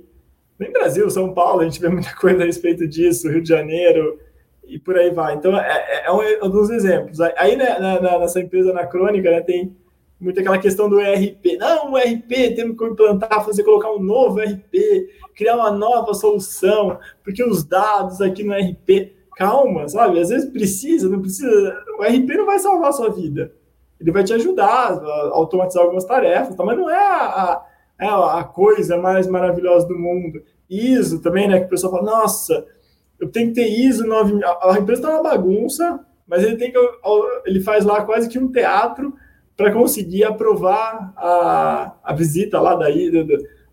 Nem 0.62 0.72
Brasil, 0.72 1.10
São 1.10 1.34
Paulo, 1.34 1.60
a 1.60 1.64
gente 1.64 1.80
vê 1.80 1.88
muita 1.88 2.14
coisa 2.14 2.42
a 2.42 2.46
respeito 2.46 2.86
disso, 2.86 3.28
Rio 3.28 3.42
de 3.42 3.48
Janeiro 3.48 4.18
e 4.64 4.78
por 4.78 4.96
aí 4.96 5.10
vai. 5.10 5.34
Então, 5.34 5.56
é, 5.58 5.68
é, 5.68 6.06
é 6.06 6.12
um, 6.12 6.22
é 6.22 6.44
um, 6.44 6.48
dos 6.48 6.70
exemplos. 6.70 7.20
Aí, 7.20 7.56
né, 7.56 7.78
na, 7.78 8.18
nessa 8.18 8.40
empresa 8.40 8.70
anacrônica, 8.70 9.30
né, 9.30 9.40
tem 9.40 9.76
muito 10.20 10.38
aquela 10.38 10.58
questão 10.58 10.88
do 10.88 11.00
ERP. 11.00 11.58
Não, 11.58 11.92
o 11.92 11.98
ERP, 11.98 12.54
temos 12.54 12.78
que 12.78 12.84
implantar, 12.84 13.44
fazer, 13.44 13.64
colocar 13.64 13.90
um 13.90 14.00
novo 14.00 14.40
ERP, 14.40 15.10
criar 15.34 15.56
uma 15.56 15.70
nova 15.70 16.14
solução, 16.14 16.98
porque 17.24 17.42
os 17.42 17.64
dados 17.64 18.20
aqui 18.20 18.44
no 18.44 18.54
ERP. 18.54 19.20
Calma, 19.34 19.88
sabe? 19.88 20.20
Às 20.20 20.28
vezes 20.28 20.50
precisa, 20.50 21.08
não 21.08 21.20
precisa. 21.20 21.82
O 21.98 22.04
ERP 22.04 22.28
não 22.36 22.46
vai 22.46 22.58
salvar 22.58 22.90
a 22.90 22.92
sua 22.92 23.10
vida. 23.10 23.52
Ele 23.98 24.12
vai 24.12 24.22
te 24.22 24.32
ajudar 24.34 24.92
a 24.92 25.30
automatizar 25.32 25.82
algumas 25.82 26.04
tarefas, 26.04 26.54
tá? 26.54 26.62
mas 26.62 26.76
não 26.76 26.90
é 26.90 26.96
a, 26.96 27.62
é 28.02 28.38
a 28.40 28.44
coisa 28.44 28.96
mais 28.96 29.26
maravilhosa 29.26 29.86
do 29.86 29.98
mundo. 29.98 30.42
ISO 30.68 31.20
também, 31.20 31.48
né? 31.48 31.60
Que 31.60 31.66
o 31.66 31.68
pessoal 31.68 31.92
fala, 31.92 32.10
nossa, 32.10 32.66
eu 33.20 33.28
tenho 33.28 33.48
que 33.48 33.54
ter 33.54 33.68
ISO 33.68 34.06
9000. 34.06 34.40
A, 34.44 34.78
empresa 34.78 35.02
está 35.02 35.14
uma 35.14 35.22
bagunça, 35.22 36.00
mas 36.26 36.42
ele 36.42 36.56
tem 36.56 36.72
que. 36.72 36.78
Ele 37.46 37.60
faz 37.60 37.84
lá 37.84 38.04
quase 38.04 38.28
que 38.28 38.38
um 38.38 38.50
teatro 38.50 39.14
para 39.56 39.72
conseguir 39.72 40.24
aprovar 40.24 41.12
a, 41.16 41.94
a 42.02 42.12
visita 42.14 42.60
lá 42.60 42.74
da 42.74 42.88
do, 42.88 43.26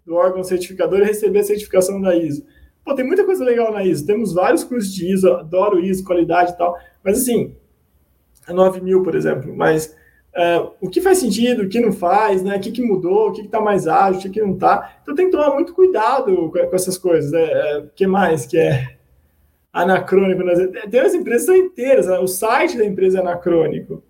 do 0.05 0.15
órgão 0.15 0.43
certificador 0.43 0.99
e 0.99 1.05
receber 1.05 1.39
a 1.39 1.43
certificação 1.43 1.99
da 1.99 2.15
ISO. 2.15 2.45
Pô, 2.85 2.93
tem 2.93 3.05
muita 3.05 3.23
coisa 3.23 3.43
legal 3.43 3.71
na 3.71 3.83
ISO. 3.83 4.05
Temos 4.05 4.33
vários 4.33 4.63
cursos 4.63 4.93
de 4.93 5.11
ISO, 5.11 5.31
adoro 5.31 5.79
ISO, 5.79 6.03
qualidade 6.03 6.51
e 6.51 6.57
tal. 6.57 6.77
Mas 7.03 7.19
assim, 7.19 7.55
a 8.45 8.53
9000, 8.53 9.01
por 9.01 9.15
exemplo, 9.15 9.55
mas 9.55 9.95
é, 10.35 10.67
o 10.79 10.89
que 10.89 11.01
faz 11.01 11.17
sentido, 11.17 11.63
o 11.63 11.69
que 11.69 11.79
não 11.79 11.91
faz, 11.91 12.43
né? 12.43 12.55
O 12.55 12.59
que, 12.59 12.71
que 12.71 12.81
mudou, 12.81 13.29
o 13.29 13.31
que 13.33 13.41
está 13.41 13.59
mais 13.59 13.87
ágil, 13.87 14.19
o 14.19 14.21
que, 14.21 14.29
que 14.29 14.41
não 14.41 14.53
está. 14.53 14.97
Então 15.01 15.15
tem 15.15 15.25
que 15.25 15.31
tomar 15.31 15.53
muito 15.53 15.73
cuidado 15.73 16.35
com, 16.35 16.49
com 16.51 16.75
essas 16.75 16.97
coisas. 16.97 17.31
Né? 17.31 17.41
É, 17.41 17.77
o 17.79 17.89
que 17.95 18.05
mais 18.05 18.45
que 18.45 18.57
é 18.57 18.95
anacrônico? 19.73 20.43
Né? 20.43 20.67
Tem 20.89 20.99
as 20.99 21.13
empresas 21.13 21.49
inteiras, 21.55 22.07
né? 22.07 22.19
o 22.19 22.27
site 22.27 22.77
da 22.77 22.85
empresa 22.85 23.17
é 23.17 23.21
anacrônico. 23.21 24.03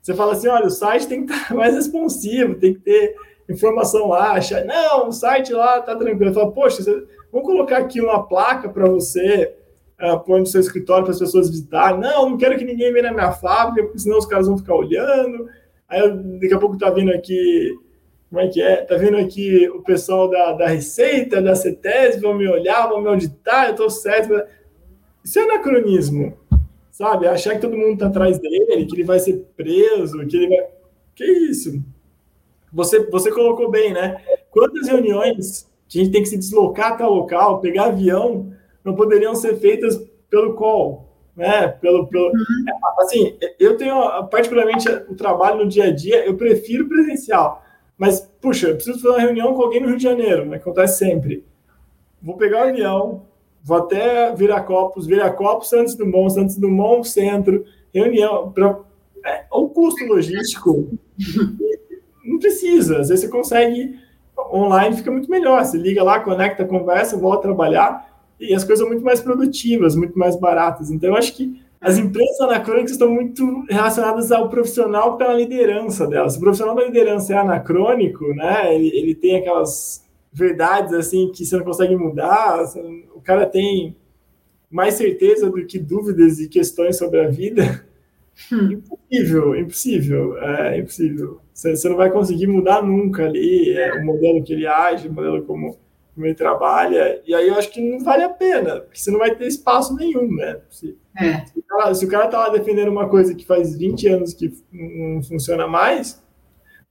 Você 0.00 0.14
fala 0.14 0.32
assim, 0.32 0.48
olha, 0.48 0.66
o 0.66 0.70
site 0.70 1.06
tem 1.06 1.24
que 1.24 1.32
estar 1.32 1.54
mais 1.54 1.74
responsivo, 1.74 2.56
tem 2.56 2.74
que 2.74 2.80
ter 2.80 3.14
informação 3.48 4.08
lá. 4.08 4.32
Acha, 4.32 4.64
não, 4.64 5.08
o 5.08 5.12
site 5.12 5.52
lá 5.52 5.78
está 5.78 5.96
tranquilo. 5.96 6.34
Fala, 6.34 6.52
poxa, 6.52 6.82
você, 6.82 7.06
colocar 7.30 7.78
aqui 7.78 8.00
uma 8.00 8.26
placa 8.26 8.68
para 8.68 8.88
você 8.88 9.54
uh, 10.00 10.38
no 10.38 10.46
seu 10.46 10.60
escritório 10.60 11.04
para 11.04 11.12
as 11.12 11.18
pessoas 11.18 11.48
visitarem. 11.48 12.00
Não, 12.00 12.30
não 12.30 12.36
quero 12.36 12.58
que 12.58 12.64
ninguém 12.64 12.92
venha 12.92 13.04
na 13.04 13.12
minha 13.12 13.32
fábrica, 13.32 13.84
porque 13.84 14.00
senão 14.00 14.18
os 14.18 14.26
caras 14.26 14.46
vão 14.46 14.58
ficar 14.58 14.74
olhando. 14.74 15.48
Aí 15.92 16.10
daqui 16.40 16.54
a 16.54 16.58
pouco 16.58 16.78
tá 16.78 16.88
vindo 16.88 17.12
aqui, 17.12 17.78
como 18.30 18.40
é 18.40 18.48
que 18.48 18.62
é? 18.62 18.76
Tá 18.76 18.96
vindo 18.96 19.18
aqui 19.18 19.68
o 19.68 19.82
pessoal 19.82 20.26
da, 20.26 20.52
da 20.54 20.66
Receita, 20.66 21.42
da 21.42 21.54
CETES, 21.54 22.18
vão 22.18 22.32
me 22.32 22.48
olhar, 22.48 22.88
vão 22.88 23.02
me 23.02 23.08
auditar, 23.08 23.68
eu 23.68 23.76
tô 23.76 23.90
certo. 23.90 24.32
Isso 25.22 25.38
é 25.38 25.42
anacronismo, 25.42 26.32
sabe? 26.90 27.26
Achar 27.26 27.54
que 27.56 27.60
todo 27.60 27.76
mundo 27.76 27.98
tá 27.98 28.06
atrás 28.06 28.38
dele, 28.38 28.86
que 28.86 28.94
ele 28.94 29.04
vai 29.04 29.18
ser 29.18 29.44
preso, 29.54 30.26
que 30.26 30.36
ele 30.38 30.48
vai. 30.48 30.66
Que 31.14 31.26
isso? 31.26 31.84
Você, 32.72 33.00
você 33.10 33.30
colocou 33.30 33.70
bem, 33.70 33.92
né? 33.92 34.16
Quantas 34.50 34.88
reuniões 34.88 35.70
que 35.86 36.00
a 36.00 36.02
gente 36.04 36.12
tem 36.12 36.22
que 36.22 36.30
se 36.30 36.38
deslocar 36.38 36.92
até 36.92 37.04
o 37.04 37.12
local, 37.12 37.60
pegar 37.60 37.88
avião, 37.88 38.50
não 38.82 38.94
poderiam 38.94 39.34
ser 39.34 39.58
feitas 39.58 40.02
pelo 40.30 40.54
call? 40.54 41.11
Né? 41.36 41.68
Pelo, 41.68 42.06
pelo, 42.06 42.26
uhum. 42.26 42.64
assim, 42.98 43.36
eu 43.58 43.76
tenho 43.76 44.24
particularmente 44.26 44.88
o 45.08 45.14
trabalho 45.14 45.64
no 45.64 45.68
dia 45.68 45.84
a 45.84 45.90
dia, 45.90 46.24
eu 46.26 46.36
prefiro 46.36 46.88
presencial. 46.88 47.62
Mas, 47.96 48.20
puxa, 48.40 48.68
eu 48.68 48.74
preciso 48.74 49.00
fazer 49.00 49.14
uma 49.14 49.20
reunião 49.20 49.54
com 49.54 49.62
alguém 49.62 49.80
no 49.80 49.88
Rio 49.88 49.96
de 49.96 50.02
Janeiro, 50.02 50.44
né? 50.44 50.56
acontece 50.56 50.98
sempre. 50.98 51.44
Vou 52.20 52.36
pegar 52.36 52.66
o 52.66 52.68
avião, 52.68 53.22
vou 53.62 53.78
até 53.78 54.34
Viracopos, 54.34 55.06
Viracopos, 55.06 55.68
Santos 55.68 55.94
Dumont, 55.94 56.32
Santos 56.32 56.56
Dumont, 56.56 57.08
centro, 57.08 57.64
reunião. 57.92 58.50
Pra, 58.52 58.78
é, 59.24 59.44
o 59.50 59.68
custo 59.68 60.04
logístico 60.04 60.90
não 62.24 62.38
precisa, 62.38 63.00
às 63.00 63.08
vezes 63.08 63.24
você 63.24 63.30
consegue 63.30 63.98
online, 64.52 64.96
fica 64.96 65.10
muito 65.10 65.30
melhor. 65.30 65.64
Você 65.64 65.78
liga 65.78 66.02
lá, 66.02 66.20
conecta, 66.20 66.64
conversa, 66.64 67.16
volta 67.16 67.38
a 67.38 67.42
trabalhar 67.42 68.11
e 68.42 68.54
as 68.54 68.64
coisas 68.64 68.80
são 68.80 68.88
muito 68.88 69.04
mais 69.04 69.20
produtivas, 69.20 69.94
muito 69.94 70.18
mais 70.18 70.36
baratas. 70.36 70.90
Então, 70.90 71.10
eu 71.10 71.16
acho 71.16 71.34
que 71.36 71.60
as 71.80 71.98
empresas 71.98 72.40
anacrônicas 72.40 72.92
estão 72.92 73.10
muito 73.10 73.64
relacionadas 73.68 74.30
ao 74.30 74.48
profissional 74.48 75.16
pela 75.16 75.34
liderança 75.34 76.06
delas. 76.06 76.34
Se 76.34 76.38
o 76.38 76.42
profissional 76.42 76.74
da 76.74 76.84
liderança 76.84 77.34
é 77.34 77.36
anacrônico, 77.36 78.34
né? 78.34 78.74
Ele, 78.74 78.88
ele 78.96 79.14
tem 79.14 79.36
aquelas 79.36 80.04
verdades 80.32 80.92
assim 80.94 81.30
que 81.32 81.44
você 81.44 81.56
não 81.56 81.64
consegue 81.64 81.96
mudar. 81.96 82.64
O 83.14 83.20
cara 83.20 83.46
tem 83.46 83.96
mais 84.70 84.94
certeza 84.94 85.50
do 85.50 85.66
que 85.66 85.78
dúvidas 85.78 86.38
e 86.38 86.48
questões 86.48 86.96
sobre 86.96 87.20
a 87.20 87.28
vida. 87.28 87.84
Hum. 88.50 88.72
Impossível, 88.72 89.56
impossível, 89.56 90.38
é 90.38 90.78
impossível. 90.78 91.40
Você, 91.52 91.76
você 91.76 91.88
não 91.88 91.96
vai 91.96 92.10
conseguir 92.10 92.46
mudar 92.46 92.82
nunca 92.82 93.26
ali 93.26 93.70
é, 93.72 93.92
o 93.94 94.04
modelo 94.04 94.42
que 94.42 94.54
ele 94.54 94.66
age, 94.66 95.08
o 95.08 95.12
modelo 95.12 95.42
como 95.42 95.76
ele 96.18 96.34
trabalha, 96.34 97.22
e 97.26 97.34
aí 97.34 97.48
eu 97.48 97.54
acho 97.54 97.70
que 97.70 97.80
não 97.80 98.04
vale 98.04 98.22
a 98.22 98.28
pena, 98.28 98.80
porque 98.80 98.98
você 98.98 99.10
não 99.10 99.18
vai 99.18 99.34
ter 99.34 99.46
espaço 99.46 99.94
nenhum, 99.96 100.30
né? 100.34 100.60
Se, 100.68 100.98
é. 101.16 101.46
se, 101.46 101.58
o, 101.58 101.62
cara, 101.62 101.94
se 101.94 102.04
o 102.04 102.08
cara 102.08 102.28
tá 102.28 102.38
lá 102.38 102.48
defendendo 102.50 102.88
uma 102.88 103.08
coisa 103.08 103.34
que 103.34 103.46
faz 103.46 103.76
20 103.76 104.08
anos 104.08 104.34
que 104.34 104.52
não 104.70 105.22
funciona 105.22 105.66
mais, 105.66 106.22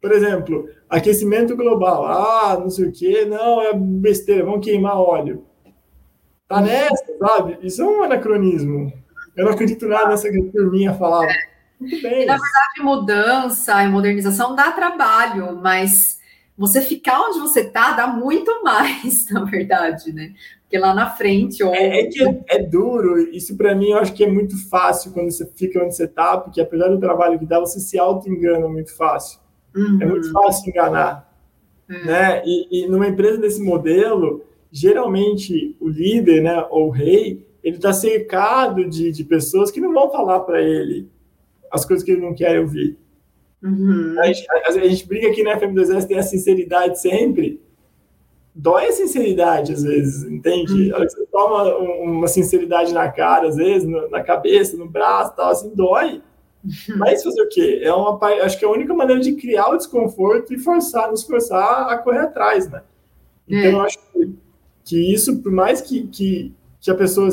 por 0.02 0.12
exemplo, 0.12 0.68
aquecimento 0.90 1.56
global, 1.56 2.08
ah, 2.08 2.58
não 2.60 2.70
sei 2.70 2.88
o 2.88 2.92
quê, 2.92 3.26
não, 3.26 3.62
é 3.62 3.74
besteira, 3.74 4.44
vão 4.44 4.60
queimar 4.60 4.98
óleo. 4.98 5.46
Tá 6.48 6.60
nessa, 6.60 7.06
sabe? 7.20 7.60
Isso 7.62 7.82
é 7.82 7.86
um 7.86 8.04
anacronismo. 8.04 8.92
Eu 9.38 9.46
não 9.46 9.54
acredito 9.54 9.88
nada 9.88 10.10
nessa 10.10 10.30
que 10.30 10.40
a 10.40 10.52
turminha 10.52 10.94
falava. 10.96 11.32
Muito 11.80 12.02
bem. 12.02 12.24
E, 12.24 12.26
na 12.26 12.34
verdade, 12.34 12.82
mudança 12.82 13.84
e 13.84 13.88
modernização 13.88 14.56
dá 14.56 14.72
trabalho, 14.72 15.56
mas 15.62 16.20
você 16.62 16.80
ficar 16.80 17.20
onde 17.22 17.40
você 17.40 17.62
está 17.62 17.94
dá 17.94 18.08
muito 18.08 18.52
mais, 18.64 19.28
na 19.32 19.44
verdade, 19.44 20.14
né? 20.14 20.34
Porque 20.62 20.78
lá 20.78 20.94
na 20.94 21.10
frente. 21.10 21.64
Ou... 21.64 21.74
É, 21.74 22.02
é 22.02 22.06
que 22.06 22.24
é, 22.24 22.42
é 22.48 22.60
duro, 22.64 23.18
isso 23.36 23.58
para 23.58 23.74
mim 23.76 23.90
eu 23.90 23.98
acho 23.98 24.14
que 24.14 24.24
é 24.24 24.32
muito 24.32 24.56
fácil 24.70 25.12
quando 25.12 25.32
você 25.32 25.46
fica 25.56 25.84
onde 25.84 25.96
você 25.96 26.06
está, 26.06 26.38
porque 26.38 26.62
apesar 26.62 26.88
do 26.88 27.00
trabalho 27.00 27.40
que 27.40 27.46
dá, 27.46 27.60
você 27.60 27.80
se 27.80 27.98
auto-engana 27.98 28.70
muito 28.70 28.96
fácil. 28.96 29.40
Uhum. 29.76 29.98
É 30.00 30.06
muito 30.06 30.32
fácil 30.32 30.70
enganar. 30.70 31.30
É. 31.90 32.06
Né? 32.06 32.44
E, 32.46 32.84
e 32.84 32.88
numa 32.88 33.08
empresa 33.08 33.40
desse 33.40 33.62
modelo, 33.62 34.46
geralmente 34.72 35.76
o 35.80 35.90
líder, 35.90 36.44
né, 36.44 36.66
ou 36.70 36.88
o 36.88 36.92
rei, 36.92 37.46
ele 37.64 37.76
está 37.76 37.92
cercado 37.92 38.88
de, 38.88 39.12
de 39.12 39.24
pessoas 39.24 39.72
que 39.72 39.82
não 39.82 39.94
vão 39.94 40.12
falar 40.12 40.42
para 40.42 40.62
ele 40.62 41.10
as 41.72 41.86
coisas 41.86 42.04
que 42.06 42.12
ele 42.12 42.22
não 42.22 42.36
quer 42.36 42.60
ouvir. 42.60 42.98
Uhum. 43.64 44.16
A, 44.20 44.28
gente, 44.28 44.48
a, 44.50 44.70
a, 44.70 44.88
gente 44.88 45.08
briga 45.08 45.28
aqui 45.28 45.44
na 45.44 45.60
FM2S, 45.60 46.08
tem 46.08 46.18
a 46.18 46.24
sinceridade 46.24 47.00
sempre. 47.00 47.62
Dói 48.54 48.88
a 48.88 48.92
sinceridade, 48.92 49.72
às 49.72 49.84
vezes, 49.84 50.24
entende? 50.24 50.92
Uhum. 50.92 51.00
Você 51.00 51.26
toma 51.28 51.78
uma 51.78 52.28
sinceridade 52.28 52.94
na 52.94 53.10
cara, 53.10 53.48
às 53.48 53.56
vezes, 53.56 53.88
na 54.10 54.22
cabeça, 54.22 54.76
no 54.76 54.90
braço, 54.90 55.36
tal, 55.36 55.52
assim, 55.52 55.72
dói. 55.74 56.22
Uhum. 56.64 56.98
Mas 56.98 57.24
fazer 57.24 57.42
o 57.42 57.50
quê? 57.50 57.82
É 57.84 57.94
uma, 57.94 58.18
acho 58.44 58.58
que 58.58 58.66
é 58.66 58.68
a 58.68 58.72
única 58.72 58.94
maneira 58.94 59.22
de 59.22 59.34
criar 59.34 59.70
o 59.70 59.78
desconforto 59.78 60.54
e 60.54 60.60
forçar, 60.60 61.10
nos 61.10 61.24
forçar 61.24 61.90
a 61.90 61.98
correr 61.98 62.20
atrás, 62.20 62.70
né? 62.70 62.82
Então, 63.48 63.64
é. 63.64 63.74
eu 63.74 63.82
acho 63.82 63.98
que, 64.12 64.36
que, 64.84 65.14
isso, 65.14 65.42
por 65.42 65.52
mais 65.52 65.82
que, 65.82 66.08
que, 66.08 66.54
que 66.80 66.92
a 66.92 66.96
pessoa... 66.96 67.30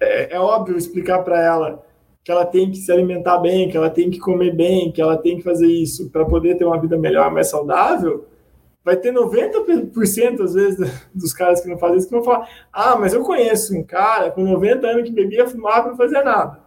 É, 0.00 0.34
é 0.34 0.40
óbvio 0.40 0.76
explicar 0.76 1.22
para 1.22 1.40
ela 1.40 1.84
que 2.24 2.32
ela 2.32 2.46
tem 2.46 2.70
que 2.70 2.78
se 2.78 2.90
alimentar 2.90 3.38
bem, 3.38 3.68
que 3.68 3.76
ela 3.76 3.90
tem 3.90 4.10
que 4.10 4.18
comer 4.18 4.54
bem, 4.56 4.90
que 4.90 5.00
ela 5.00 5.16
tem 5.16 5.36
que 5.36 5.42
fazer 5.42 5.66
isso 5.66 6.08
para 6.08 6.24
poder 6.24 6.56
ter 6.56 6.64
uma 6.64 6.80
vida 6.80 6.96
melhor, 6.96 7.30
mais 7.30 7.50
saudável, 7.50 8.26
vai 8.82 8.96
ter 8.96 9.12
90% 9.12 10.40
às 10.40 10.54
vezes 10.54 10.90
dos 11.14 11.34
caras 11.34 11.60
que 11.60 11.68
não 11.68 11.76
fazem 11.76 11.98
isso 11.98 12.08
que 12.08 12.14
vão 12.14 12.24
falar: 12.24 12.48
"Ah, 12.72 12.96
mas 12.96 13.12
eu 13.12 13.22
conheço 13.22 13.76
um 13.76 13.82
cara 13.82 14.30
com 14.30 14.42
90 14.42 14.86
anos 14.86 15.04
que 15.04 15.14
bebia, 15.14 15.46
fumava 15.46 15.90
não 15.90 15.96
fazia 15.96 16.24
nada". 16.24 16.60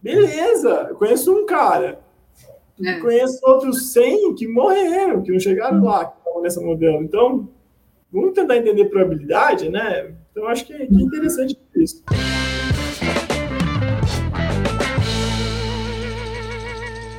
Beleza, 0.00 0.86
eu 0.90 0.94
conheço 0.94 1.34
um 1.34 1.44
cara. 1.44 1.98
É. 2.84 3.00
Conheço 3.00 3.40
outros 3.42 3.92
100 3.92 4.34
que 4.34 4.46
morreram, 4.46 5.22
que 5.22 5.32
não 5.32 5.40
chegaram 5.40 5.82
lá, 5.82 6.04
que 6.04 6.18
estavam 6.18 6.42
nessa 6.42 6.60
modelo. 6.60 7.02
Então, 7.02 7.48
vamos 8.12 8.34
tentar 8.34 8.56
entender 8.56 8.84
probabilidade, 8.84 9.68
né? 9.68 10.14
Então, 10.30 10.46
acho 10.46 10.66
que 10.66 10.74
é 10.74 10.84
interessante 10.84 11.58
isso. 11.74 12.04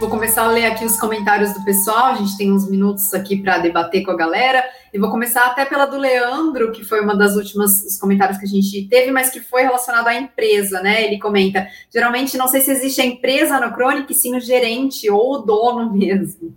Vou 0.07 0.15
começar 0.15 0.45
a 0.45 0.51
ler 0.51 0.63
aqui 0.67 0.85
os 0.85 0.97
comentários 0.97 1.53
do 1.53 1.65
pessoal, 1.65 2.05
a 2.05 2.15
gente 2.15 2.37
tem 2.37 2.49
uns 2.49 2.69
minutos 2.69 3.13
aqui 3.13 3.41
para 3.41 3.57
debater 3.57 4.05
com 4.05 4.11
a 4.11 4.15
galera. 4.15 4.63
E 4.93 4.97
vou 4.97 5.11
começar 5.11 5.45
até 5.47 5.65
pela 5.65 5.85
do 5.85 5.97
Leandro, 5.97 6.71
que 6.71 6.81
foi 6.81 7.01
uma 7.01 7.13
das 7.13 7.35
últimas 7.35 7.83
os 7.83 7.97
comentários 7.97 8.37
que 8.37 8.45
a 8.45 8.47
gente 8.47 8.87
teve, 8.87 9.11
mas 9.11 9.29
que 9.29 9.41
foi 9.41 9.63
relacionado 9.63 10.07
à 10.07 10.15
empresa, 10.15 10.81
né? 10.81 11.05
Ele 11.05 11.19
comenta: 11.19 11.67
geralmente 11.93 12.37
não 12.37 12.47
sei 12.47 12.61
se 12.61 12.71
existe 12.71 13.01
a 13.01 13.05
empresa 13.05 13.59
no 13.59 13.75
Chronic, 13.75 14.13
sim 14.13 14.33
o 14.33 14.39
gerente 14.39 15.09
ou 15.09 15.33
o 15.33 15.37
dono 15.39 15.91
mesmo. 15.91 16.55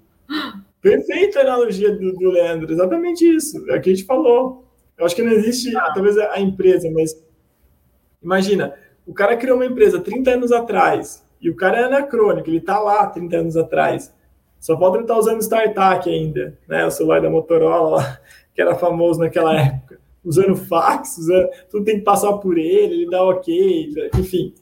Perfeita 0.81 1.41
analogia 1.41 1.91
do, 1.91 2.13
do 2.13 2.31
Leandro, 2.31 2.73
exatamente 2.73 3.25
isso. 3.25 3.69
É 3.69 3.79
o 3.79 3.81
que 3.81 3.91
a 3.91 3.95
gente 3.97 4.07
falou. 4.07 4.65
Eu 4.97 5.05
acho 5.05 5.17
que 5.17 5.23
não 5.23 5.33
existe, 5.33 5.77
ah. 5.77 5.91
talvez, 5.93 6.17
a 6.17 6.39
empresa, 6.39 6.89
mas 6.93 7.21
imagina, 8.23 8.75
o 9.05 9.13
cara 9.13 9.37
criou 9.37 9.57
uma 9.57 9.67
empresa 9.67 9.99
30 9.99 10.31
anos 10.31 10.53
atrás 10.53 11.29
e 11.41 11.49
o 11.49 11.57
cara 11.57 11.81
é 11.81 11.85
anacrônico, 11.85 12.49
ele 12.49 12.59
está 12.59 12.79
lá 12.79 13.07
30 13.07 13.37
anos 13.37 13.57
atrás. 13.57 14.15
Só 14.59 14.79
falta 14.79 14.99
ele 14.99 15.05
estar 15.05 15.15
tá 15.15 15.21
usando 15.21 15.41
StarTAC 15.41 16.11
ainda, 16.11 16.59
né? 16.69 16.85
O 16.85 16.91
celular 16.91 17.23
da 17.23 17.31
Motorola, 17.31 18.21
que 18.55 18.61
era 18.61 18.75
famoso 18.75 19.21
naquela 19.21 19.59
época. 19.59 19.99
Usando 20.23 20.55
fax, 20.55 21.17
usando, 21.17 21.49
tudo 21.71 21.85
tem 21.85 21.99
que 21.99 22.05
passar 22.05 22.35
por 22.35 22.59
ele, 22.59 22.95
ele 22.95 23.11
dá 23.11 23.25
ok, 23.25 23.91
enfim. 24.19 24.55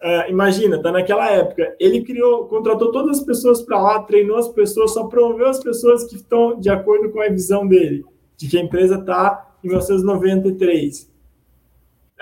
Uh, 0.00 0.30
imagina, 0.30 0.80
tá 0.80 0.92
naquela 0.92 1.28
época. 1.28 1.74
Ele 1.78 2.02
criou, 2.02 2.46
contratou 2.46 2.92
todas 2.92 3.18
as 3.18 3.24
pessoas 3.24 3.62
para 3.62 3.82
lá, 3.82 4.00
treinou 4.02 4.36
as 4.36 4.48
pessoas, 4.48 4.94
só 4.94 5.08
promoveu 5.08 5.48
as 5.48 5.60
pessoas 5.60 6.04
que 6.04 6.14
estão 6.14 6.58
de 6.58 6.70
acordo 6.70 7.10
com 7.10 7.20
a 7.20 7.28
visão 7.28 7.66
dele, 7.66 8.04
de 8.36 8.48
que 8.48 8.56
a 8.56 8.62
empresa 8.62 8.96
está 8.96 9.54
em 9.62 9.68
1993 9.68 11.11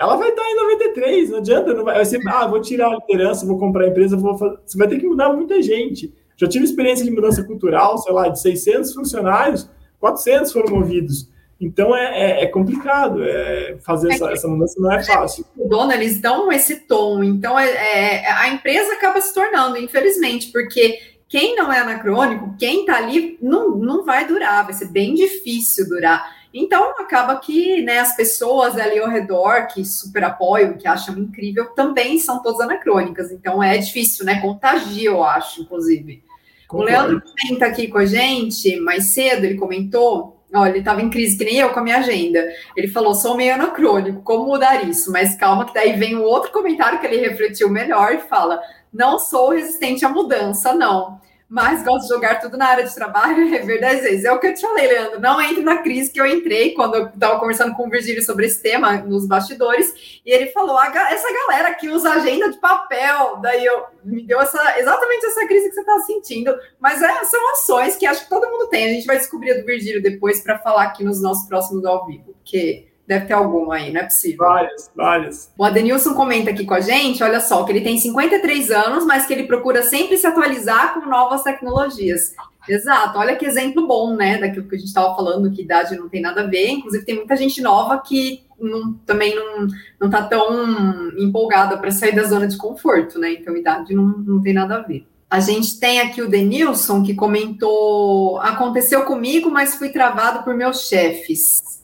ela 0.01 0.15
vai 0.15 0.29
estar 0.29 0.41
em 0.41 0.55
93, 0.55 1.29
não 1.29 1.37
adianta, 1.37 1.73
não 1.75 1.83
vai, 1.83 1.93
vai 1.93 2.05
ser, 2.05 2.19
ah, 2.27 2.47
vou 2.47 2.59
tirar 2.59 2.87
a 2.87 2.95
liderança, 2.95 3.45
vou 3.45 3.59
comprar 3.59 3.85
a 3.85 3.87
empresa, 3.89 4.17
vou 4.17 4.35
fazer, 4.35 4.57
você 4.65 4.75
vai 4.75 4.87
ter 4.87 4.99
que 4.99 5.05
mudar 5.05 5.31
muita 5.31 5.61
gente. 5.61 6.11
Já 6.35 6.47
tive 6.47 6.65
experiência 6.65 7.05
de 7.05 7.11
mudança 7.11 7.43
cultural, 7.43 7.99
sei 7.99 8.11
lá, 8.11 8.27
de 8.27 8.41
600 8.41 8.95
funcionários, 8.95 9.69
400 9.99 10.51
foram 10.51 10.75
movidos. 10.75 11.29
Então 11.59 11.95
é, 11.95 12.41
é, 12.41 12.43
é 12.45 12.47
complicado 12.47 13.23
é, 13.23 13.77
fazer 13.85 14.09
é 14.09 14.15
essa, 14.15 14.31
essa, 14.31 14.47
mudança, 14.47 14.81
não 14.81 14.91
é 14.91 15.03
fácil. 15.03 15.45
Dona, 15.55 15.93
eles 15.93 16.19
dão 16.19 16.51
esse 16.51 16.77
tom, 16.87 17.23
então 17.23 17.59
é, 17.59 17.69
é, 17.69 18.31
a 18.31 18.49
empresa 18.49 18.93
acaba 18.93 19.21
se 19.21 19.31
tornando, 19.31 19.77
infelizmente, 19.77 20.51
porque 20.51 20.97
quem 21.29 21.55
não 21.55 21.71
é 21.71 21.79
anacrônico, 21.79 22.55
quem 22.57 22.79
está 22.79 22.97
ali, 22.97 23.37
não, 23.39 23.77
não 23.77 24.03
vai 24.03 24.25
durar, 24.25 24.65
vai 24.65 24.73
ser 24.73 24.87
bem 24.87 25.13
difícil 25.13 25.87
durar. 25.87 26.40
Então, 26.53 26.91
acaba 26.99 27.37
que 27.37 27.81
né, 27.81 27.99
as 27.99 28.15
pessoas 28.15 28.77
ali 28.77 28.99
ao 28.99 29.09
redor 29.09 29.67
que 29.67 29.85
super 29.85 30.23
apoiam, 30.23 30.73
que 30.73 30.87
acham 30.87 31.17
incrível, 31.17 31.67
também 31.67 32.19
são 32.19 32.41
todas 32.41 32.59
anacrônicas. 32.61 33.31
Então, 33.31 33.63
é 33.63 33.77
difícil, 33.77 34.25
né? 34.25 34.41
Contagia, 34.41 35.09
eu 35.09 35.23
acho, 35.23 35.61
inclusive. 35.61 36.23
Concordo. 36.67 36.91
O 36.91 36.93
Leandro 36.93 37.23
está 37.51 37.67
aqui 37.67 37.87
com 37.87 37.97
a 37.97 38.05
gente 38.05 38.77
mais 38.81 39.05
cedo, 39.05 39.45
ele 39.45 39.55
comentou. 39.55 40.37
Olha, 40.53 40.71
ele 40.71 40.79
estava 40.79 41.01
em 41.01 41.09
crise, 41.09 41.37
que 41.37 41.45
nem 41.45 41.59
eu 41.59 41.69
com 41.69 41.79
a 41.79 41.83
minha 41.83 41.99
agenda. 41.99 42.45
Ele 42.75 42.89
falou: 42.89 43.15
sou 43.15 43.37
meio 43.37 43.53
anacrônico, 43.53 44.21
como 44.21 44.45
mudar 44.45 44.85
isso? 44.85 45.09
Mas 45.09 45.35
calma, 45.35 45.65
que 45.65 45.73
daí 45.73 45.93
vem 45.93 46.17
um 46.17 46.23
outro 46.23 46.51
comentário 46.51 46.99
que 46.99 47.05
ele 47.05 47.25
refletiu 47.25 47.69
melhor 47.69 48.13
e 48.13 48.19
fala: 48.19 48.61
não 48.93 49.17
sou 49.17 49.51
resistente 49.51 50.03
à 50.03 50.09
mudança, 50.09 50.73
não 50.73 51.21
mas 51.51 51.83
gosto 51.83 52.03
de 52.03 52.13
jogar 52.13 52.39
tudo 52.39 52.57
na 52.57 52.65
área 52.65 52.85
de 52.85 52.95
trabalho 52.95 53.43
e 53.43 53.49
rever 53.49 53.81
dez 53.81 54.01
vezes. 54.01 54.23
É 54.23 54.31
o 54.31 54.39
que 54.39 54.47
eu 54.47 54.53
te 54.53 54.61
falei, 54.61 54.87
Leandro. 54.87 55.19
Não 55.19 55.41
entre 55.41 55.61
na 55.61 55.79
crise 55.79 56.09
que 56.09 56.21
eu 56.21 56.25
entrei 56.25 56.73
quando 56.73 56.95
eu 56.95 57.07
estava 57.07 57.41
conversando 57.41 57.75
com 57.75 57.87
o 57.87 57.89
Virgílio 57.89 58.23
sobre 58.23 58.45
esse 58.45 58.63
tema 58.63 58.99
nos 58.99 59.27
bastidores. 59.27 60.21
E 60.25 60.31
ele 60.31 60.47
falou: 60.51 60.81
essa 60.81 61.27
galera 61.33 61.73
que 61.73 61.89
usa 61.89 62.13
agenda 62.13 62.49
de 62.49 62.57
papel. 62.57 63.39
Daí 63.41 63.65
eu 63.65 63.83
me 64.01 64.25
deu 64.25 64.39
essa, 64.39 64.79
exatamente 64.79 65.25
essa 65.25 65.45
crise 65.45 65.67
que 65.67 65.75
você 65.75 65.81
está 65.81 65.99
sentindo. 65.99 66.57
Mas 66.79 67.01
é, 67.01 67.25
são 67.25 67.51
ações 67.51 67.97
que 67.97 68.05
acho 68.05 68.23
que 68.23 68.29
todo 68.29 68.49
mundo 68.49 68.69
tem. 68.69 68.85
A 68.85 68.93
gente 68.93 69.05
vai 69.05 69.17
descobrir 69.17 69.53
do 69.55 69.65
Virgílio 69.65 70.01
depois 70.01 70.39
para 70.39 70.57
falar 70.57 70.83
aqui 70.83 71.03
nos 71.03 71.21
nossos 71.21 71.49
próximos 71.49 71.83
ao 71.83 72.05
vivo. 72.05 72.33
Porque 72.33 72.90
Deve 73.11 73.25
ter 73.25 73.33
alguma 73.33 73.75
aí, 73.75 73.91
não 73.91 73.99
é 73.99 74.03
possível. 74.05 74.37
Várias, 74.37 74.89
várias. 74.95 75.51
O 75.57 75.65
Adenilson 75.65 76.13
comenta 76.13 76.49
aqui 76.49 76.63
com 76.63 76.73
a 76.73 76.79
gente, 76.79 77.21
olha 77.21 77.41
só, 77.41 77.61
que 77.65 77.73
ele 77.73 77.81
tem 77.81 77.97
53 77.97 78.71
anos, 78.71 79.05
mas 79.05 79.25
que 79.25 79.33
ele 79.33 79.43
procura 79.43 79.83
sempre 79.83 80.17
se 80.17 80.25
atualizar 80.25 80.93
com 80.93 81.09
novas 81.09 81.43
tecnologias. 81.43 82.33
Exato, 82.69 83.19
olha 83.19 83.35
que 83.35 83.45
exemplo 83.45 83.85
bom, 83.85 84.15
né, 84.15 84.37
daquilo 84.37 84.65
que 84.65 84.75
a 84.75 84.77
gente 84.77 84.87
estava 84.87 85.13
falando, 85.13 85.51
que 85.51 85.61
idade 85.61 85.97
não 85.97 86.07
tem 86.07 86.21
nada 86.21 86.43
a 86.43 86.47
ver. 86.47 86.69
Inclusive, 86.69 87.03
tem 87.03 87.15
muita 87.17 87.35
gente 87.35 87.61
nova 87.61 87.97
que 87.97 88.45
não, 88.57 88.93
também 89.05 89.35
não, 89.35 89.67
não 89.99 90.09
tá 90.09 90.23
tão 90.23 91.11
empolgada 91.17 91.77
para 91.77 91.91
sair 91.91 92.15
da 92.15 92.23
zona 92.23 92.47
de 92.47 92.55
conforto, 92.55 93.19
né? 93.19 93.33
Então, 93.33 93.57
idade 93.57 93.93
não, 93.93 94.07
não 94.07 94.41
tem 94.41 94.53
nada 94.53 94.75
a 94.75 94.81
ver. 94.83 95.05
A 95.29 95.41
gente 95.41 95.77
tem 95.81 95.99
aqui 95.99 96.21
o 96.21 96.29
Denilson 96.29 97.03
que 97.03 97.13
comentou: 97.13 98.39
aconteceu 98.39 99.03
comigo, 99.03 99.51
mas 99.51 99.75
fui 99.75 99.89
travado 99.89 100.45
por 100.45 100.55
meus 100.55 100.87
chefes 100.87 101.80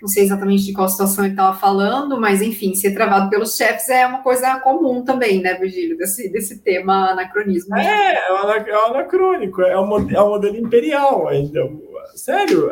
não 0.00 0.08
sei 0.08 0.24
exatamente 0.24 0.64
de 0.64 0.72
qual 0.72 0.88
situação 0.88 1.24
ele 1.24 1.32
estava 1.32 1.58
falando, 1.58 2.20
mas 2.20 2.40
enfim, 2.40 2.74
ser 2.74 2.94
travado 2.94 3.28
pelos 3.28 3.56
chefes 3.56 3.88
é 3.88 4.06
uma 4.06 4.22
coisa 4.22 4.60
comum 4.60 5.04
também, 5.04 5.40
né, 5.40 5.54
Virgílio, 5.54 5.96
desse, 5.96 6.28
desse 6.28 6.58
tema 6.60 7.10
anacronismo. 7.10 7.76
É, 7.76 8.14
é 8.14 8.68
é 8.68 8.86
anacrônico, 8.86 9.62
é 9.62 9.76
o, 9.76 10.10
é 10.10 10.20
o 10.20 10.28
modelo 10.28 10.56
imperial 10.56 11.28
ainda. 11.28 11.68
Sério, 12.14 12.70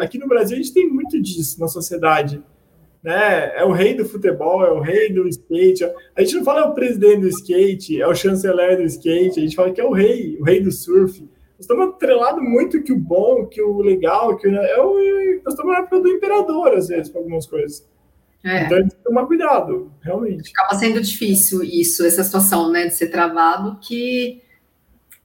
aqui 0.00 0.18
no 0.18 0.28
Brasil 0.28 0.56
a 0.56 0.60
gente 0.60 0.74
tem 0.74 0.88
muito 0.88 1.20
disso 1.20 1.60
na 1.60 1.68
sociedade. 1.68 2.42
Né? 3.02 3.52
É 3.56 3.64
o 3.64 3.70
rei 3.70 3.94
do 3.94 4.04
futebol, 4.04 4.64
é 4.64 4.72
o 4.72 4.80
rei 4.80 5.12
do 5.12 5.28
skate. 5.28 5.84
A 6.16 6.20
gente 6.20 6.34
não 6.34 6.44
fala 6.44 6.62
é 6.62 6.64
o 6.64 6.74
presidente 6.74 7.20
do 7.20 7.28
skate, 7.28 8.00
é 8.00 8.06
o 8.06 8.14
chanceler 8.14 8.76
do 8.76 8.82
skate, 8.82 9.38
a 9.38 9.42
gente 9.42 9.54
fala 9.54 9.70
que 9.70 9.80
é 9.80 9.84
o 9.84 9.92
rei, 9.92 10.36
o 10.40 10.44
rei 10.44 10.60
do 10.60 10.72
surf 10.72 11.24
estamos 11.58 11.88
atrelados 11.88 12.42
muito 12.42 12.82
que 12.82 12.92
o 12.92 12.98
bom, 12.98 13.46
que 13.46 13.60
o 13.60 13.80
legal, 13.80 14.36
que 14.36 14.46
é 14.46 14.80
o, 14.80 14.94
nós 15.44 15.54
estamos 15.54 15.72
na 15.72 15.78
época 15.80 16.00
do 16.00 16.08
imperador, 16.08 16.74
às 16.74 16.88
vezes, 16.88 17.08
para 17.08 17.20
algumas 17.20 17.46
coisas. 17.46 17.86
É. 18.44 18.64
Então, 18.64 18.78
tem 18.78 18.88
que 18.88 19.04
tomar 19.04 19.26
cuidado, 19.26 19.92
realmente. 20.00 20.52
Acaba 20.54 20.78
sendo 20.78 21.00
difícil 21.00 21.62
isso, 21.62 22.04
essa 22.04 22.22
situação, 22.22 22.70
né, 22.70 22.86
de 22.86 22.94
ser 22.94 23.08
travado, 23.08 23.78
que 23.80 24.42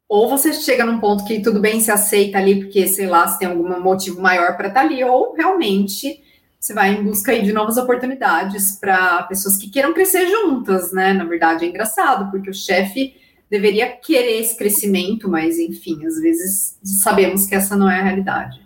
ou 0.08 0.30
você 0.30 0.54
chega 0.54 0.86
num 0.86 1.00
ponto 1.00 1.26
que 1.26 1.42
tudo 1.42 1.60
bem 1.60 1.80
se 1.80 1.90
aceita 1.90 2.38
ali, 2.38 2.64
porque, 2.64 2.86
sei 2.88 3.08
lá, 3.08 3.28
se 3.28 3.40
tem 3.40 3.48
algum 3.48 3.80
motivo 3.80 4.22
maior 4.22 4.56
para 4.56 4.68
estar 4.68 4.82
tá 4.82 4.86
ali, 4.86 5.04
ou 5.04 5.34
realmente 5.34 6.22
você 6.60 6.74
vai 6.74 6.94
em 6.94 7.04
busca 7.04 7.32
aí 7.32 7.42
de 7.44 7.52
novas 7.52 7.78
oportunidades 7.78 8.78
para 8.80 9.24
pessoas 9.24 9.58
que 9.58 9.70
queiram 9.70 9.94
crescer 9.94 10.28
juntas, 10.28 10.94
né? 10.94 11.12
Na 11.12 11.26
verdade, 11.26 11.66
é 11.66 11.68
engraçado, 11.68 12.32
porque 12.32 12.50
o 12.50 12.54
chefe 12.54 13.16
deveria 13.54 13.88
querer 13.92 14.40
esse 14.40 14.58
crescimento, 14.58 15.30
mas 15.30 15.60
enfim, 15.60 16.04
às 16.08 16.20
vezes 16.20 16.76
sabemos 16.84 17.46
que 17.46 17.54
essa 17.54 17.78
não 17.78 17.88
é 17.88 18.00
a 18.00 18.04
realidade. 18.04 18.60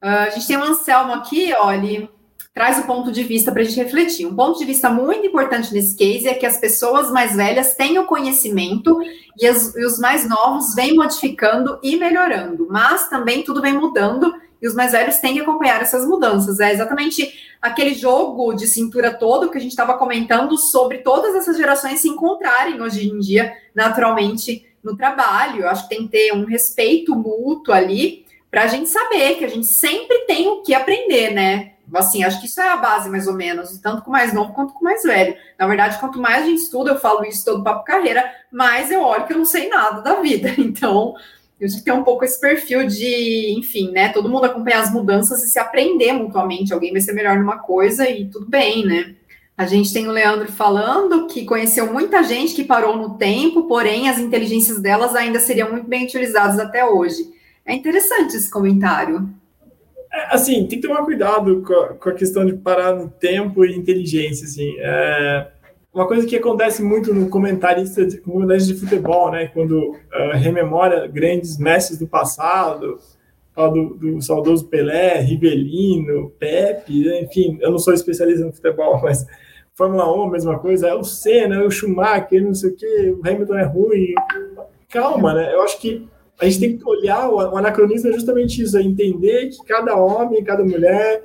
Uh, 0.00 0.28
a 0.28 0.30
gente 0.30 0.46
tem 0.46 0.56
um 0.56 0.62
Anselmo 0.62 1.12
aqui, 1.12 1.52
olha, 1.54 2.08
traz 2.54 2.78
o 2.78 2.86
ponto 2.86 3.10
de 3.10 3.22
vista 3.22 3.50
para 3.50 3.62
a 3.62 3.64
gente 3.64 3.82
refletir. 3.82 4.26
Um 4.26 4.36
ponto 4.36 4.58
de 4.58 4.64
vista 4.64 4.90
muito 4.90 5.26
importante 5.26 5.72
nesse 5.72 5.96
case 5.96 6.28
é 6.28 6.34
que 6.34 6.46
as 6.46 6.58
pessoas 6.58 7.10
mais 7.10 7.34
velhas 7.34 7.74
têm 7.74 7.98
o 7.98 8.06
conhecimento 8.06 9.00
e, 9.38 9.46
as, 9.46 9.74
e 9.74 9.84
os 9.84 9.98
mais 9.98 10.28
novos 10.28 10.74
vêm 10.74 10.94
modificando 10.94 11.78
e 11.82 11.96
melhorando, 11.96 12.68
mas 12.70 13.08
também 13.08 13.42
tudo 13.42 13.62
vem 13.62 13.72
mudando 13.72 14.34
e 14.60 14.68
os 14.68 14.74
mais 14.74 14.92
velhos 14.92 15.16
têm 15.18 15.34
que 15.34 15.40
acompanhar 15.40 15.80
essas 15.80 16.06
mudanças. 16.06 16.60
É 16.60 16.72
exatamente 16.72 17.32
aquele 17.60 17.94
jogo 17.94 18.52
de 18.52 18.66
cintura 18.66 19.12
todo 19.12 19.50
que 19.50 19.58
a 19.58 19.60
gente 19.60 19.72
estava 19.72 19.94
comentando 19.94 20.56
sobre 20.56 20.98
todas 20.98 21.34
essas 21.34 21.56
gerações 21.56 22.00
se 22.00 22.08
encontrarem 22.08 22.80
hoje 22.80 23.08
em 23.08 23.18
dia 23.18 23.52
naturalmente 23.74 24.66
no 24.84 24.96
trabalho. 24.96 25.62
Eu 25.62 25.68
acho 25.68 25.84
que 25.84 25.96
tem 25.96 26.06
que 26.06 26.12
ter 26.12 26.32
um 26.34 26.44
respeito 26.44 27.14
mútuo 27.16 27.74
ali 27.74 28.24
para 28.50 28.64
a 28.64 28.66
gente 28.66 28.88
saber 28.88 29.36
que 29.36 29.44
a 29.44 29.48
gente 29.48 29.66
sempre 29.66 30.26
tem 30.26 30.46
o 30.46 30.62
que 30.62 30.74
aprender, 30.74 31.32
né? 31.32 31.71
Assim, 31.94 32.24
acho 32.24 32.40
que 32.40 32.46
isso 32.46 32.60
é 32.60 32.68
a 32.68 32.76
base, 32.76 33.10
mais 33.10 33.26
ou 33.26 33.34
menos, 33.34 33.78
tanto 33.78 34.02
com 34.02 34.10
mais 34.10 34.32
novo 34.32 34.52
quanto 34.52 34.72
com 34.72 34.84
mais 34.84 35.02
velho. 35.02 35.36
Na 35.58 35.66
verdade, 35.66 35.98
quanto 35.98 36.20
mais 36.20 36.42
a 36.42 36.46
gente 36.46 36.62
estuda, 36.62 36.92
eu 36.92 36.98
falo 36.98 37.24
isso 37.24 37.44
todo 37.44 37.62
papo 37.62 37.84
carreira, 37.84 38.24
mais 38.50 38.90
eu 38.90 39.02
olho 39.02 39.26
que 39.26 39.32
eu 39.32 39.38
não 39.38 39.44
sei 39.44 39.68
nada 39.68 40.00
da 40.00 40.20
vida. 40.20 40.50
Então, 40.58 41.14
a 41.60 41.66
gente 41.66 41.84
tem 41.84 41.92
um 41.92 42.02
pouco 42.02 42.24
esse 42.24 42.40
perfil 42.40 42.86
de, 42.86 43.54
enfim, 43.56 43.92
né? 43.92 44.08
Todo 44.08 44.28
mundo 44.28 44.44
acompanhar 44.44 44.80
as 44.80 44.92
mudanças 44.92 45.44
e 45.44 45.50
se 45.50 45.58
aprender 45.58 46.12
mutuamente. 46.12 46.72
Alguém 46.72 46.90
vai 46.90 47.00
ser 47.00 47.12
melhor 47.12 47.38
numa 47.38 47.58
coisa 47.58 48.08
e 48.08 48.26
tudo 48.26 48.46
bem, 48.46 48.84
né? 48.84 49.14
A 49.56 49.66
gente 49.66 49.92
tem 49.92 50.08
o 50.08 50.12
Leandro 50.12 50.50
falando 50.50 51.26
que 51.28 51.44
conheceu 51.44 51.92
muita 51.92 52.22
gente 52.24 52.54
que 52.54 52.64
parou 52.64 52.96
no 52.96 53.16
tempo, 53.16 53.64
porém 53.68 54.08
as 54.08 54.18
inteligências 54.18 54.80
delas 54.80 55.14
ainda 55.14 55.38
seriam 55.38 55.70
muito 55.70 55.86
bem 55.86 56.04
utilizadas 56.04 56.58
até 56.58 56.84
hoje. 56.84 57.32
É 57.64 57.74
interessante 57.74 58.36
esse 58.36 58.50
comentário. 58.50 59.28
É, 60.12 60.34
assim, 60.34 60.66
tem 60.66 60.80
que 60.80 60.86
tomar 60.86 61.04
cuidado 61.04 61.62
com 61.62 61.72
a, 61.72 61.88
com 61.94 62.08
a, 62.10 62.14
questão 62.14 62.44
de 62.44 62.52
parar 62.52 62.94
no 62.94 63.08
tempo 63.08 63.64
e 63.64 63.74
inteligência. 63.74 64.44
Assim. 64.44 64.74
É, 64.78 65.48
uma 65.92 66.06
coisa 66.06 66.26
que 66.26 66.36
acontece 66.36 66.82
muito 66.82 67.14
no 67.14 67.28
comentarista 67.28 68.04
de, 68.04 68.18
comentarista 68.18 68.72
de 68.72 68.80
futebol, 68.80 69.30
né? 69.30 69.48
Quando 69.48 69.78
uh, 69.90 70.32
rememora 70.34 71.06
grandes 71.06 71.58
mestres 71.58 71.98
do 71.98 72.06
passado, 72.06 72.98
fala 73.54 73.72
do, 73.72 73.94
do, 73.94 74.22
saudoso 74.22 74.68
Pelé, 74.68 75.20
Rivelino, 75.20 76.30
Pepe, 76.38 77.04
né? 77.04 77.20
enfim, 77.22 77.58
eu 77.60 77.70
não 77.70 77.78
sou 77.78 77.92
especialista 77.92 78.44
no 78.44 78.52
futebol, 78.52 79.00
mas 79.04 79.26
Fórmula 79.74 80.10
1, 80.26 80.30
mesma 80.30 80.58
coisa, 80.58 80.88
é 80.88 80.94
o 80.94 81.04
Senna, 81.04 81.56
é 81.56 81.60
o 81.66 81.70
Schumacher, 81.70 82.42
não 82.42 82.54
sei 82.54 82.70
o 82.70 82.76
que, 82.76 83.10
o 83.10 83.20
Hamilton 83.26 83.58
é 83.58 83.64
ruim. 83.64 84.14
Calma, 84.90 85.32
né? 85.32 85.54
Eu 85.54 85.62
acho 85.62 85.80
que 85.80 86.06
a 86.40 86.44
gente 86.46 86.60
tem 86.60 86.76
que 86.76 86.88
olhar, 86.88 87.28
o 87.28 87.56
anacronismo 87.56 88.10
é 88.10 88.12
justamente 88.12 88.62
isso, 88.62 88.76
é 88.76 88.82
entender 88.82 89.48
que 89.50 89.64
cada 89.64 89.96
homem, 89.96 90.42
cada 90.42 90.64
mulher 90.64 91.22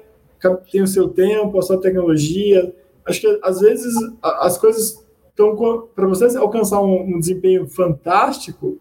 tem 0.72 0.82
o 0.82 0.88
seu 0.88 1.10
tempo, 1.10 1.58
a 1.58 1.62
sua 1.62 1.82
tecnologia. 1.82 2.74
Acho 3.06 3.22
que 3.22 3.40
às 3.42 3.60
vezes 3.60 3.94
as 4.22 4.58
coisas 4.58 5.04
estão 5.30 5.56
para 5.96 6.08
você 6.08 6.38
alcançar 6.38 6.82
um, 6.82 7.16
um, 7.16 7.20
desempenho 7.20 7.68
fantástico, 7.68 8.80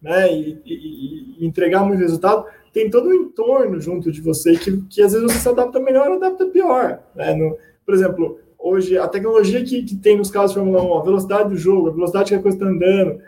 né, 0.00 0.30
e, 0.32 0.60
e, 0.64 1.36
e, 1.38 1.46
entregar 1.46 1.82
muito 1.82 2.00
resultado, 2.00 2.44
tem 2.72 2.90
todo 2.90 3.08
um 3.08 3.14
entorno 3.14 3.80
junto 3.80 4.12
de 4.12 4.20
você 4.20 4.54
que, 4.54 4.82
que 4.82 5.00
às 5.00 5.12
vezes 5.12 5.32
você 5.32 5.38
se 5.38 5.48
adapta 5.48 5.80
melhor 5.80 6.08
ou 6.08 6.16
adapta 6.16 6.44
pior, 6.46 7.00
né? 7.14 7.34
No, 7.34 7.56
por 7.86 7.94
exemplo, 7.94 8.38
hoje 8.58 8.98
a 8.98 9.08
tecnologia 9.08 9.64
que, 9.64 9.82
que 9.82 9.96
tem 9.96 10.18
nos 10.18 10.30
carros 10.30 10.50
de 10.50 10.58
Fórmula 10.58 10.82
1, 10.82 10.98
a 10.98 11.02
velocidade 11.02 11.48
do 11.48 11.56
jogo, 11.56 11.88
a 11.88 11.92
velocidade 11.92 12.30
que 12.30 12.34
a 12.34 12.42
coisa 12.42 12.56
está 12.56 12.68
andando, 12.68 13.20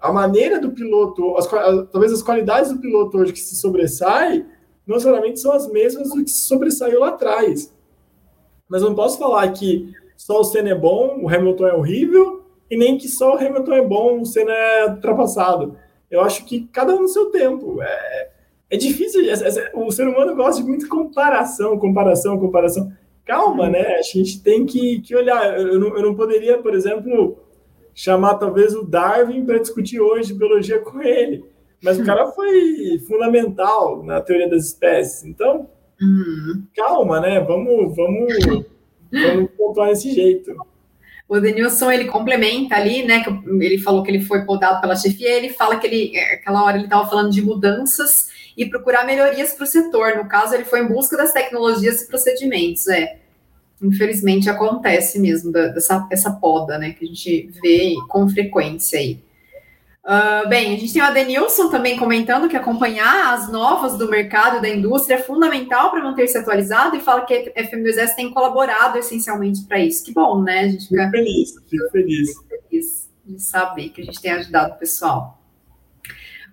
a 0.00 0.12
maneira 0.12 0.60
do 0.60 0.70
piloto, 0.70 1.36
as, 1.36 1.46
talvez 1.90 2.12
as 2.12 2.22
qualidades 2.22 2.72
do 2.72 2.78
piloto 2.78 3.18
hoje 3.18 3.32
que 3.32 3.40
se 3.40 3.56
sobressai, 3.56 4.46
não 4.86 4.96
necessariamente 4.96 5.40
são 5.40 5.52
as 5.52 5.70
mesmas 5.70 6.10
do 6.10 6.24
que 6.24 6.30
se 6.30 6.42
sobressaiu 6.42 7.00
lá 7.00 7.08
atrás. 7.08 7.74
Mas 8.68 8.82
eu 8.82 8.88
não 8.88 8.96
posso 8.96 9.18
falar 9.18 9.50
que 9.52 9.92
só 10.16 10.40
o 10.40 10.44
Senna 10.44 10.70
é 10.70 10.74
bom, 10.74 11.20
o 11.22 11.28
Hamilton 11.28 11.66
é 11.66 11.74
horrível, 11.74 12.44
e 12.70 12.76
nem 12.76 12.98
que 12.98 13.08
só 13.08 13.34
o 13.34 13.38
Hamilton 13.38 13.72
é 13.72 13.82
bom, 13.82 14.20
o 14.20 14.26
Senna 14.26 14.52
é 14.52 14.86
ultrapassado. 14.90 15.76
Eu 16.10 16.20
acho 16.20 16.44
que 16.44 16.66
cada 16.72 16.94
um 16.94 17.02
no 17.02 17.08
seu 17.08 17.26
tempo. 17.26 17.82
É, 17.82 18.30
é 18.70 18.76
difícil, 18.76 19.22
é, 19.22 19.32
é, 19.32 19.72
o 19.74 19.90
ser 19.90 20.06
humano 20.06 20.36
gosta 20.36 20.62
de 20.62 20.68
muita 20.68 20.88
comparação, 20.88 21.78
comparação, 21.78 22.38
comparação. 22.38 22.92
Calma, 23.24 23.68
né? 23.68 23.96
A 23.96 24.02
gente 24.02 24.42
tem 24.42 24.64
que, 24.64 25.00
que 25.00 25.14
olhar. 25.14 25.58
Eu 25.58 25.78
não, 25.78 25.96
eu 25.96 26.02
não 26.02 26.14
poderia, 26.14 26.58
por 26.58 26.74
exemplo, 26.74 27.38
chamar 27.98 28.36
talvez 28.36 28.76
o 28.76 28.84
Darwin 28.84 29.44
para 29.44 29.58
discutir 29.58 29.98
hoje 29.98 30.32
biologia 30.32 30.78
com 30.78 31.02
ele. 31.02 31.44
Mas 31.82 31.98
o 31.98 32.04
cara 32.04 32.28
foi 32.28 32.96
fundamental 33.08 34.04
na 34.04 34.20
teoria 34.20 34.48
das 34.48 34.66
espécies. 34.66 35.24
Então, 35.24 35.68
uhum. 36.00 36.64
calma, 36.76 37.20
né? 37.20 37.40
Vamos, 37.40 37.96
vamos, 37.96 38.32
vamos 39.10 39.50
pontuar 39.56 39.88
desse 39.88 40.12
jeito. 40.12 40.54
O 41.28 41.40
Denilson, 41.40 41.90
ele 41.90 42.04
complementa 42.04 42.76
ali, 42.76 43.04
né, 43.04 43.22
que 43.22 43.30
ele 43.60 43.78
falou 43.78 44.04
que 44.04 44.10
ele 44.12 44.22
foi 44.22 44.46
podado 44.46 44.80
pela 44.80 44.96
chefia, 44.96 45.30
ele 45.30 45.50
fala 45.50 45.76
que 45.76 45.86
ele, 45.86 46.16
é, 46.16 46.34
aquela 46.34 46.64
hora 46.64 46.76
ele 46.76 46.84
estava 46.84 47.06
falando 47.06 47.30
de 47.30 47.42
mudanças 47.42 48.28
e 48.56 48.64
procurar 48.64 49.04
melhorias 49.04 49.52
para 49.52 49.64
o 49.64 49.66
setor. 49.66 50.16
No 50.16 50.28
caso, 50.28 50.54
ele 50.54 50.64
foi 50.64 50.80
em 50.80 50.88
busca 50.88 51.16
das 51.16 51.32
tecnologias 51.32 52.00
e 52.00 52.08
procedimentos, 52.08 52.86
é 52.86 53.18
infelizmente 53.82 54.50
acontece 54.50 55.18
mesmo 55.18 55.52
dessa 55.52 56.06
essa 56.10 56.30
poda, 56.30 56.78
né, 56.78 56.92
que 56.92 57.04
a 57.04 57.08
gente 57.08 57.50
vê 57.62 57.94
com 58.08 58.28
frequência 58.28 58.98
aí. 58.98 59.20
Uh, 60.04 60.48
bem, 60.48 60.74
a 60.74 60.78
gente 60.78 60.94
tem 60.94 61.02
o 61.02 61.04
Adenilson 61.04 61.68
também 61.68 61.98
comentando 61.98 62.48
que 62.48 62.56
acompanhar 62.56 63.34
as 63.34 63.52
novas 63.52 63.98
do 63.98 64.08
mercado 64.08 64.56
e 64.56 64.62
da 64.62 64.68
indústria 64.68 65.16
é 65.16 65.22
fundamental 65.22 65.90
para 65.90 66.02
manter-se 66.02 66.38
atualizado 66.38 66.96
e 66.96 67.00
fala 67.00 67.26
que 67.26 67.34
a 67.34 67.62
FM2S 67.62 68.14
tem 68.14 68.32
colaborado 68.32 68.96
essencialmente 68.96 69.64
para 69.64 69.78
isso. 69.78 70.06
Que 70.06 70.12
bom, 70.12 70.42
né? 70.42 70.60
A 70.60 70.68
gente 70.68 70.88
fica 70.88 71.10
feliz, 71.10 71.54
fico 71.68 71.90
feliz. 71.90 72.30
feliz 72.48 73.10
de 73.26 73.42
saber 73.42 73.90
que 73.90 74.00
a 74.00 74.04
gente 74.04 74.18
tem 74.18 74.30
ajudado 74.30 74.72
o 74.72 74.78
pessoal. 74.78 75.37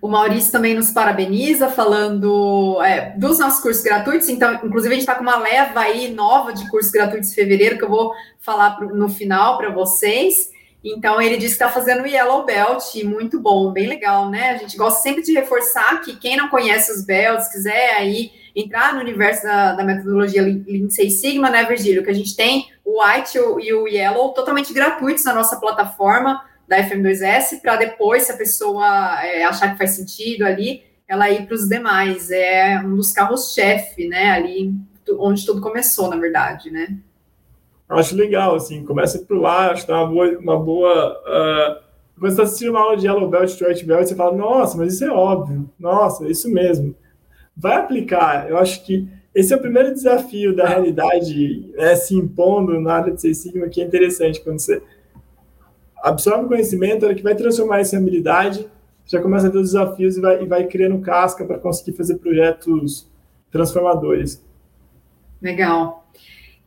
O 0.00 0.08
Maurício 0.08 0.52
também 0.52 0.74
nos 0.74 0.90
parabeniza, 0.90 1.70
falando 1.70 2.80
é, 2.82 3.14
dos 3.16 3.38
nossos 3.38 3.60
cursos 3.60 3.82
gratuitos. 3.82 4.28
Então, 4.28 4.54
inclusive, 4.54 4.94
a 4.94 4.96
gente 4.96 5.08
está 5.08 5.14
com 5.14 5.22
uma 5.22 5.38
leva 5.38 5.80
aí 5.80 6.12
nova 6.12 6.52
de 6.52 6.68
cursos 6.70 6.92
gratuitos 6.92 7.32
em 7.32 7.34
fevereiro, 7.34 7.78
que 7.78 7.84
eu 7.84 7.88
vou 7.88 8.12
falar 8.38 8.72
pro, 8.72 8.94
no 8.94 9.08
final 9.08 9.56
para 9.56 9.70
vocês. 9.70 10.50
Então, 10.84 11.20
ele 11.20 11.36
disse 11.36 11.56
que 11.56 11.64
está 11.64 11.68
fazendo 11.68 12.06
Yellow 12.06 12.44
Belt, 12.44 12.94
muito 13.04 13.40
bom, 13.40 13.72
bem 13.72 13.88
legal, 13.88 14.30
né? 14.30 14.50
A 14.50 14.56
gente 14.58 14.76
gosta 14.76 15.00
sempre 15.00 15.22
de 15.22 15.32
reforçar 15.32 16.00
que 16.02 16.14
quem 16.14 16.36
não 16.36 16.48
conhece 16.48 16.92
os 16.92 17.04
belts, 17.04 17.48
quiser 17.48 17.96
aí 17.96 18.30
entrar 18.54 18.94
no 18.94 19.00
universo 19.00 19.42
da, 19.42 19.72
da 19.72 19.82
metodologia 19.82 20.42
Lean 20.42 20.88
Six 20.88 21.20
Sigma, 21.20 21.50
né, 21.50 21.64
Virgílio? 21.64 22.04
Que 22.04 22.10
a 22.10 22.14
gente 22.14 22.36
tem 22.36 22.68
o 22.84 23.02
White 23.02 23.36
e 23.36 23.72
o 23.72 23.88
Yellow 23.88 24.32
totalmente 24.32 24.72
gratuitos 24.72 25.24
na 25.24 25.34
nossa 25.34 25.56
plataforma 25.56 26.40
da 26.68 26.78
FM2S 26.78 27.60
para 27.60 27.76
depois, 27.76 28.24
se 28.24 28.32
a 28.32 28.36
pessoa 28.36 29.24
é, 29.24 29.44
achar 29.44 29.72
que 29.72 29.78
faz 29.78 29.92
sentido 29.92 30.44
ali, 30.44 30.82
ela 31.08 31.30
ir 31.30 31.46
para 31.46 31.54
os 31.54 31.68
demais. 31.68 32.30
É 32.30 32.80
um 32.84 32.96
dos 32.96 33.12
carros-chefe, 33.12 34.08
né? 34.08 34.30
Ali 34.30 34.74
onde 35.18 35.46
tudo 35.46 35.60
começou, 35.60 36.08
na 36.08 36.16
verdade, 36.16 36.70
né? 36.70 36.96
Eu 37.88 37.96
acho 37.96 38.16
legal, 38.16 38.56
assim, 38.56 38.84
começa 38.84 39.20
por 39.20 39.38
lá, 39.38 39.70
acho 39.70 39.82
que 39.82 39.86
tá 39.86 40.02
uma 40.02 40.08
boa. 40.08 40.38
Uma 40.38 40.58
boa 40.58 41.22
uh, 41.22 41.86
quando 42.18 42.30
você 42.30 42.32
está 42.32 42.42
assistindo 42.44 42.70
uma 42.70 42.80
aula 42.80 42.96
de 42.96 43.06
Yellow 43.06 43.28
Belt, 43.28 43.60
White 43.60 43.84
Belt, 43.84 44.08
você 44.08 44.14
fala, 44.14 44.34
nossa, 44.34 44.78
mas 44.78 44.94
isso 44.94 45.04
é 45.04 45.10
óbvio, 45.10 45.70
nossa, 45.78 46.24
é 46.24 46.30
isso 46.30 46.50
mesmo. 46.50 46.96
Vai 47.54 47.76
aplicar. 47.76 48.48
Eu 48.48 48.56
acho 48.56 48.82
que 48.84 49.06
esse 49.34 49.52
é 49.52 49.56
o 49.56 49.60
primeiro 49.60 49.92
desafio 49.92 50.56
da 50.56 50.66
realidade 50.66 51.70
né, 51.76 51.94
se 51.94 52.14
impondo 52.14 52.80
na 52.80 52.94
área 52.94 53.12
de 53.12 53.20
Seis 53.20 53.36
Sigma, 53.38 53.68
que 53.68 53.82
é 53.82 53.84
interessante, 53.84 54.40
quando 54.40 54.58
você 54.58 54.82
absorve 56.02 56.48
conhecimento, 56.48 57.06
é 57.06 57.14
que 57.14 57.22
vai 57.22 57.34
transformar 57.34 57.80
em 57.80 57.96
habilidade, 57.96 58.66
já 59.06 59.20
começa 59.22 59.46
a 59.46 59.50
ter 59.50 59.58
os 59.58 59.72
desafios 59.72 60.16
e 60.16 60.20
vai, 60.20 60.42
e 60.42 60.46
vai 60.46 60.66
criando 60.66 61.00
casca 61.00 61.44
para 61.44 61.58
conseguir 61.58 61.96
fazer 61.96 62.16
projetos 62.16 63.08
transformadores. 63.50 64.44
Legal. 65.40 66.06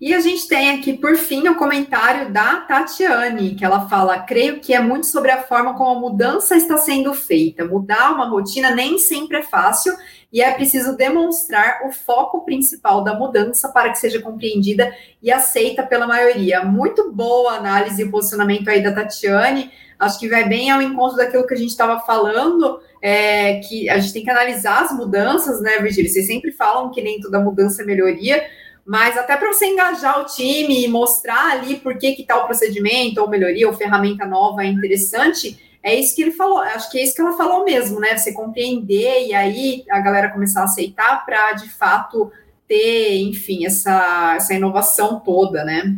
E 0.01 0.13
a 0.13 0.21
gente 0.21 0.47
tem 0.47 0.69
aqui, 0.69 0.93
por 0.93 1.17
fim, 1.17 1.45
o 1.49 1.55
comentário 1.55 2.31
da 2.31 2.61
Tatiane, 2.61 3.55
que 3.55 3.65
ela 3.65 3.89
fala: 3.89 4.19
creio 4.19 4.61
que 4.61 4.73
é 4.73 4.79
muito 4.79 5.07
sobre 5.07 5.29
a 5.29 5.43
forma 5.43 5.75
como 5.75 5.89
a 5.89 5.99
mudança 5.99 6.55
está 6.55 6.77
sendo 6.77 7.13
feita. 7.13 7.65
Mudar 7.65 8.13
uma 8.13 8.29
rotina 8.29 8.73
nem 8.73 8.97
sempre 8.97 9.37
é 9.37 9.43
fácil 9.43 9.93
e 10.31 10.41
é 10.41 10.51
preciso 10.51 10.95
demonstrar 10.95 11.81
o 11.85 11.91
foco 11.91 12.45
principal 12.45 13.03
da 13.03 13.13
mudança 13.13 13.67
para 13.69 13.89
que 13.89 13.97
seja 13.97 14.21
compreendida 14.21 14.95
e 15.21 15.29
aceita 15.31 15.83
pela 15.83 16.07
maioria. 16.07 16.63
Muito 16.63 17.11
boa 17.11 17.55
análise 17.55 18.01
e 18.01 18.09
posicionamento 18.09 18.69
aí 18.69 18.81
da 18.81 18.93
Tatiane. 18.93 19.69
Acho 19.99 20.17
que 20.17 20.29
vai 20.29 20.47
bem 20.47 20.71
ao 20.71 20.81
encontro 20.81 21.17
daquilo 21.17 21.45
que 21.45 21.53
a 21.53 21.57
gente 21.57 21.71
estava 21.71 21.99
falando, 21.99 22.79
é, 23.01 23.55
que 23.59 23.89
a 23.89 23.99
gente 23.99 24.13
tem 24.13 24.23
que 24.23 24.29
analisar 24.29 24.83
as 24.83 24.93
mudanças, 24.93 25.59
né, 25.59 25.79
Virgílio? 25.79 26.09
Vocês 26.09 26.25
sempre 26.25 26.53
falam 26.53 26.89
que 26.89 27.01
nem 27.01 27.19
toda 27.19 27.37
mudança 27.41 27.81
é 27.81 27.85
melhoria, 27.85 28.41
mas 28.89 29.15
até 29.15 29.37
para 29.37 29.53
você 29.53 29.67
engajar 29.67 30.19
o 30.19 30.25
time 30.25 30.83
e 30.83 30.87
mostrar 30.87 31.51
ali 31.51 31.75
por 31.75 31.95
que, 31.99 32.13
que 32.13 32.23
tal 32.23 32.47
procedimento, 32.47 33.21
ou 33.21 33.29
melhoria, 33.29 33.67
ou 33.67 33.73
ferramenta 33.75 34.25
nova 34.25 34.63
é 34.63 34.65
interessante, 34.65 35.59
é 35.83 35.93
isso 35.93 36.15
que 36.15 36.23
ele 36.23 36.31
falou, 36.31 36.57
acho 36.57 36.89
que 36.89 36.97
é 36.97 37.03
isso 37.03 37.13
que 37.13 37.21
ela 37.21 37.37
falou 37.37 37.63
mesmo, 37.63 37.99
né? 37.99 38.17
Você 38.17 38.33
compreender 38.33 39.27
e 39.27 39.33
aí 39.35 39.83
a 39.91 39.99
galera 39.99 40.31
começar 40.31 40.61
a 40.61 40.63
aceitar 40.63 41.23
para 41.23 41.53
de 41.53 41.69
fato 41.69 42.31
ter, 42.67 43.17
enfim, 43.21 43.63
essa, 43.63 44.33
essa 44.35 44.55
inovação 44.55 45.19
toda, 45.19 45.63
né? 45.63 45.95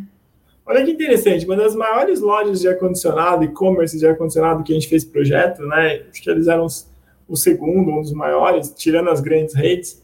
Olha 0.65 0.83
que 0.83 0.91
interessante, 0.91 1.45
uma 1.45 1.55
das 1.55 1.73
maiores 1.73 2.19
lojas 2.19 2.59
de 2.59 2.67
ar-condicionado, 2.67 3.45
e-commerce 3.45 3.97
de 3.97 4.05
ar-condicionado 4.05 4.63
que 4.63 4.73
a 4.73 4.75
gente 4.75 4.89
fez 4.89 5.05
projeto, 5.05 5.61
né? 5.65 6.03
Acho 6.11 6.21
que 6.21 6.29
eles 6.29 6.49
eram 6.49 6.67
o 7.25 7.37
segundo, 7.37 7.89
um 7.89 8.01
dos 8.01 8.11
maiores, 8.11 8.73
tirando 8.75 9.09
as 9.09 9.21
grandes 9.21 9.55
redes. 9.55 10.03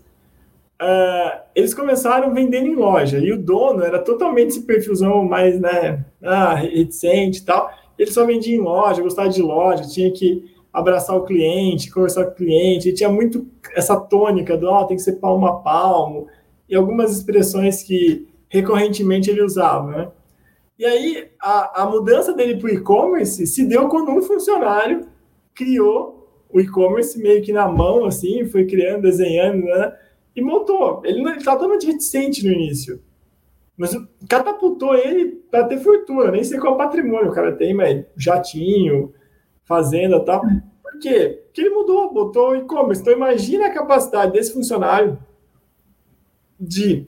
Uh, 0.79 1.41
eles 1.55 1.73
começaram 1.73 2.33
vendendo 2.33 2.67
em 2.67 2.75
loja 2.75 3.17
e 3.17 3.31
o 3.31 3.41
dono 3.41 3.83
era 3.83 3.97
totalmente 3.97 4.49
esse 4.49 4.61
perfilzão 4.61 5.23
mais, 5.25 5.59
né, 5.59 6.05
ah, 6.21 6.53
reticente 6.53 7.39
e 7.39 7.45
tal 7.45 7.71
ele 7.97 8.11
só 8.11 8.25
vendia 8.25 8.55
em 8.55 8.59
loja, 8.59 9.01
gostava 9.01 9.29
de 9.29 9.41
loja, 9.41 9.87
tinha 9.87 10.11
que 10.11 10.45
abraçar 10.71 11.15
o 11.15 11.25
cliente, 11.25 11.91
conversar 11.91 12.25
com 12.25 12.31
o 12.31 12.35
cliente, 12.35 12.89
e 12.89 12.93
tinha 12.93 13.09
muito 13.09 13.47
essa 13.75 13.99
tônica 13.99 14.55
do, 14.55 14.69
oh, 14.69 14.85
tem 14.85 14.95
que 14.95 15.03
ser 15.03 15.13
palmo 15.13 15.47
a 15.47 15.59
palmo, 15.59 16.27
e 16.69 16.75
algumas 16.75 17.11
expressões 17.11 17.81
que 17.81 18.27
recorrentemente 18.49 19.29
ele 19.29 19.41
usava, 19.41 19.91
né? 19.91 20.11
E 20.77 20.85
aí, 20.85 21.27
a, 21.41 21.81
a 21.81 21.85
mudança 21.89 22.33
dele 22.33 22.57
para 22.57 22.67
o 22.67 22.73
e-commerce 22.73 23.47
se 23.47 23.65
deu 23.65 23.89
quando 23.89 24.11
um 24.11 24.21
funcionário 24.21 25.07
criou 25.55 26.45
o 26.49 26.59
e-commerce 26.59 27.17
meio 27.17 27.41
que 27.41 27.51
na 27.51 27.67
mão, 27.67 28.05
assim, 28.05 28.45
foi 28.45 28.65
criando, 28.65 29.01
desenhando, 29.01 29.65
né? 29.65 29.93
E 30.37 30.41
montou. 30.41 31.01
Ele 31.03 31.27
estava 31.31 31.57
totalmente 31.57 31.87
reticente 31.87 32.45
no 32.45 32.53
início. 32.53 33.01
Mas 33.75 33.95
catapultou 34.29 34.95
ele 34.95 35.31
para 35.49 35.63
ter 35.63 35.79
fortuna, 35.79 36.31
nem 36.31 36.43
sei 36.43 36.59
qual 36.59 36.77
patrimônio 36.77 37.31
o 37.31 37.33
cara 37.33 37.55
tem, 37.55 37.73
mas 37.73 38.05
jatinho, 38.15 39.13
fazenda 39.65 40.19
tal. 40.19 40.41
Por 40.81 40.99
quê? 40.99 41.41
Porque 41.45 41.61
ele 41.61 41.71
mudou, 41.71 42.13
botou 42.13 42.55
e-commerce. 42.55 43.01
Então 43.01 43.13
imagina 43.13 43.65
a 43.65 43.73
capacidade 43.73 44.31
desse 44.31 44.53
funcionário 44.53 45.17
de 46.59 47.07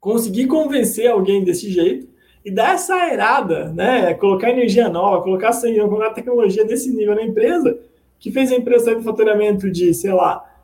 conseguir 0.00 0.48
convencer 0.48 1.08
alguém 1.08 1.44
desse 1.44 1.70
jeito 1.70 2.08
e 2.44 2.50
dar 2.50 2.74
essa 2.74 2.94
aerada, 2.94 3.72
né? 3.72 4.14
Colocar 4.14 4.50
energia 4.50 4.88
nova, 4.88 5.22
colocar 5.22 5.52
colocar 5.52 6.10
tecnologia 6.10 6.64
desse 6.64 6.90
nível 6.90 7.14
na 7.14 7.22
empresa, 7.22 7.78
que 8.18 8.32
fez 8.32 8.50
a 8.50 8.56
empresa 8.56 8.94
do 8.94 9.02
faturamento 9.02 9.70
de, 9.70 9.92
sei 9.94 10.12
lá, 10.12 10.55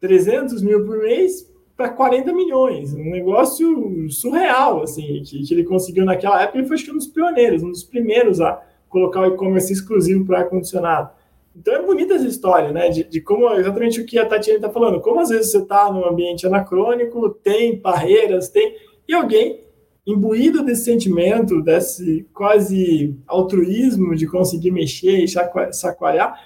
300 0.00 0.62
mil 0.62 0.84
por 0.84 0.98
mês 0.98 1.50
para 1.76 1.90
40 1.90 2.32
milhões. 2.32 2.92
Um 2.92 3.10
negócio 3.10 4.10
surreal, 4.10 4.82
assim, 4.82 5.22
que, 5.24 5.42
que 5.42 5.54
ele 5.54 5.64
conseguiu 5.64 6.04
naquela 6.04 6.42
época. 6.42 6.58
Ele 6.58 6.66
foi, 6.66 6.74
acho 6.74 6.84
que, 6.84 6.90
um 6.90 6.96
dos 6.96 7.06
pioneiros, 7.06 7.62
um 7.62 7.70
dos 7.70 7.84
primeiros 7.84 8.40
a 8.40 8.60
colocar 8.88 9.20
o 9.20 9.26
e-commerce 9.26 9.72
exclusivo 9.72 10.24
para 10.24 10.40
ar-condicionado. 10.40 11.10
Então 11.54 11.74
é 11.74 11.82
bonita 11.82 12.14
essa 12.14 12.26
história, 12.26 12.72
né? 12.72 12.88
De, 12.88 13.04
de, 13.04 13.20
como 13.20 13.48
exatamente 13.54 14.00
o 14.00 14.06
que 14.06 14.18
a 14.18 14.26
Tatiana 14.26 14.58
está 14.58 14.70
falando. 14.70 15.00
Como 15.00 15.20
às 15.20 15.28
vezes 15.28 15.50
você 15.50 15.58
está 15.58 15.92
num 15.92 16.08
ambiente 16.08 16.46
anacrônico, 16.46 17.30
tem 17.30 17.80
barreiras, 17.80 18.48
tem. 18.48 18.76
E 19.06 19.14
alguém 19.14 19.60
imbuído 20.06 20.64
desse 20.64 20.84
sentimento, 20.84 21.60
desse 21.60 22.26
quase 22.32 23.14
altruísmo 23.26 24.14
de 24.14 24.26
conseguir 24.26 24.70
mexer 24.70 25.18
e 25.18 25.28
chacoalhar, 25.28 26.40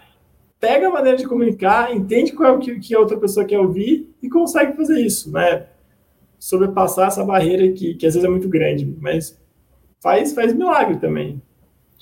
pega 0.63 0.87
a 0.87 0.93
maneira 0.93 1.19
de 1.19 1.27
comunicar, 1.27 1.93
entende 1.93 2.31
qual 2.31 2.51
é 2.51 2.53
o 2.53 2.61
que, 2.61 2.95
a 2.95 3.01
outra 3.01 3.17
pessoa 3.17 3.45
quer 3.45 3.59
ouvir 3.59 4.09
e 4.23 4.31
consegue 4.31 4.77
fazer 4.77 5.05
isso, 5.05 5.33
né? 5.33 5.67
Sobrepassar 6.39 7.09
essa 7.09 7.25
barreira 7.25 7.73
que, 7.73 7.95
que 7.95 8.07
às 8.07 8.15
vezes 8.15 8.25
é 8.25 8.31
muito 8.31 8.49
grande, 8.49 8.97
mas 9.01 9.37
faz, 10.01 10.33
faz 10.33 10.55
milagre 10.55 10.99
também. 10.99 11.43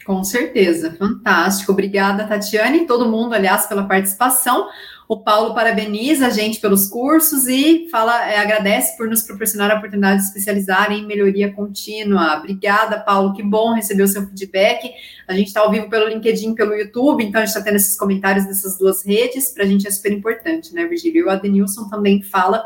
Com 0.05 0.23
certeza, 0.23 0.93
fantástico. 0.93 1.73
Obrigada, 1.73 2.27
Tatiane, 2.27 2.83
e 2.83 2.87
todo 2.87 3.09
mundo, 3.09 3.35
aliás, 3.35 3.67
pela 3.67 3.85
participação. 3.85 4.69
O 5.11 5.17
Paulo 5.17 5.57
parabeniza 5.57 6.29
a 6.29 6.31
gente 6.31 6.61
pelos 6.61 6.87
cursos 6.87 7.49
e 7.49 7.89
fala, 7.91 8.31
é, 8.31 8.39
agradece 8.39 8.97
por 8.97 9.09
nos 9.09 9.25
proporcionar 9.25 9.69
a 9.69 9.75
oportunidade 9.75 10.21
de 10.21 10.29
especializar 10.29 10.93
em 10.93 11.05
melhoria 11.05 11.53
contínua. 11.53 12.37
Obrigada, 12.39 12.97
Paulo. 13.01 13.33
Que 13.33 13.43
bom 13.43 13.75
receber 13.75 14.05
o 14.05 14.07
seu 14.07 14.25
feedback. 14.25 14.89
A 15.27 15.35
gente 15.35 15.49
está 15.49 15.63
ao 15.63 15.71
vivo 15.73 15.91
pelo 15.91 16.09
LinkedIn, 16.09 16.55
pelo 16.55 16.73
YouTube, 16.75 17.25
então 17.25 17.41
a 17.41 17.45
gente 17.45 17.57
está 17.57 17.61
tendo 17.61 17.75
esses 17.75 17.99
comentários 17.99 18.47
dessas 18.47 18.79
duas 18.79 19.05
redes. 19.05 19.51
Para 19.51 19.65
a 19.65 19.67
gente 19.67 19.85
é 19.85 19.91
super 19.91 20.13
importante, 20.13 20.73
né, 20.73 20.87
Virgílio? 20.87 21.23
E 21.23 21.25
o 21.25 21.31
Adenilson 21.31 21.89
também 21.89 22.23
fala 22.23 22.65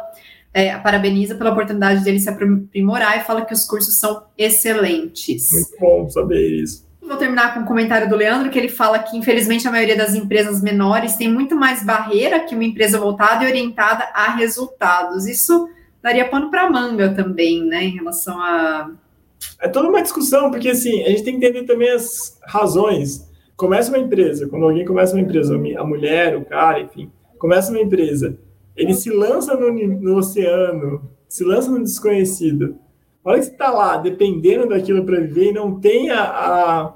é, 0.53 0.77
parabeniza 0.77 1.37
pela 1.37 1.51
oportunidade 1.51 2.05
dele 2.05 2.21
se 2.21 2.29
aprimorar 2.29 3.19
e 3.19 3.25
fala 3.25 3.47
que 3.47 3.55
os 3.55 3.65
cursos 3.65 3.95
são 3.95 4.23
excelentes. 4.37 5.51
Muito 5.51 5.81
bom 5.81 6.11
saber 6.11 6.63
isso. 6.63 6.87
Vou 7.07 7.19
terminar 7.19 7.53
com 7.53 7.61
um 7.61 7.65
comentário 7.67 8.09
do 8.09 8.17
Leandro, 8.17 8.51
que 8.51 8.59
ele 8.59 8.69
fala 8.69 8.99
que, 8.99 9.17
infelizmente, 9.17 9.69
a 9.69 9.71
maioria 9.71 9.97
das 9.97 10.15
empresas 10.15 10.63
menores 10.63 11.17
tem 11.17 11.31
muito 11.31 11.55
mais 11.55 11.85
barreira 11.85 12.41
que 12.41 12.55
uma 12.55 12.65
empresa 12.65 12.99
voltada 12.99 13.45
e 13.45 13.47
orientada 13.47 14.05
a 14.15 14.31
resultados. 14.35 15.27
Isso 15.27 15.69
daria 16.03 16.27
pano 16.29 16.51
para 16.51 16.71
manga 16.71 17.11
também, 17.15 17.63
né, 17.63 17.85
em 17.85 17.91
relação 17.91 18.41
a. 18.41 18.91
É 19.61 19.69
toda 19.69 19.89
uma 19.89 20.01
discussão, 20.01 20.51
porque 20.51 20.71
assim, 20.71 21.03
a 21.03 21.11
gente 21.11 21.23
tem 21.23 21.39
que 21.39 21.45
entender 21.45 21.67
também 21.67 21.91
as 21.91 22.39
razões. 22.43 23.31
Começa 23.55 23.91
uma 23.91 23.99
empresa, 23.99 24.49
quando 24.49 24.65
alguém 24.65 24.85
começa 24.85 25.15
uma 25.15 25.21
empresa, 25.21 25.55
a 25.55 25.85
mulher, 25.85 26.37
o 26.37 26.45
cara, 26.45 26.81
enfim, 26.81 27.13
começa 27.39 27.71
uma 27.71 27.81
empresa, 27.81 28.39
ele 28.75 28.95
se 28.95 29.11
lança 29.11 29.55
no, 29.55 29.71
no 29.73 30.17
oceano, 30.17 31.09
se 31.29 31.45
lança 31.45 31.71
no 31.71 31.83
desconhecido 31.83 32.79
hora 33.31 33.39
que 33.39 33.47
você 33.47 33.53
está 33.53 33.71
lá 33.71 33.97
dependendo 33.97 34.69
daquilo 34.69 35.05
para 35.05 35.21
viver 35.21 35.51
e 35.51 35.53
não 35.53 35.81
tem 35.81 36.11
a, 36.11 36.23
a, 36.23 36.95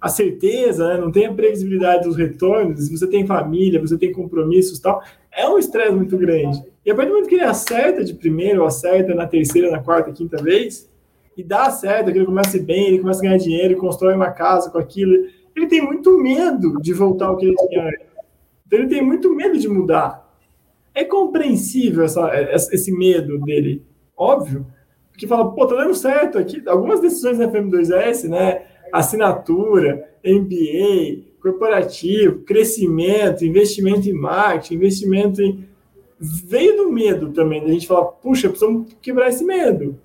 a 0.00 0.08
certeza, 0.08 0.88
né? 0.88 1.00
não 1.00 1.10
tem 1.10 1.26
a 1.26 1.32
previsibilidade 1.32 2.04
dos 2.04 2.16
retornos, 2.16 2.88
você 2.88 3.06
tem 3.06 3.26
família, 3.26 3.80
você 3.80 3.98
tem 3.98 4.12
compromissos 4.12 4.78
tal, 4.78 5.02
é 5.32 5.48
um 5.48 5.58
estresse 5.58 5.92
muito 5.92 6.16
grande. 6.16 6.62
E 6.84 6.90
a 6.90 6.94
partir 6.94 7.08
do 7.08 7.14
momento 7.14 7.28
que 7.28 7.34
ele 7.34 7.44
acerta 7.44 8.04
de 8.04 8.14
primeiro, 8.14 8.60
ou 8.60 8.66
acerta 8.66 9.14
na 9.14 9.26
terceira, 9.26 9.70
na 9.70 9.82
quarta, 9.82 10.12
quinta 10.12 10.42
vez, 10.42 10.88
e 11.36 11.42
dá 11.42 11.70
certo, 11.70 12.10
aquilo 12.10 12.26
começa 12.26 12.56
a 12.56 12.60
ir 12.60 12.62
bem, 12.62 12.86
ele 12.88 12.98
começa 13.00 13.20
a 13.20 13.22
ganhar 13.22 13.38
dinheiro, 13.38 13.76
constrói 13.76 14.14
uma 14.14 14.30
casa 14.30 14.70
com 14.70 14.78
aquilo, 14.78 15.26
ele 15.56 15.66
tem 15.66 15.80
muito 15.80 16.16
medo 16.18 16.80
de 16.80 16.92
voltar 16.92 17.26
ao 17.26 17.36
que 17.36 17.46
ele 17.46 17.56
tinha 17.56 17.84
antes. 17.84 18.06
Então 18.66 18.78
ele 18.78 18.88
tem 18.88 19.02
muito 19.02 19.34
medo 19.34 19.58
de 19.58 19.68
mudar. 19.68 20.22
É 20.94 21.04
compreensível 21.04 22.04
essa, 22.04 22.30
esse 22.52 22.92
medo 22.92 23.38
dele, 23.40 23.82
óbvio, 24.16 24.66
que 25.16 25.26
fala, 25.26 25.52
pô, 25.52 25.66
tá 25.66 25.76
dando 25.76 25.94
certo 25.94 26.38
aqui. 26.38 26.62
Algumas 26.66 27.00
decisões 27.00 27.38
da 27.38 27.48
FM2S, 27.48 28.28
né? 28.28 28.62
Assinatura, 28.92 30.08
MBA, 30.24 31.34
corporativo, 31.40 32.40
crescimento, 32.40 33.44
investimento 33.44 34.08
em 34.08 34.12
marketing, 34.12 34.74
investimento 34.74 35.42
em. 35.42 35.66
Veio 36.18 36.76
do 36.76 36.92
medo 36.92 37.32
também, 37.32 37.60
da 37.60 37.68
gente 37.68 37.86
falar, 37.86 38.06
puxa, 38.06 38.48
precisamos 38.48 38.92
quebrar 39.02 39.28
esse 39.28 39.44
medo. 39.44 39.98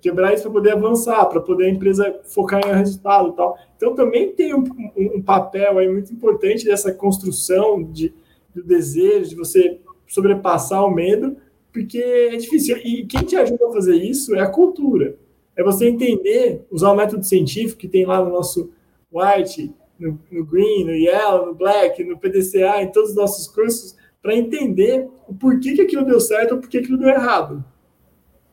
Quebrar 0.00 0.32
isso 0.32 0.44
para 0.44 0.52
poder 0.52 0.72
avançar, 0.72 1.24
para 1.26 1.40
poder 1.40 1.64
a 1.64 1.70
empresa 1.70 2.20
focar 2.24 2.60
em 2.64 2.72
resultado 2.76 3.30
e 3.30 3.32
tal. 3.32 3.58
Então 3.76 3.94
também 3.94 4.32
tem 4.32 4.54
um, 4.54 4.62
um, 4.96 5.20
papel 5.20 5.78
aí 5.78 5.88
muito 5.88 6.12
importante 6.12 6.64
dessa 6.64 6.92
construção 6.92 7.82
de, 7.82 8.14
do 8.54 8.62
desejo, 8.62 9.30
de 9.30 9.34
você 9.34 9.80
sobrepassar 10.06 10.84
o 10.84 10.94
medo 10.94 11.36
porque 11.76 11.98
é 11.98 12.36
difícil. 12.36 12.78
E 12.78 13.04
quem 13.04 13.20
te 13.20 13.36
ajuda 13.36 13.66
a 13.68 13.72
fazer 13.72 13.96
isso 13.96 14.34
é 14.34 14.40
a 14.40 14.48
cultura. 14.48 15.18
É 15.54 15.62
você 15.62 15.86
entender, 15.86 16.64
usar 16.70 16.90
o 16.90 16.96
método 16.96 17.22
científico 17.22 17.78
que 17.78 17.86
tem 17.86 18.06
lá 18.06 18.24
no 18.24 18.30
nosso 18.30 18.70
white, 19.12 19.74
no, 19.98 20.18
no 20.30 20.46
green, 20.46 20.84
no 20.84 20.92
yellow, 20.92 21.46
no 21.46 21.54
black, 21.54 22.02
no 22.02 22.18
PDCA, 22.18 22.82
em 22.82 22.90
todos 22.90 23.10
os 23.10 23.16
nossos 23.16 23.46
cursos, 23.46 23.94
para 24.22 24.34
entender 24.34 25.06
o 25.28 25.34
porquê 25.34 25.74
que 25.74 25.82
aquilo 25.82 26.06
deu 26.06 26.18
certo 26.18 26.52
ou 26.52 26.60
porquê 26.60 26.78
que 26.78 26.84
aquilo 26.84 26.98
deu 26.98 27.10
errado. 27.10 27.62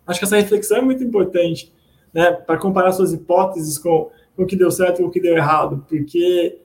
Acho 0.05 0.19
que 0.19 0.25
essa 0.25 0.35
reflexão 0.35 0.79
é 0.79 0.81
muito 0.81 1.01
importante, 1.01 1.73
né, 2.13 2.29
para 2.33 2.59
comparar 2.59 2.91
suas 2.91 3.13
hipóteses 3.13 3.77
com, 3.77 4.11
com 4.35 4.43
o 4.43 4.45
que 4.45 4.57
deu 4.57 4.69
certo 4.69 5.01
e 5.01 5.05
o 5.05 5.09
que 5.09 5.21
deu 5.21 5.33
errado, 5.33 5.85
porque 5.87 6.59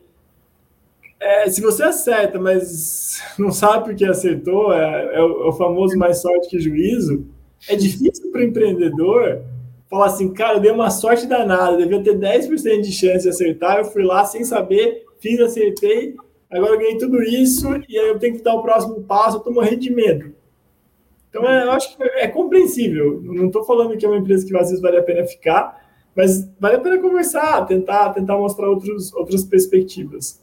é, 1.21 1.49
se 1.51 1.61
você 1.61 1.83
acerta, 1.83 2.39
mas 2.39 3.21
não 3.39 3.51
sabe 3.51 3.85
porque 3.85 4.05
acertou, 4.05 4.73
é, 4.73 5.16
é, 5.16 5.23
o, 5.23 5.45
é, 5.45 5.49
o, 5.49 5.53
famoso 5.53 5.97
mais 5.99 6.21
sorte 6.21 6.49
que 6.49 6.61
juízo. 6.61 7.27
É 7.69 7.75
difícil 7.75 8.31
para 8.31 8.41
o 8.41 8.45
empreendedor 8.45 9.43
falar 9.91 10.07
assim, 10.07 10.33
cara, 10.33 10.59
eu 10.59 10.61
dei 10.61 10.71
uma 10.71 10.91
sorte 10.91 11.27
danada, 11.27 11.77
devia 11.77 12.03
ter 12.03 12.16
10% 12.16 12.81
de 12.83 12.93
chance 12.93 13.23
de 13.23 13.31
acertar, 13.31 13.79
eu 13.79 13.85
fui 13.87 14.05
lá 14.05 14.25
sem 14.25 14.45
saber, 14.45 15.07
fiz, 15.19 15.41
acertei, 15.41 16.14
agora 16.51 16.75
eu 16.75 16.79
ganhei 16.79 16.99
tudo 16.99 17.23
isso 17.23 17.66
e 17.89 17.99
aí 17.99 18.09
eu 18.09 18.19
tenho 18.19 18.37
que 18.37 18.43
dar 18.43 18.55
o 18.55 18.62
próximo 18.62 19.03
passo, 19.03 19.37
eu 19.37 19.39
estou 19.39 19.53
morrendo 19.53 19.79
de 19.79 19.91
medo. 19.91 20.35
Então, 21.31 21.45
é, 21.49 21.64
eu 21.64 21.73
acho 21.73 21.97
que 21.97 22.03
é 22.03 22.29
compreensível. 22.29 23.21
Não 23.23 23.47
estou 23.47 23.64
falando 23.64 23.97
que 23.97 24.07
é 24.07 24.09
uma 24.09 24.19
empresa 24.19 24.47
que 24.47 24.57
às 24.57 24.69
vezes 24.69 24.81
vale 24.81 24.99
a 24.99 25.03
pena 25.03 25.25
ficar, 25.25 25.89
mas 26.14 26.49
vale 26.59 26.77
a 26.77 26.81
pena 26.81 26.99
conversar, 26.99 27.66
tentar, 27.66 28.12
tentar 28.12 28.37
mostrar 28.37 28.69
outros, 28.69 29.12
outras 29.14 29.45
perspectivas. 29.45 30.43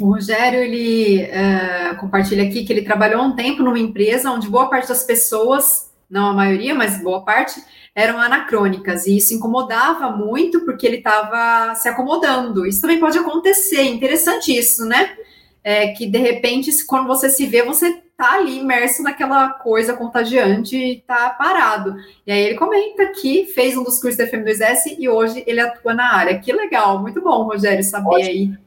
O 0.00 0.12
Rogério, 0.12 0.60
ele 0.60 1.24
uh, 1.24 1.96
compartilha 1.96 2.44
aqui 2.44 2.64
que 2.64 2.72
ele 2.72 2.82
trabalhou 2.82 3.22
um 3.22 3.36
tempo 3.36 3.62
numa 3.62 3.78
empresa 3.78 4.30
onde 4.30 4.48
boa 4.48 4.68
parte 4.68 4.88
das 4.88 5.04
pessoas, 5.04 5.92
não 6.10 6.26
a 6.26 6.34
maioria, 6.34 6.74
mas 6.74 7.00
boa 7.00 7.24
parte, 7.24 7.62
eram 7.94 8.18
anacrônicas, 8.18 9.06
e 9.06 9.16
isso 9.16 9.34
incomodava 9.34 10.10
muito 10.10 10.64
porque 10.64 10.86
ele 10.86 10.96
estava 10.96 11.74
se 11.76 11.88
acomodando. 11.88 12.66
Isso 12.66 12.80
também 12.80 12.98
pode 12.98 13.16
acontecer, 13.16 13.82
interessante 13.82 14.56
isso, 14.56 14.84
né? 14.84 15.16
É, 15.62 15.88
que 15.88 16.06
de 16.06 16.18
repente, 16.18 16.70
quando 16.86 17.06
você 17.06 17.30
se 17.30 17.46
vê, 17.46 17.62
você 17.62 18.02
tá 18.16 18.34
ali 18.34 18.58
imerso 18.58 19.02
naquela 19.02 19.48
coisa 19.50 19.94
contagiante 19.94 20.76
e 20.76 21.00
tá 21.02 21.30
parado. 21.30 21.96
E 22.26 22.32
aí 22.32 22.42
ele 22.42 22.54
comenta 22.56 23.06
que 23.06 23.46
fez 23.46 23.76
um 23.76 23.84
dos 23.84 24.00
cursos 24.00 24.18
da 24.18 24.26
FM2S 24.26 24.96
e 24.98 25.08
hoje 25.08 25.42
ele 25.46 25.60
atua 25.60 25.94
na 25.94 26.14
área. 26.14 26.38
Que 26.38 26.52
legal, 26.52 27.00
muito 27.00 27.20
bom, 27.20 27.44
Rogério, 27.44 27.82
saber 27.82 28.08
Ótimo. 28.08 28.28
aí 28.28 28.63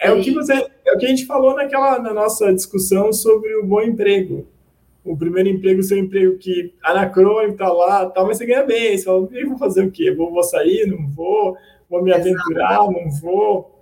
é 0.00 0.12
o 0.12 0.20
que 0.20 0.30
você, 0.32 0.52
é 0.52 0.92
o 0.92 0.98
que 0.98 1.06
a 1.06 1.08
gente 1.08 1.26
falou 1.26 1.54
naquela 1.54 1.98
na 1.98 2.12
nossa 2.12 2.52
discussão 2.52 3.12
sobre 3.12 3.54
o 3.56 3.64
bom 3.64 3.80
emprego. 3.82 4.46
O 5.04 5.16
primeiro 5.16 5.48
emprego, 5.48 5.82
seu 5.82 5.98
emprego 5.98 6.38
que 6.38 6.74
anacrônico, 6.82 7.58
tá 7.58 7.72
lá, 7.72 8.06
tal, 8.06 8.26
mas 8.26 8.38
você 8.38 8.46
ganha 8.46 8.64
bem. 8.64 8.96
Você 8.96 9.04
fala, 9.04 9.28
eu 9.32 9.48
vou 9.48 9.58
fazer 9.58 9.84
o 9.84 9.90
quê? 9.90 10.12
Vou, 10.12 10.30
vou 10.30 10.42
sair? 10.42 10.86
Não 10.86 11.08
vou? 11.08 11.56
Vou 11.88 12.02
me 12.02 12.12
aventurar? 12.12 12.78
Não 12.78 13.10
vou? 13.20 13.72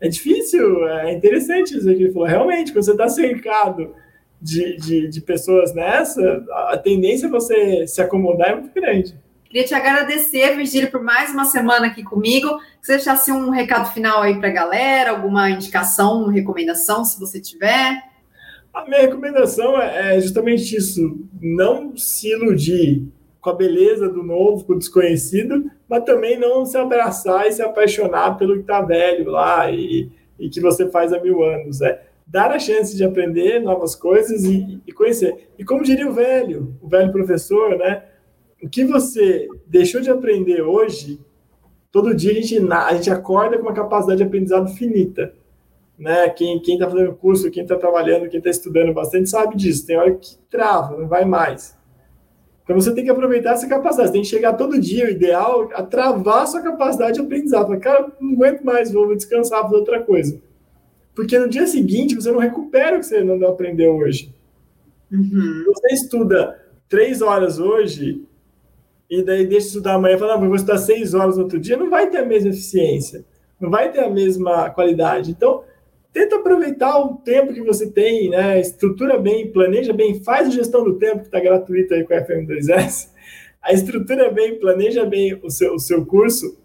É 0.00 0.08
difícil, 0.08 0.88
é 0.88 1.12
interessante 1.12 1.76
isso 1.76 1.84
que 1.84 2.02
ele 2.02 2.12
falou. 2.12 2.26
Realmente, 2.26 2.72
quando 2.72 2.84
você 2.84 2.92
está 2.92 3.08
cercado 3.08 3.94
de, 4.40 4.76
de, 4.76 5.08
de 5.08 5.20
pessoas 5.20 5.74
nessa, 5.74 6.44
a 6.70 6.78
tendência 6.78 7.28
a 7.28 7.30
você 7.30 7.86
se 7.86 8.00
acomodar 8.00 8.50
é 8.50 8.54
muito 8.54 8.72
grande. 8.72 9.14
Queria 9.50 9.66
te 9.66 9.74
agradecer, 9.74 10.54
Virgílio, 10.54 10.92
por 10.92 11.02
mais 11.02 11.32
uma 11.32 11.44
semana 11.44 11.88
aqui 11.88 12.04
comigo. 12.04 12.56
Que 12.80 12.86
você 12.86 12.92
deixasse 12.92 13.32
um 13.32 13.50
recado 13.50 13.92
final 13.92 14.22
aí 14.22 14.38
para 14.38 14.48
a 14.48 14.52
galera, 14.52 15.10
alguma 15.10 15.50
indicação, 15.50 16.28
recomendação, 16.28 17.04
se 17.04 17.18
você 17.18 17.40
tiver. 17.40 18.00
A 18.72 18.84
minha 18.84 19.00
recomendação 19.00 19.82
é, 19.82 20.14
é 20.14 20.20
justamente 20.20 20.76
isso: 20.76 21.18
não 21.42 21.96
se 21.96 22.30
iludir 22.30 23.08
com 23.40 23.50
a 23.50 23.54
beleza 23.54 24.08
do 24.08 24.22
novo, 24.22 24.64
com 24.64 24.74
o 24.74 24.78
desconhecido, 24.78 25.68
mas 25.88 26.04
também 26.04 26.38
não 26.38 26.64
se 26.64 26.78
abraçar 26.78 27.48
e 27.48 27.52
se 27.52 27.60
apaixonar 27.60 28.38
pelo 28.38 28.54
que 28.54 28.60
está 28.60 28.80
velho 28.80 29.32
lá 29.32 29.68
e, 29.68 30.08
e, 30.38 30.48
que 30.48 30.60
você 30.60 30.88
faz 30.92 31.12
há 31.12 31.18
mil 31.18 31.42
anos. 31.42 31.80
É 31.80 32.00
dar 32.24 32.52
a 32.52 32.58
chance 32.60 32.96
de 32.96 33.02
aprender 33.02 33.58
novas 33.58 33.96
coisas 33.96 34.44
e, 34.44 34.80
e 34.86 34.92
conhecer. 34.92 35.50
E 35.58 35.64
como 35.64 35.82
diria 35.82 36.08
o 36.08 36.12
velho, 36.12 36.76
o 36.80 36.86
velho 36.86 37.10
professor, 37.10 37.76
né? 37.76 38.04
O 38.62 38.68
que 38.68 38.84
você 38.84 39.48
deixou 39.66 40.00
de 40.00 40.10
aprender 40.10 40.62
hoje 40.62 41.20
todo 41.90 42.14
dia 42.14 42.32
a 42.32 42.34
gente, 42.34 42.72
a 42.72 42.94
gente 42.94 43.10
acorda 43.10 43.56
com 43.58 43.64
uma 43.64 43.72
capacidade 43.72 44.18
de 44.18 44.24
aprendizado 44.24 44.70
finita. 44.74 45.34
Né? 45.98 46.30
Quem 46.30 46.60
está 46.62 46.88
fazendo 46.88 47.14
curso, 47.14 47.50
quem 47.50 47.62
está 47.62 47.76
trabalhando, 47.76 48.28
quem 48.28 48.38
está 48.38 48.48
estudando 48.48 48.92
bastante 48.94 49.28
sabe 49.28 49.56
disso. 49.56 49.86
Tem 49.86 49.96
hora 49.96 50.14
que 50.14 50.36
trava, 50.50 50.96
não 50.96 51.08
vai 51.08 51.24
mais. 51.24 51.78
Então 52.64 52.80
você 52.80 52.94
tem 52.94 53.04
que 53.04 53.10
aproveitar 53.10 53.52
essa 53.52 53.68
capacidade. 53.68 54.08
Você 54.08 54.12
tem 54.12 54.22
que 54.22 54.28
chegar 54.28 54.54
todo 54.54 54.80
dia, 54.80 55.06
o 55.06 55.10
ideal, 55.10 55.68
a 55.74 55.82
travar 55.82 56.44
a 56.44 56.46
sua 56.46 56.62
capacidade 56.62 57.14
de 57.14 57.20
aprendizado. 57.20 57.66
Falar, 57.66 57.80
cara, 57.80 58.12
não 58.20 58.32
aguento 58.32 58.62
mais, 58.62 58.92
vou 58.92 59.14
descansar, 59.14 59.62
fazer 59.62 59.76
outra 59.76 60.02
coisa. 60.02 60.40
Porque 61.14 61.38
no 61.38 61.48
dia 61.48 61.66
seguinte 61.66 62.14
você 62.14 62.30
não 62.30 62.38
recupera 62.38 62.96
o 62.96 63.00
que 63.00 63.06
você 63.06 63.22
não 63.22 63.46
aprendeu 63.48 63.96
hoje. 63.96 64.32
Uhum. 65.12 65.64
Você 65.66 65.88
estuda 65.92 66.64
três 66.88 67.20
horas 67.20 67.58
hoje 67.58 68.24
e 69.10 69.24
daí 69.24 69.44
deixa 69.44 69.66
de 69.66 69.66
estudar 69.66 69.94
amanhã 69.94 70.14
e 70.14 70.18
fala, 70.18 70.38
não, 70.38 70.46
vou 70.46 70.54
estudar 70.54 70.78
seis 70.78 71.14
horas 71.14 71.36
no 71.36 71.42
outro 71.42 71.58
dia, 71.58 71.76
não 71.76 71.90
vai 71.90 72.08
ter 72.08 72.18
a 72.18 72.24
mesma 72.24 72.50
eficiência, 72.50 73.24
não 73.60 73.68
vai 73.68 73.90
ter 73.90 73.98
a 73.98 74.08
mesma 74.08 74.70
qualidade. 74.70 75.32
Então, 75.32 75.64
tenta 76.12 76.36
aproveitar 76.36 76.96
o 77.00 77.16
tempo 77.16 77.52
que 77.52 77.60
você 77.60 77.90
tem, 77.90 78.30
né? 78.30 78.60
Estrutura 78.60 79.18
bem, 79.18 79.50
planeja 79.50 79.92
bem, 79.92 80.22
faz 80.22 80.46
a 80.46 80.50
gestão 80.52 80.84
do 80.84 80.94
tempo 80.94 81.18
que 81.18 81.26
está 81.26 81.40
gratuito 81.40 81.92
aí 81.92 82.04
com 82.04 82.14
a 82.14 82.24
FM2S. 82.24 83.08
A 83.60 83.72
estrutura 83.72 84.30
bem, 84.30 84.60
planeja 84.60 85.04
bem 85.04 85.38
o 85.42 85.50
seu, 85.50 85.74
o 85.74 85.78
seu 85.78 86.06
curso, 86.06 86.56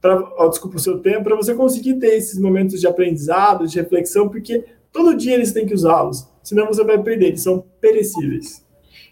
pra, 0.00 0.18
oh, 0.38 0.48
desculpa, 0.48 0.76
o 0.76 0.80
seu 0.80 0.98
tempo, 0.98 1.22
para 1.22 1.36
você 1.36 1.54
conseguir 1.54 1.94
ter 2.00 2.16
esses 2.16 2.38
momentos 2.38 2.80
de 2.80 2.86
aprendizado, 2.88 3.66
de 3.66 3.78
reflexão, 3.78 4.28
porque 4.28 4.64
todo 4.92 5.16
dia 5.16 5.34
eles 5.34 5.52
têm 5.52 5.64
que 5.64 5.72
usá-los, 5.72 6.28
senão 6.42 6.66
você 6.66 6.82
vai 6.82 7.00
perder, 7.00 7.28
eles 7.28 7.42
são 7.42 7.64
perecíveis. 7.80 8.65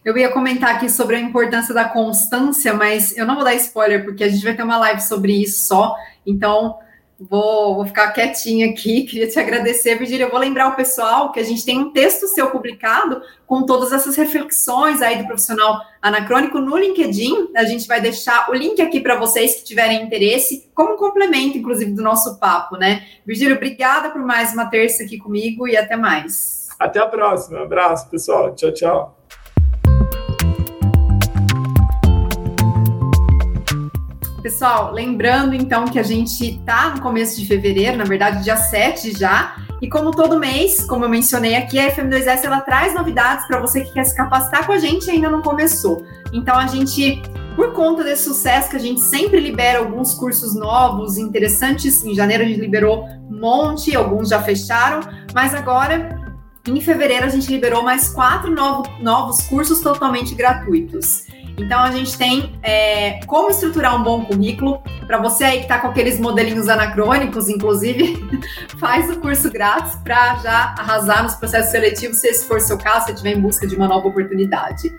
Eu 0.05 0.17
ia 0.19 0.31
comentar 0.31 0.75
aqui 0.75 0.91
sobre 0.91 1.17
a 1.17 1.21
importância 1.21 1.73
da 1.73 1.89
constância, 1.89 2.75
mas 2.75 3.17
eu 3.17 3.27
não 3.27 3.37
vou 3.37 3.45
dar 3.45 3.55
spoiler, 3.55 4.05
porque 4.05 4.23
a 4.25 4.29
gente 4.29 4.45
vai 4.45 4.55
ter 4.55 4.63
uma 4.63 4.77
live 4.79 5.01
sobre 5.01 5.33
isso 5.43 5.67
só. 5.67 5.97
Então, 6.27 6.79
Vou, 7.19 7.77
vou, 7.77 7.87
ficar 7.87 8.13
quietinha 8.13 8.71
aqui. 8.71 9.05
Queria 9.07 9.29
te 9.29 9.39
agradecer, 9.39 9.97
Virgília. 9.97 10.25
Eu 10.25 10.31
vou 10.31 10.41
lembrar 10.41 10.69
o 10.69 10.77
pessoal 10.77 11.31
que 11.31 11.39
a 11.39 11.45
gente 11.45 11.65
tem 11.65 11.79
um 11.79 11.91
texto 11.91 12.27
seu 12.27 12.51
publicado 12.51 13.23
com 13.47 13.65
todas 13.65 13.93
essas 13.93 14.17
reflexões 14.17 15.01
aí 15.01 15.19
do 15.19 15.27
profissional 15.27 15.81
anacrônico 16.03 16.59
no 16.59 16.77
LinkedIn. 16.77 17.53
A 17.57 17.65
gente 17.65 17.87
vai 17.87 18.01
deixar 18.01 18.51
o 18.51 18.55
link 18.55 18.81
aqui 18.83 19.01
para 19.01 19.17
vocês 19.17 19.57
que 19.57 19.65
tiverem 19.65 20.03
interesse, 20.03 20.69
como 20.75 20.97
complemento, 20.97 21.57
inclusive, 21.57 21.93
do 21.93 22.03
nosso 22.03 22.39
papo, 22.39 22.77
né? 22.77 23.07
Virgília, 23.25 23.55
obrigada 23.55 24.11
por 24.11 24.21
mais 24.21 24.53
uma 24.53 24.67
terça 24.67 25.05
aqui 25.05 25.17
comigo 25.17 25.69
e 25.69 25.77
até 25.77 25.97
mais. 25.97 26.69
Até 26.79 26.99
a 26.99 27.07
próxima. 27.07 27.61
Um 27.61 27.63
abraço, 27.63 28.09
pessoal. 28.11 28.55
Tchau, 28.55 28.73
tchau. 28.73 29.24
Pessoal, 34.45 34.93
lembrando 34.93 35.55
então 35.55 35.87
que 35.87 35.99
a 35.99 36.03
gente 36.03 36.61
tá 36.67 36.91
no 36.91 37.01
começo 37.01 37.41
de 37.41 37.47
fevereiro, 37.47 37.97
na 37.97 38.05
verdade, 38.05 38.45
dia 38.45 38.59
7 38.59 39.19
já. 39.19 39.57
E 39.81 39.89
como 39.89 40.11
todo 40.11 40.39
mês, 40.39 40.85
como 40.85 41.07
eu 41.07 41.09
mencionei 41.09 41.57
aqui, 41.57 41.79
a 41.79 41.91
FM2S 41.91 42.45
ela 42.45 42.61
traz 42.61 42.95
novidades 42.95 43.47
para 43.47 43.59
você 43.59 43.81
que 43.81 43.95
quer 43.95 44.05
se 44.05 44.15
capacitar 44.15 44.67
com 44.67 44.73
a 44.73 44.79
gente 44.79 45.07
e 45.07 45.13
ainda 45.13 45.31
não 45.31 45.41
começou. 45.41 46.05
Então 46.31 46.59
a 46.59 46.67
gente, 46.67 47.23
por 47.57 47.73
conta 47.73 48.05
desse 48.05 48.25
sucesso 48.25 48.69
que 48.69 48.77
a 48.77 48.81
gente 48.81 49.01
sempre 49.01 49.41
libera 49.41 49.79
alguns 49.79 50.13
cursos 50.13 50.55
novos, 50.55 51.17
interessantes, 51.17 52.05
em 52.05 52.15
janeiro 52.15 52.45
a 52.45 52.47
gente 52.47 52.61
liberou 52.61 53.07
um 53.31 53.41
monte, 53.41 53.97
alguns 53.97 54.29
já 54.29 54.43
fecharam, 54.43 55.01
mas 55.33 55.55
agora 55.55 56.23
em 56.69 56.81
fevereiro 56.83 57.25
a 57.25 57.31
gente 57.31 57.51
liberou 57.51 57.83
mais 57.83 58.11
quatro 58.11 58.51
novo, 58.51 58.83
novos 59.01 59.41
cursos 59.47 59.81
totalmente 59.81 60.35
gratuitos. 60.35 61.33
Então 61.57 61.81
a 61.81 61.91
gente 61.91 62.17
tem 62.19 62.59
é, 62.63 63.21
como 63.27 63.51
estruturar 63.51 63.99
um 63.99 64.03
bom 64.03 64.25
currículo. 64.25 64.83
Para 65.07 65.19
você 65.19 65.45
aí 65.45 65.57
que 65.59 65.65
está 65.65 65.79
com 65.79 65.89
aqueles 65.89 66.19
modelinhos 66.19 66.69
anacrônicos, 66.69 67.49
inclusive, 67.49 68.19
faz 68.79 69.11
o 69.11 69.21
curso 69.21 69.51
grátis 69.51 69.95
para 69.97 70.37
já 70.37 70.75
arrasar 70.79 71.23
nos 71.23 71.35
processos 71.35 71.71
seletivos, 71.71 72.19
se 72.19 72.29
esse 72.29 72.47
for 72.47 72.61
seu 72.61 72.79
caso, 72.79 73.07
se 73.07 73.13
estiver 73.13 73.37
em 73.37 73.41
busca 73.41 73.67
de 73.67 73.77
uma 73.77 73.87
nova 73.87 74.09
oportunidade. 74.09 74.93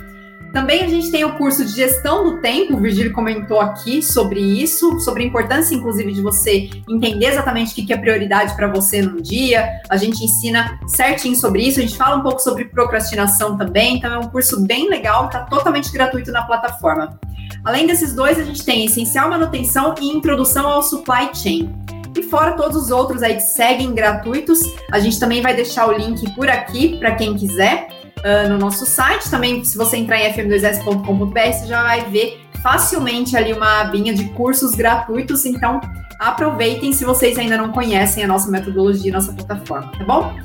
Também 0.55 0.83
a 0.83 0.87
gente 0.87 1.11
tem 1.11 1.25
o 1.25 1.33
curso 1.33 1.65
de 1.65 1.73
gestão 1.73 2.23
do 2.23 2.39
tempo, 2.39 2.75
o 2.75 2.79
Virgílio 2.79 3.11
comentou 3.11 3.59
aqui 3.59 4.01
sobre 4.01 4.39
isso, 4.39 5.01
sobre 5.01 5.21
a 5.21 5.25
importância, 5.25 5.75
inclusive, 5.75 6.13
de 6.13 6.21
você 6.21 6.69
entender 6.87 7.25
exatamente 7.25 7.73
o 7.73 7.85
que 7.85 7.91
é 7.91 7.97
prioridade 7.97 8.55
para 8.55 8.69
você 8.69 9.01
no 9.01 9.21
dia. 9.21 9.67
A 9.89 9.97
gente 9.97 10.23
ensina 10.23 10.79
certinho 10.87 11.35
sobre 11.35 11.67
isso, 11.67 11.79
a 11.79 11.81
gente 11.81 11.97
fala 11.97 12.15
um 12.15 12.21
pouco 12.21 12.39
sobre 12.39 12.63
procrastinação 12.63 13.57
também, 13.57 13.97
então 13.97 14.13
é 14.13 14.17
um 14.17 14.29
curso 14.29 14.65
bem 14.65 14.87
legal, 14.87 15.25
está 15.25 15.41
totalmente 15.41 15.91
gratuito 15.91 16.31
na 16.31 16.43
plataforma. 16.43 17.19
Além 17.65 17.85
desses 17.85 18.15
dois, 18.15 18.39
a 18.39 18.43
gente 18.43 18.63
tem 18.63 18.85
Essencial 18.85 19.29
Manutenção 19.29 19.93
e 19.99 20.07
Introdução 20.07 20.69
ao 20.69 20.81
Supply 20.81 21.31
Chain. 21.33 21.69
E 22.17 22.23
fora 22.23 22.53
todos 22.53 22.81
os 22.81 22.91
outros 22.91 23.21
aí 23.21 23.35
que 23.35 23.41
seguem 23.41 23.93
gratuitos, 23.93 24.61
a 24.89 24.99
gente 24.99 25.19
também 25.19 25.41
vai 25.41 25.53
deixar 25.53 25.85
o 25.89 25.91
link 25.91 26.33
por 26.33 26.47
aqui 26.47 26.97
para 26.97 27.13
quem 27.15 27.35
quiser 27.35 27.89
uh, 28.25 28.49
no 28.49 28.57
nosso 28.57 28.85
site. 28.85 29.29
Também, 29.29 29.63
se 29.63 29.77
você 29.77 29.97
entrar 29.97 30.19
em 30.19 30.33
fm2s.com.br, 30.33 31.39
você 31.39 31.67
já 31.67 31.83
vai 31.83 32.05
ver 32.05 32.41
facilmente 32.61 33.37
ali 33.37 33.53
uma 33.53 33.81
abinha 33.81 34.13
de 34.13 34.25
cursos 34.29 34.71
gratuitos. 34.71 35.45
Então, 35.45 35.79
aproveitem 36.19 36.91
se 36.91 37.05
vocês 37.05 37.37
ainda 37.37 37.57
não 37.57 37.71
conhecem 37.71 38.23
a 38.23 38.27
nossa 38.27 38.49
metodologia, 38.49 39.11
a 39.11 39.15
nossa 39.15 39.31
plataforma, 39.31 39.91
tá 39.97 40.03
bom? 40.03 40.35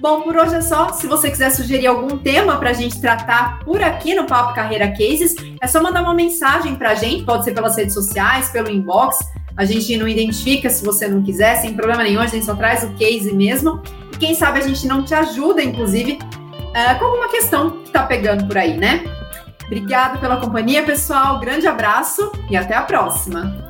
Bom, 0.00 0.22
por 0.22 0.34
hoje 0.34 0.54
é 0.54 0.62
só. 0.62 0.94
Se 0.94 1.06
você 1.06 1.30
quiser 1.30 1.50
sugerir 1.50 1.86
algum 1.86 2.16
tema 2.16 2.56
para 2.56 2.70
a 2.70 2.72
gente 2.72 2.98
tratar 3.00 3.58
por 3.60 3.82
aqui 3.82 4.14
no 4.14 4.24
Papo 4.24 4.54
Carreira 4.54 4.88
Cases, 4.88 5.34
é 5.60 5.66
só 5.66 5.82
mandar 5.82 6.02
uma 6.02 6.14
mensagem 6.14 6.74
para 6.74 6.92
a 6.92 6.94
gente, 6.94 7.24
pode 7.24 7.44
ser 7.44 7.52
pelas 7.52 7.76
redes 7.76 7.92
sociais, 7.92 8.48
pelo 8.48 8.70
inbox. 8.70 9.18
A 9.54 9.66
gente 9.66 9.94
não 9.98 10.08
identifica 10.08 10.70
se 10.70 10.82
você 10.82 11.06
não 11.06 11.22
quiser, 11.22 11.56
sem 11.56 11.74
problema 11.74 12.02
nenhum, 12.02 12.20
a 12.20 12.26
gente 12.26 12.46
só 12.46 12.54
traz 12.54 12.82
o 12.82 12.94
case 12.94 13.30
mesmo. 13.34 13.82
E 14.10 14.16
quem 14.16 14.34
sabe 14.34 14.60
a 14.60 14.62
gente 14.62 14.86
não 14.86 15.04
te 15.04 15.14
ajuda, 15.14 15.62
inclusive, 15.62 16.18
uh, 16.70 16.98
com 16.98 17.04
alguma 17.04 17.28
questão 17.28 17.70
que 17.70 17.88
está 17.88 18.04
pegando 18.04 18.46
por 18.46 18.58
aí, 18.58 18.76
né? 18.76 19.04
Obrigada 19.66 20.18
pela 20.18 20.36
companhia, 20.38 20.82
pessoal. 20.82 21.38
Grande 21.38 21.66
abraço 21.66 22.32
e 22.50 22.56
até 22.56 22.74
a 22.74 22.82
próxima. 22.82 23.69